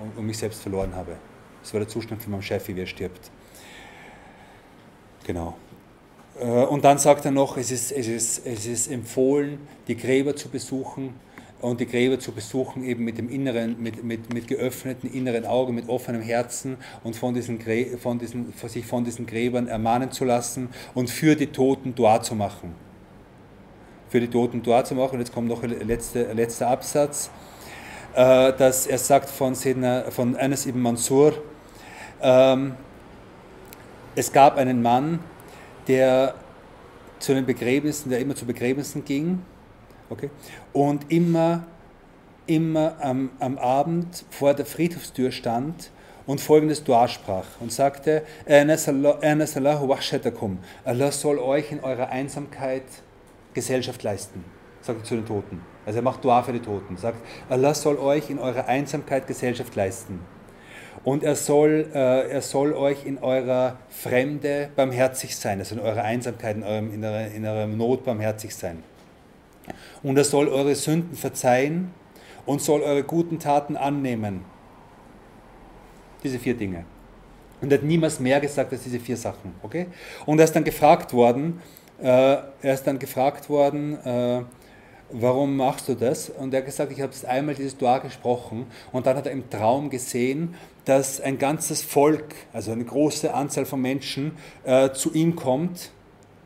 um, 0.00 0.10
um 0.16 0.26
mich 0.26 0.38
selbst 0.38 0.62
verloren 0.62 0.94
habe. 0.94 1.16
Das 1.62 1.72
war 1.74 1.80
der 1.80 1.88
Zustand 1.88 2.22
von 2.22 2.32
meinem 2.32 2.42
Chef, 2.42 2.66
wie 2.68 2.80
er 2.80 2.86
stirbt. 2.86 3.30
Genau. 5.26 5.56
Äh, 6.40 6.44
und 6.44 6.84
dann 6.84 6.96
sagt 6.96 7.26
er 7.26 7.32
noch, 7.32 7.58
es 7.58 7.70
ist, 7.70 7.92
es, 7.92 8.08
ist, 8.08 8.46
es 8.46 8.66
ist 8.66 8.90
empfohlen, 8.90 9.58
die 9.86 9.96
Gräber 9.96 10.34
zu 10.34 10.48
besuchen 10.48 11.14
und 11.60 11.80
die 11.80 11.86
Gräber 11.86 12.18
zu 12.18 12.32
besuchen, 12.32 12.84
eben 12.84 13.04
mit 13.04 13.18
dem 13.18 13.28
inneren, 13.28 13.82
mit, 13.82 14.04
mit, 14.04 14.32
mit 14.32 14.46
geöffneten 14.46 15.12
inneren 15.12 15.44
Augen, 15.44 15.74
mit 15.74 15.88
offenem 15.88 16.22
Herzen 16.22 16.76
und 17.02 17.16
von 17.16 17.34
diesen, 17.34 17.58
von 17.98 18.18
diesen, 18.18 18.52
sich 18.66 18.86
von 18.86 19.04
diesen 19.04 19.26
Gräbern 19.26 19.66
ermahnen 19.66 20.12
zu 20.12 20.24
lassen 20.24 20.68
und 20.94 21.10
für 21.10 21.34
die 21.34 21.48
Toten 21.48 21.94
Dua 21.94 22.22
zu 22.22 22.34
machen. 22.34 22.74
Für 24.08 24.20
die 24.20 24.28
Toten 24.28 24.62
Dua 24.62 24.84
zu 24.84 24.94
machen. 24.94 25.14
Und 25.14 25.20
jetzt 25.20 25.34
kommt 25.34 25.48
noch 25.48 25.62
ein 25.62 25.86
letzter, 25.86 26.32
letzter 26.32 26.68
Absatz, 26.68 27.30
äh, 28.14 28.52
dass 28.52 28.86
er 28.86 28.98
sagt 28.98 29.28
von, 29.28 29.54
Sedna, 29.54 30.10
von 30.10 30.36
Anas 30.36 30.64
ibn 30.66 30.80
Mansur, 30.80 31.42
ähm, 32.22 32.74
es 34.14 34.32
gab 34.32 34.56
einen 34.56 34.82
Mann, 34.82 35.20
der 35.86 36.34
zu 37.18 37.34
den 37.34 37.46
Begräbnissen, 37.46 38.10
der 38.10 38.20
immer 38.20 38.34
zu 38.34 38.46
Begräbnissen 38.46 39.04
ging, 39.04 39.42
okay, 40.10 40.30
und 40.72 41.10
immer, 41.10 41.64
immer 42.46 42.96
am, 43.00 43.30
am 43.38 43.58
Abend 43.58 44.24
vor 44.30 44.54
der 44.54 44.66
Friedhofstür 44.66 45.30
stand 45.30 45.90
und 46.26 46.40
folgendes 46.40 46.84
Dua 46.84 47.08
sprach 47.08 47.46
und 47.60 47.72
sagte, 47.72 48.22
Allah 48.46 48.76
soll 51.12 51.38
euch 51.38 51.72
in 51.72 51.80
eurer 51.80 52.08
Einsamkeit 52.10 52.82
Gesellschaft 53.54 54.02
leisten, 54.02 54.44
sagte 54.82 55.02
zu 55.04 55.16
den 55.16 55.26
Toten. 55.26 55.62
Also 55.86 56.00
er 56.00 56.02
macht 56.02 56.22
Dua 56.22 56.42
für 56.42 56.52
die 56.52 56.60
Toten, 56.60 56.98
sagt, 56.98 57.16
Allah 57.48 57.72
soll 57.72 57.96
euch 57.96 58.28
in 58.28 58.38
eurer 58.38 58.66
Einsamkeit 58.66 59.26
Gesellschaft 59.26 59.74
leisten. 59.74 60.20
Und 61.02 61.22
er 61.22 61.36
soll, 61.36 61.88
äh, 61.94 62.28
er 62.30 62.42
soll 62.42 62.74
euch 62.74 63.06
in 63.06 63.18
eurer 63.18 63.78
Fremde 63.88 64.68
barmherzig 64.76 65.34
sein, 65.34 65.60
also 65.60 65.76
in 65.76 65.80
eurer 65.80 66.02
Einsamkeit, 66.02 66.56
in, 66.56 66.62
eurem, 66.62 66.92
in, 66.92 67.02
eurer, 67.02 67.28
in 67.28 67.46
eurer 67.46 67.66
Not 67.66 68.04
barmherzig 68.04 68.54
sein. 68.54 68.82
Und 70.02 70.16
er 70.16 70.24
soll 70.24 70.48
eure 70.48 70.74
Sünden 70.74 71.16
verzeihen 71.16 71.92
und 72.46 72.62
soll 72.62 72.82
eure 72.82 73.02
guten 73.02 73.38
Taten 73.38 73.76
annehmen. 73.76 74.44
Diese 76.22 76.38
vier 76.38 76.54
Dinge. 76.54 76.84
Und 77.60 77.72
er 77.72 77.78
hat 77.78 77.84
niemals 77.84 78.20
mehr 78.20 78.40
gesagt 78.40 78.72
als 78.72 78.82
diese 78.82 79.00
vier 79.00 79.16
Sachen. 79.16 79.54
Okay? 79.62 79.86
Und 80.26 80.38
er 80.38 80.44
ist 80.44 80.54
dann 80.54 80.64
gefragt 80.64 81.12
worden, 81.12 81.60
äh, 82.00 82.06
er 82.62 82.74
ist 82.74 82.84
dann 82.84 82.98
gefragt 82.98 83.48
worden, 83.48 83.98
äh, 84.04 84.42
warum 85.10 85.56
machst 85.56 85.88
du 85.88 85.94
das? 85.94 86.30
Und 86.30 86.54
er 86.54 86.60
hat 86.60 86.66
gesagt, 86.66 86.92
ich 86.92 87.00
habe 87.00 87.12
es 87.12 87.24
einmal 87.24 87.54
dieses 87.54 87.76
Dua 87.76 87.98
gesprochen 87.98 88.66
und 88.92 89.06
dann 89.06 89.16
hat 89.16 89.26
er 89.26 89.32
im 89.32 89.48
Traum 89.50 89.90
gesehen, 89.90 90.54
dass 90.84 91.20
ein 91.20 91.38
ganzes 91.38 91.82
Volk, 91.82 92.34
also 92.52 92.72
eine 92.72 92.84
große 92.84 93.32
Anzahl 93.32 93.66
von 93.66 93.80
Menschen 93.80 94.32
äh, 94.64 94.90
zu 94.92 95.12
ihm 95.12 95.34
kommt, 95.36 95.90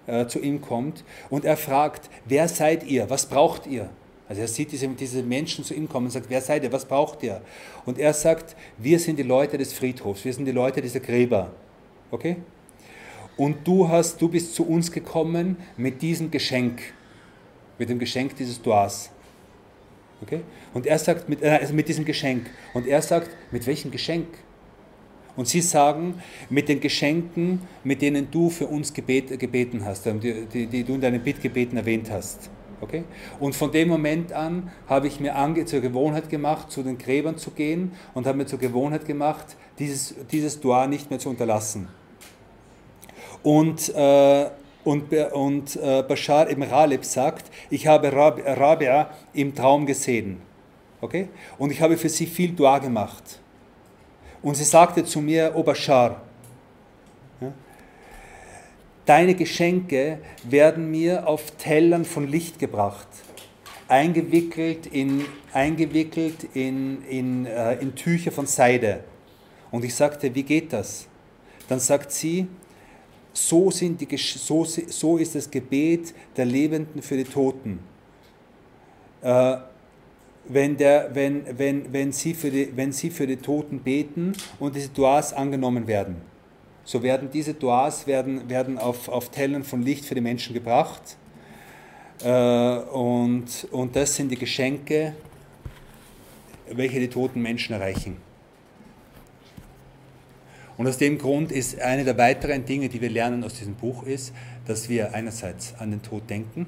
äh, 0.07 0.27
zu 0.27 0.41
ihm 0.41 0.61
kommt 0.61 1.05
und 1.31 1.45
er 1.45 1.57
fragt, 1.57 2.11
wer 2.25 2.49
seid 2.49 2.85
ihr? 2.85 3.09
Was 3.11 3.27
braucht 3.27 3.67
ihr? 3.67 3.91
Also 4.29 4.43
er 4.43 4.49
sieht 4.49 4.73
diese, 4.73 4.89
diese 4.89 5.23
Menschen 5.23 5.65
zu 5.65 5.75
ihm 5.75 5.89
kommen 5.89 6.07
und 6.07 6.13
sagt, 6.13 6.27
wer 6.29 6.41
seid 6.41 6.65
ihr? 6.65 6.73
Was 6.73 6.87
braucht 6.87 7.23
ihr? 7.23 7.41
Und 7.85 7.99
er 7.99 8.15
sagt, 8.15 8.57
wir 8.79 8.99
sind 8.99 9.19
die 9.19 9.25
Leute 9.25 9.59
des 9.59 9.73
Friedhofs, 9.73 10.25
wir 10.25 10.33
sind 10.33 10.47
die 10.47 10.53
Leute 10.53 10.81
dieser 10.81 11.01
Gräber. 11.01 11.51
Okay? 12.11 12.37
Und 13.37 13.67
du 13.67 13.89
hast, 13.89 14.21
du 14.21 14.29
bist 14.29 14.55
zu 14.55 14.67
uns 14.67 14.91
gekommen 14.91 15.57
mit 15.77 16.01
diesem 16.01 16.31
Geschenk 16.31 16.81
mit 17.83 17.89
dem 17.89 17.99
Geschenk 17.99 18.37
dieses 18.37 18.63
Duas. 18.63 19.11
Okay? 20.23 20.43
Und 20.73 20.87
er 20.87 21.01
sagt, 21.01 21.29
mit, 21.29 21.43
äh, 21.43 21.59
also 21.61 21.75
mit 21.75 21.89
diesem 21.89 22.05
Geschenk. 22.05 22.49
Und 22.75 22.87
er 22.87 23.03
sagt, 23.03 23.29
mit 23.51 23.67
welchem 23.67 23.91
Geschenk? 23.91 24.29
Und 25.35 25.49
sie 25.49 25.63
sagen, 25.63 26.15
mit 26.51 26.69
den 26.69 26.81
Geschenken, 26.81 27.61
mit 27.85 28.03
denen 28.03 28.31
du 28.31 28.51
für 28.51 28.67
uns 28.67 28.93
gebet, 28.93 29.39
gebeten 29.39 29.85
hast, 29.85 30.07
ähm, 30.07 30.21
die, 30.21 30.47
die, 30.47 30.67
die, 30.67 30.85
du 30.85 30.95
in 30.95 31.01
deinen 31.01 31.23
Bittgebeten 31.23 31.79
erwähnt 31.79 32.11
hast. 32.11 32.51
Okay? 32.81 33.05
Und 33.41 33.55
von 33.55 33.73
dem 33.73 33.89
Moment 33.89 34.33
an 34.33 34.71
habe 34.89 35.07
ich 35.07 35.21
mir 35.21 35.37
ange 35.37 35.65
zur 35.65 35.81
Gewohnheit 35.81 36.29
gemacht, 36.29 36.71
zu 36.71 36.83
den 36.83 36.99
Gräbern 36.99 37.39
zu 37.39 37.53
gehen 37.53 37.93
und 38.13 38.27
habe 38.27 38.39
mir 38.39 38.47
zur 38.47 38.59
Gewohnheit 38.59 39.07
gemacht, 39.07 39.57
dieses, 39.79 40.15
dieses 40.31 40.61
Dua 40.61 40.87
nicht 40.87 41.09
mehr 41.09 41.19
zu 41.19 41.31
unterlassen. 41.31 41.89
Und 43.43 43.89
äh, 43.95 44.51
und, 44.85 45.13
und 45.13 45.77
äh, 45.77 46.03
Bashar 46.03 46.51
ibn 46.51 46.69
Ghalib 46.69 47.05
sagt, 47.05 47.51
ich 47.71 47.87
habe 47.87 48.13
Rabia 48.13 49.11
im 49.33 49.55
Traum 49.55 49.87
gesehen. 49.87 50.41
Okay? 51.01 51.29
Und 51.59 51.71
ich 51.71 51.81
habe 51.81 51.97
für 51.97 52.09
sie 52.09 52.27
viel 52.27 52.53
Dua 52.53 52.79
gemacht. 52.79 53.39
Und 54.43 54.57
sie 54.57 54.65
sagte 54.65 55.05
zu 55.05 55.21
mir, 55.21 55.53
O 55.55 55.63
Bashar, 55.63 56.21
ja, 57.41 57.53
deine 59.07 59.35
Geschenke 59.35 60.19
werden 60.43 60.91
mir 60.91 61.27
auf 61.27 61.53
Tellern 61.53 62.05
von 62.05 62.27
Licht 62.27 62.59
gebracht, 62.59 63.07
eingewickelt 63.89 64.87
in, 64.87 65.25
eingewickelt 65.53 66.45
in, 66.55 67.05
in, 67.09 67.47
äh, 67.47 67.75
in 67.75 67.95
Tücher 67.95 68.33
von 68.33 68.47
Seide. 68.47 69.05
Und 69.71 69.85
ich 69.85 69.95
sagte, 69.95 70.35
wie 70.35 70.43
geht 70.43 70.73
das? 70.73 71.07
Dann 71.69 71.79
sagt 71.79 72.11
sie, 72.11 72.49
so, 73.33 73.71
sind 73.71 74.01
die, 74.01 74.17
so, 74.17 74.65
so 74.65 75.17
ist 75.17 75.35
das 75.35 75.51
Gebet 75.51 76.15
der 76.37 76.45
Lebenden 76.45 77.01
für 77.01 77.17
die 77.17 77.25
Toten. 77.25 77.79
Äh, 79.23 79.57
wenn, 80.49 80.77
der, 80.77 81.11
wenn, 81.15 81.59
wenn, 81.59 81.93
wenn, 81.93 82.13
sie 82.13 82.35
für 82.35 82.51
die, 82.51 82.77
wenn 82.77 82.93
sie 82.93 83.11
für 83.11 83.27
die 83.27 83.37
Toten 83.37 83.81
beten 83.81 84.33
und 84.59 84.75
diese 84.75 84.89
Duas 84.89 85.33
angenommen 85.33 85.87
werden, 85.87 86.17
so 86.85 87.03
werden 87.03 87.31
diese 87.33 87.55
Duas 87.55 88.07
werden, 88.07 88.49
werden 88.49 88.79
auf, 88.79 89.09
auf 89.09 89.31
Tellern 89.31 89.63
von 89.63 89.83
Licht 89.83 90.05
für 90.05 90.15
die 90.15 90.21
Menschen 90.21 90.53
gebracht. 90.53 91.17
Äh, 92.25 92.29
und, 92.29 93.69
und 93.71 93.95
das 93.95 94.17
sind 94.17 94.31
die 94.31 94.39
Geschenke, 94.39 95.15
welche 96.71 96.99
die 96.99 97.09
toten 97.09 97.41
Menschen 97.41 97.75
erreichen. 97.75 98.17
Und 100.77 100.89
aus 100.89 100.97
dem 100.97 101.19
Grund 101.19 101.53
ist 101.53 101.81
eine 101.81 102.03
der 102.03 102.17
weiteren 102.19 102.65
Dinge, 102.65 102.89
die 102.89 103.01
wir 103.01 103.11
lernen 103.11 103.45
aus 103.45 103.55
diesem 103.55 103.75
Buch, 103.75 104.05
ist, 104.05 104.33
dass 104.67 104.89
wir 104.89 105.15
einerseits 105.15 105.75
an 105.79 105.91
den 105.91 106.03
Tod 106.03 106.29
denken, 106.29 106.67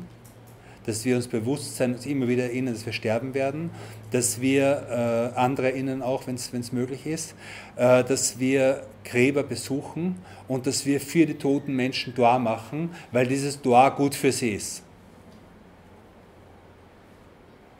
dass 0.86 1.04
wir 1.04 1.16
uns 1.16 1.28
bewusst 1.28 1.76
sein, 1.76 1.94
uns 1.94 2.06
immer 2.06 2.28
wieder 2.28 2.44
erinnern, 2.44 2.74
dass 2.74 2.84
wir 2.86 2.92
sterben 2.92 3.34
werden, 3.34 3.70
dass 4.10 4.40
wir 4.40 5.32
äh, 5.34 5.38
andere 5.38 5.72
erinnern 5.72 6.02
auch, 6.02 6.26
wenn 6.26 6.34
es 6.34 6.72
möglich 6.72 7.06
ist, 7.06 7.34
äh, 7.76 8.04
dass 8.04 8.38
wir 8.38 8.86
Gräber 9.04 9.42
besuchen 9.42 10.16
und 10.48 10.66
dass 10.66 10.86
wir 10.86 11.00
für 11.00 11.26
die 11.26 11.34
toten 11.34 11.74
Menschen 11.74 12.14
Dua 12.14 12.38
machen, 12.38 12.90
weil 13.12 13.26
dieses 13.26 13.60
Dua 13.60 13.88
gut 13.90 14.14
für 14.14 14.32
sie 14.32 14.50
ist. 14.50 14.82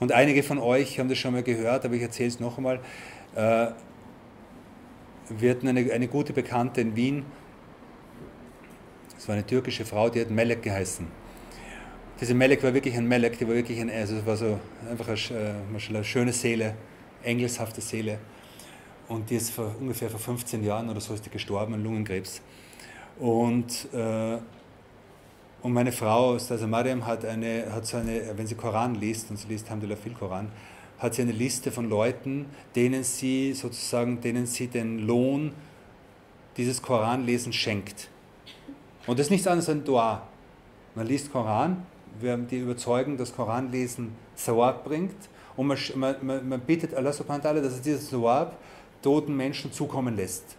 Und 0.01 0.13
einige 0.13 0.43
von 0.43 0.59
euch 0.59 0.99
haben 0.99 1.09
das 1.09 1.19
schon 1.19 1.33
mal 1.33 1.43
gehört, 1.43 1.85
aber 1.85 1.95
ich 1.95 2.03
erzähle 2.03 2.29
es 2.29 2.41
noch 2.41 2.57
einmal. 2.57 2.81
Äh, 3.35 3.69
wir 5.31 5.51
hatten 5.51 5.69
eine, 5.69 5.91
eine 5.93 6.09
gute 6.09 6.33
Bekannte 6.33 6.81
in 6.83 6.97
Wien, 6.97 7.25
das 9.15 9.29
war 9.29 9.37
eine 9.37 9.47
türkische 9.47 9.87
Frau, 9.87 10.11
die 10.11 10.21
hat 10.21 10.31
Melek 10.31 10.63
geheißen. 10.63 11.24
Diese 12.21 12.33
Melek 12.33 12.63
war 12.63 12.73
wirklich 12.73 12.97
ein 12.97 13.09
Melek, 13.09 13.39
die 13.39 13.49
war 13.49 13.55
wirklich 13.55 13.81
ein, 13.81 13.91
also 13.91 14.25
war 14.25 14.37
so 14.37 14.61
einfach 14.89 15.09
eine, 15.09 15.19
äh, 15.19 15.89
eine 15.89 16.05
schöne 16.05 16.33
Seele, 16.33 16.77
engelshafte 17.25 17.81
Seele. 17.81 18.19
Und 19.09 19.29
die 19.31 19.35
ist 19.35 19.51
vor, 19.51 19.75
ungefähr 19.81 20.09
vor 20.09 20.21
15 20.21 20.63
Jahren 20.63 20.89
oder 20.89 21.01
so 21.01 21.13
ist 21.13 21.27
die 21.27 21.31
gestorben 21.31 21.75
an 21.75 21.83
Lungenkrebs. 21.83 22.41
Und, 23.19 23.89
äh, 23.93 24.39
und 25.63 25.73
meine 25.73 25.91
Frau, 25.91 26.35
also 26.35 26.67
Mariam, 26.69 27.05
hat, 27.05 27.25
eine, 27.25 27.67
hat 27.73 27.85
so 27.85 27.97
eine, 27.97 28.23
wenn 28.37 28.47
sie 28.47 28.55
Koran 28.55 28.95
liest, 28.95 29.31
und 29.31 29.37
sie 29.37 29.49
liest 29.49 29.67
Alhamdulillah 29.67 30.01
viel 30.01 30.15
Koran, 30.15 30.53
hat 31.01 31.15
sie 31.15 31.23
eine 31.23 31.33
Liste 31.33 31.73
von 31.73 31.89
Leuten, 31.89 32.47
denen 32.77 33.03
sie 33.03 33.55
sozusagen, 33.55 34.21
denen 34.21 34.47
sie 34.47 34.69
den 34.69 35.01
Lohn 35.01 35.53
dieses 36.57 36.81
Koranlesen 36.81 37.53
schenkt. 37.53 38.09
Und 39.09 39.19
das 39.19 39.27
ist 39.27 39.31
nichts 39.31 39.49
anderes 39.49 39.69
als 39.69 39.79
ein 39.79 39.85
Dua. 39.85 40.29
Man 40.95 41.09
liest 41.09 41.33
Koran, 41.33 41.85
wir 42.21 42.33
haben 42.33 42.47
die 42.47 42.59
Überzeugung, 42.59 43.17
dass 43.17 43.35
Koranlesen 43.35 44.13
Sawab 44.35 44.85
bringt 44.85 45.17
und 45.57 45.67
man, 45.67 45.79
man, 46.23 46.49
man 46.49 46.61
bittet 46.61 46.95
Allah 46.95 47.13
subhanahu 47.13 47.45
wa 47.45 47.51
ta'ala, 47.51 47.61
dass 47.61 47.75
er 47.75 47.81
dieses 47.81 48.11
Sawab 48.11 48.57
toten 49.03 49.37
Menschen 49.37 49.73
zukommen 49.73 50.17
lässt. 50.17 50.57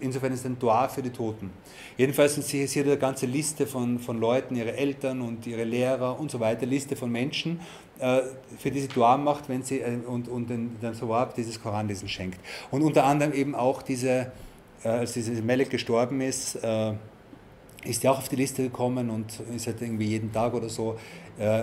Insofern 0.00 0.32
ist 0.32 0.40
es 0.40 0.46
ein 0.46 0.58
Dua 0.58 0.88
für 0.88 1.02
die 1.02 1.10
Toten. 1.10 1.50
Jedenfalls 1.96 2.34
sie 2.34 2.66
hier 2.66 2.84
eine 2.84 2.98
ganze 2.98 3.26
Liste 3.26 3.66
von, 3.66 4.00
von 4.00 4.18
Leuten, 4.18 4.56
ihre 4.56 4.76
Eltern 4.76 5.20
und 5.20 5.46
ihre 5.46 5.62
Lehrer 5.62 6.18
und 6.18 6.30
so 6.30 6.40
weiter, 6.40 6.66
Liste 6.66 6.96
von 6.96 7.10
Menschen, 7.10 7.60
äh, 8.00 8.22
für 8.58 8.70
die 8.70 8.80
sie 8.80 8.88
Dua 8.88 9.16
macht 9.16 9.48
wenn 9.48 9.62
sie, 9.62 9.80
äh, 9.80 9.98
und, 10.06 10.28
und 10.28 10.50
den, 10.50 10.80
den 10.80 10.94
Sawab 10.94 11.36
dieses 11.36 11.62
Koranlesen 11.62 12.08
schenkt. 12.08 12.40
Und 12.72 12.82
unter 12.82 13.04
anderem 13.04 13.32
eben 13.32 13.54
auch 13.54 13.82
diese, 13.82 14.32
äh, 14.82 14.88
als 14.88 15.12
diese 15.12 15.40
Melek 15.40 15.70
gestorben 15.70 16.20
ist, 16.20 16.58
ist 17.84 18.02
ja 18.02 18.10
auch 18.10 18.18
auf 18.18 18.28
die 18.28 18.36
Liste 18.36 18.62
gekommen 18.62 19.10
und 19.10 19.40
ist 19.54 19.66
halt 19.66 19.80
irgendwie 19.80 20.06
jeden 20.06 20.32
Tag 20.32 20.54
oder 20.54 20.68
so 20.68 20.96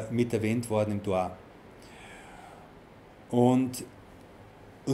mit 0.10 0.34
erwähnt 0.34 0.68
worden 0.70 0.94
im 0.94 1.04
Dua. 1.04 1.38
Und 3.30 3.84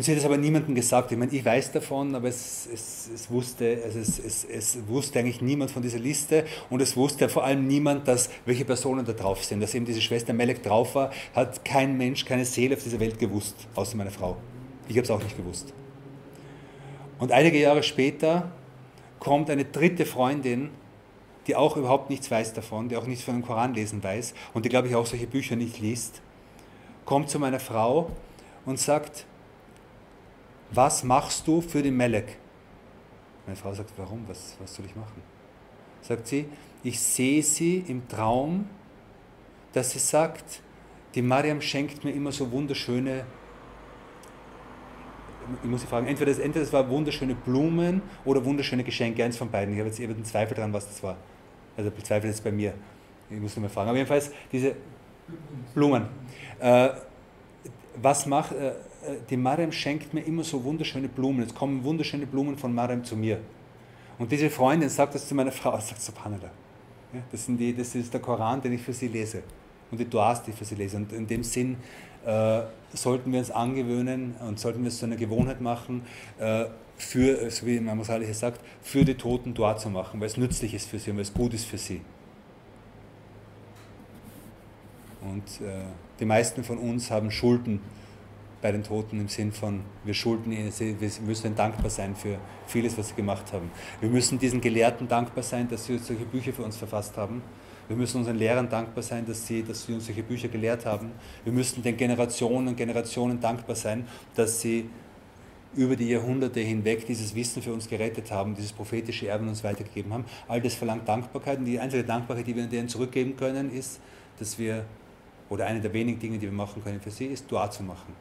sie 0.01 0.11
hat 0.11 0.17
es 0.17 0.25
aber 0.25 0.37
niemandem 0.37 0.73
gesagt. 0.73 1.11
Ich 1.11 1.17
meine, 1.17 1.31
ich 1.31 1.45
weiß 1.45 1.71
davon, 1.71 2.15
aber 2.15 2.27
es, 2.27 2.67
es, 2.73 3.09
es 3.13 3.29
wusste, 3.29 3.79
also 3.83 3.99
es, 3.99 4.17
es, 4.17 4.43
es, 4.43 4.77
wusste 4.87 5.19
eigentlich 5.19 5.41
niemand 5.41 5.69
von 5.69 5.83
dieser 5.83 5.99
Liste 5.99 6.45
und 6.71 6.81
es 6.81 6.97
wusste 6.97 7.29
vor 7.29 7.43
allem 7.43 7.67
niemand, 7.67 8.07
dass 8.07 8.29
welche 8.45 8.65
Personen 8.65 9.05
da 9.05 9.13
drauf 9.13 9.43
sind. 9.43 9.61
Dass 9.61 9.75
eben 9.75 9.85
diese 9.85 10.01
Schwester 10.01 10.33
Melek 10.33 10.63
drauf 10.63 10.95
war, 10.95 11.11
hat 11.35 11.63
kein 11.63 11.95
Mensch, 11.95 12.25
keine 12.25 12.43
Seele 12.43 12.75
auf 12.75 12.83
dieser 12.83 12.99
Welt 12.99 13.19
gewusst, 13.19 13.55
außer 13.75 13.95
meine 13.95 14.09
Frau. 14.09 14.37
Ich 14.87 14.95
habe 14.95 15.03
es 15.03 15.11
auch 15.11 15.21
nicht 15.21 15.37
gewusst. 15.37 15.73
Und 17.19 17.31
einige 17.31 17.59
Jahre 17.59 17.83
später 17.83 18.51
kommt 19.19 19.49
eine 19.51 19.65
dritte 19.65 20.05
Freundin, 20.05 20.71
die 21.47 21.55
auch 21.55 21.77
überhaupt 21.77 22.09
nichts 22.09 22.29
weiß 22.29 22.53
davon, 22.53 22.89
die 22.89 22.97
auch 22.97 23.05
nichts 23.05 23.23
von 23.23 23.35
dem 23.35 23.45
Koran 23.45 23.73
lesen 23.73 24.03
weiß 24.03 24.33
und 24.53 24.65
die, 24.65 24.69
glaube 24.69 24.87
ich, 24.87 24.95
auch 24.95 25.05
solche 25.05 25.27
Bücher 25.27 25.55
nicht 25.55 25.79
liest, 25.79 26.21
kommt 27.05 27.29
zu 27.29 27.39
meiner 27.39 27.59
Frau 27.59 28.09
und 28.65 28.79
sagt, 28.79 29.25
was 30.71 31.03
machst 31.03 31.47
du 31.47 31.61
für 31.61 31.83
den 31.83 31.97
Melek? 31.97 32.37
Meine 33.45 33.57
Frau 33.57 33.73
sagt, 33.73 33.91
warum? 33.97 34.23
Was, 34.27 34.55
was 34.59 34.73
soll 34.73 34.85
ich 34.85 34.95
machen? 34.95 35.21
sagt 36.03 36.27
sie, 36.27 36.45
ich 36.83 36.99
sehe 36.99 37.41
sie 37.41 37.83
im 37.87 38.07
Traum, 38.07 38.67
dass 39.71 39.91
sie 39.91 39.99
sagt, 39.99 40.61
die 41.15 41.21
Mariam 41.21 41.61
schenkt 41.61 42.03
mir 42.03 42.11
immer 42.11 42.31
so 42.31 42.51
wunderschöne, 42.51 43.25
ich 45.61 45.69
muss 45.69 45.81
sie 45.81 45.87
fragen, 45.87 46.07
entweder 46.07 46.31
das, 46.31 46.39
entweder 46.39 46.71
war 46.71 46.89
wunderschöne 46.89 47.35
Blumen 47.35 48.01
oder 48.25 48.43
wunderschöne 48.43 48.83
Geschenke, 48.83 49.23
eins 49.23 49.37
von 49.37 49.49
beiden. 49.49 49.73
Ich 49.73 49.79
habe 49.79 49.89
jetzt 49.89 49.99
eben 49.99 50.13
einen 50.13 50.25
Zweifel 50.25 50.55
daran, 50.55 50.71
was 50.71 50.87
das 50.87 51.03
war. 51.03 51.17
Also 51.75 51.91
bezweifelt 51.91 52.33
es 52.33 52.41
bei 52.41 52.51
mir. 52.51 52.73
Ich 53.29 53.39
muss 53.39 53.55
nur 53.55 53.63
mal 53.63 53.69
fragen. 53.69 53.89
Aber 53.89 53.97
jedenfalls 53.97 54.31
diese 54.51 54.75
Blumen. 55.73 56.05
Äh, 56.59 56.89
was 58.01 58.25
macht, 58.25 58.51
äh, 58.53 58.73
die 59.29 59.37
Mariam 59.37 59.71
schenkt 59.71 60.13
mir 60.13 60.21
immer 60.21 60.43
so 60.43 60.63
wunderschöne 60.63 61.07
Blumen. 61.07 61.43
Es 61.43 61.53
kommen 61.53 61.83
wunderschöne 61.83 62.25
Blumen 62.25 62.57
von 62.57 62.73
Mariam 62.73 63.03
zu 63.03 63.15
mir. 63.15 63.39
Und 64.17 64.31
diese 64.31 64.49
Freundin 64.49 64.89
sagt 64.89 65.15
das 65.15 65.27
zu 65.27 65.35
meiner 65.35 65.51
Frau, 65.51 65.71
sagt 65.79 66.01
Subhanallah. 66.01 66.51
Ja, 67.13 67.21
das, 67.31 67.45
sind 67.45 67.57
die, 67.57 67.75
das 67.75 67.93
ist 67.95 68.13
der 68.13 68.21
Koran, 68.21 68.61
den 68.61 68.73
ich 68.73 68.81
für 68.81 68.93
sie 68.93 69.07
lese. 69.07 69.43
Und 69.91 69.99
die 69.99 70.09
Duas, 70.09 70.41
die 70.43 70.51
ich 70.51 70.57
für 70.57 70.65
sie 70.65 70.75
lese. 70.75 70.97
Und 70.97 71.11
in 71.11 71.27
dem 71.27 71.43
Sinn 71.43 71.77
äh, 72.25 72.61
sollten 72.93 73.31
wir 73.31 73.39
uns 73.39 73.51
angewöhnen 73.51 74.35
und 74.47 74.59
sollten 74.59 74.81
wir 74.81 74.89
es 74.89 74.99
zu 74.99 75.05
einer 75.05 75.15
Gewohnheit 75.15 75.61
machen, 75.61 76.03
äh, 76.39 76.65
für, 76.97 77.49
so 77.49 77.65
wie 77.65 77.77
Imam 77.77 78.03
Salih 78.03 78.31
sagt, 78.33 78.61
für 78.81 79.03
die 79.03 79.15
Toten 79.15 79.53
Dua 79.53 79.77
zu 79.77 79.89
machen, 79.89 80.19
weil 80.19 80.27
es 80.27 80.37
nützlich 80.37 80.73
ist 80.73 80.89
für 80.89 80.99
sie 80.99 81.11
und 81.11 81.17
weil 81.17 81.23
es 81.23 81.33
gut 81.33 81.53
ist 81.53 81.65
für 81.65 81.77
sie. 81.77 82.01
Und 85.21 85.65
äh, 85.65 85.83
die 86.19 86.25
meisten 86.25 86.63
von 86.63 86.77
uns 86.77 87.09
haben 87.09 87.31
Schulden 87.31 87.81
bei 88.61 88.71
den 88.71 88.83
Toten 88.83 89.19
im 89.19 89.27
Sinn 89.27 89.51
von, 89.51 89.81
wir 90.05 90.13
schulden 90.13 90.51
ihnen, 90.51 90.71
wir 90.79 91.09
müssen 91.25 91.47
ihnen 91.47 91.55
dankbar 91.55 91.89
sein 91.89 92.15
für 92.15 92.37
vieles, 92.65 92.97
was 92.97 93.09
sie 93.09 93.15
gemacht 93.15 93.51
haben. 93.51 93.69
Wir 93.99 94.09
müssen 94.09 94.39
diesen 94.39 94.61
Gelehrten 94.61 95.07
dankbar 95.07 95.43
sein, 95.43 95.67
dass 95.69 95.85
sie 95.85 95.97
solche 95.97 96.23
Bücher 96.23 96.53
für 96.53 96.63
uns 96.63 96.77
verfasst 96.77 97.17
haben. 97.17 97.41
Wir 97.87 97.97
müssen 97.97 98.17
unseren 98.17 98.37
Lehrern 98.37 98.69
dankbar 98.69 99.03
sein, 99.03 99.25
dass 99.25 99.45
sie, 99.45 99.63
dass 99.63 99.85
sie 99.85 99.93
uns 99.93 100.05
solche 100.05 100.23
Bücher 100.23 100.47
gelehrt 100.47 100.85
haben. 100.85 101.11
Wir 101.43 101.51
müssen 101.51 101.83
den 101.83 101.97
Generationen 101.97 102.69
und 102.69 102.77
Generationen 102.77 103.39
dankbar 103.39 103.75
sein, 103.75 104.07
dass 104.35 104.61
sie 104.61 104.89
über 105.75 105.95
die 105.95 106.09
Jahrhunderte 106.09 106.59
hinweg 106.59 107.05
dieses 107.05 107.33
Wissen 107.35 107.61
für 107.61 107.73
uns 107.73 107.89
gerettet 107.89 108.31
haben, 108.31 108.55
dieses 108.55 108.71
prophetische 108.71 109.27
Erbe 109.27 109.47
uns 109.47 109.63
weitergegeben 109.63 110.13
haben. 110.13 110.25
All 110.47 110.61
das 110.61 110.75
verlangt 110.75 111.07
Dankbarkeit 111.07 111.59
und 111.59 111.65
die 111.65 111.79
einzige 111.79 112.03
Dankbarkeit, 112.03 112.47
die 112.47 112.55
wir 112.55 112.67
denen 112.67 112.87
zurückgeben 112.87 113.35
können, 113.35 113.71
ist, 113.71 113.99
dass 114.39 114.57
wir, 114.59 114.85
oder 115.49 115.65
eine 115.65 115.81
der 115.81 115.91
wenigen 115.93 116.19
Dinge, 116.19 116.37
die 116.37 116.45
wir 116.45 116.51
machen 116.51 116.83
können 116.83 117.01
für 117.01 117.11
sie, 117.11 117.25
ist 117.25 117.51
Dua 117.51 117.69
zu 117.69 117.83
machen. 117.83 118.13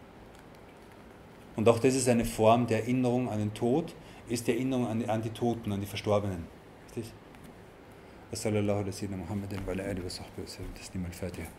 Und 1.54 1.68
auch 1.68 1.78
das 1.78 1.94
ist 1.94 2.08
eine 2.08 2.24
Form 2.24 2.66
der 2.66 2.80
Erinnerung 2.80 3.28
an 3.28 3.38
den 3.38 3.52
Tod, 3.52 3.94
ist 4.28 4.46
die 4.46 4.52
Erinnerung 4.52 4.86
an 4.86 5.00
die, 5.00 5.08
an 5.08 5.22
die 5.22 5.30
Toten, 5.30 5.72
an 5.72 5.80
die 5.80 5.86
Verstorbenen. 5.86 6.61
وصلى 8.32 8.58
الله 8.58 8.78
على 8.78 8.92
سيدنا 8.92 9.16
محمد 9.16 9.60
وعلى 9.68 9.90
آله 9.90 10.06
وصحبه 10.06 10.42
وسلم 10.42 10.66
تسليما 10.82 11.08
الفاتحة. 11.08 11.50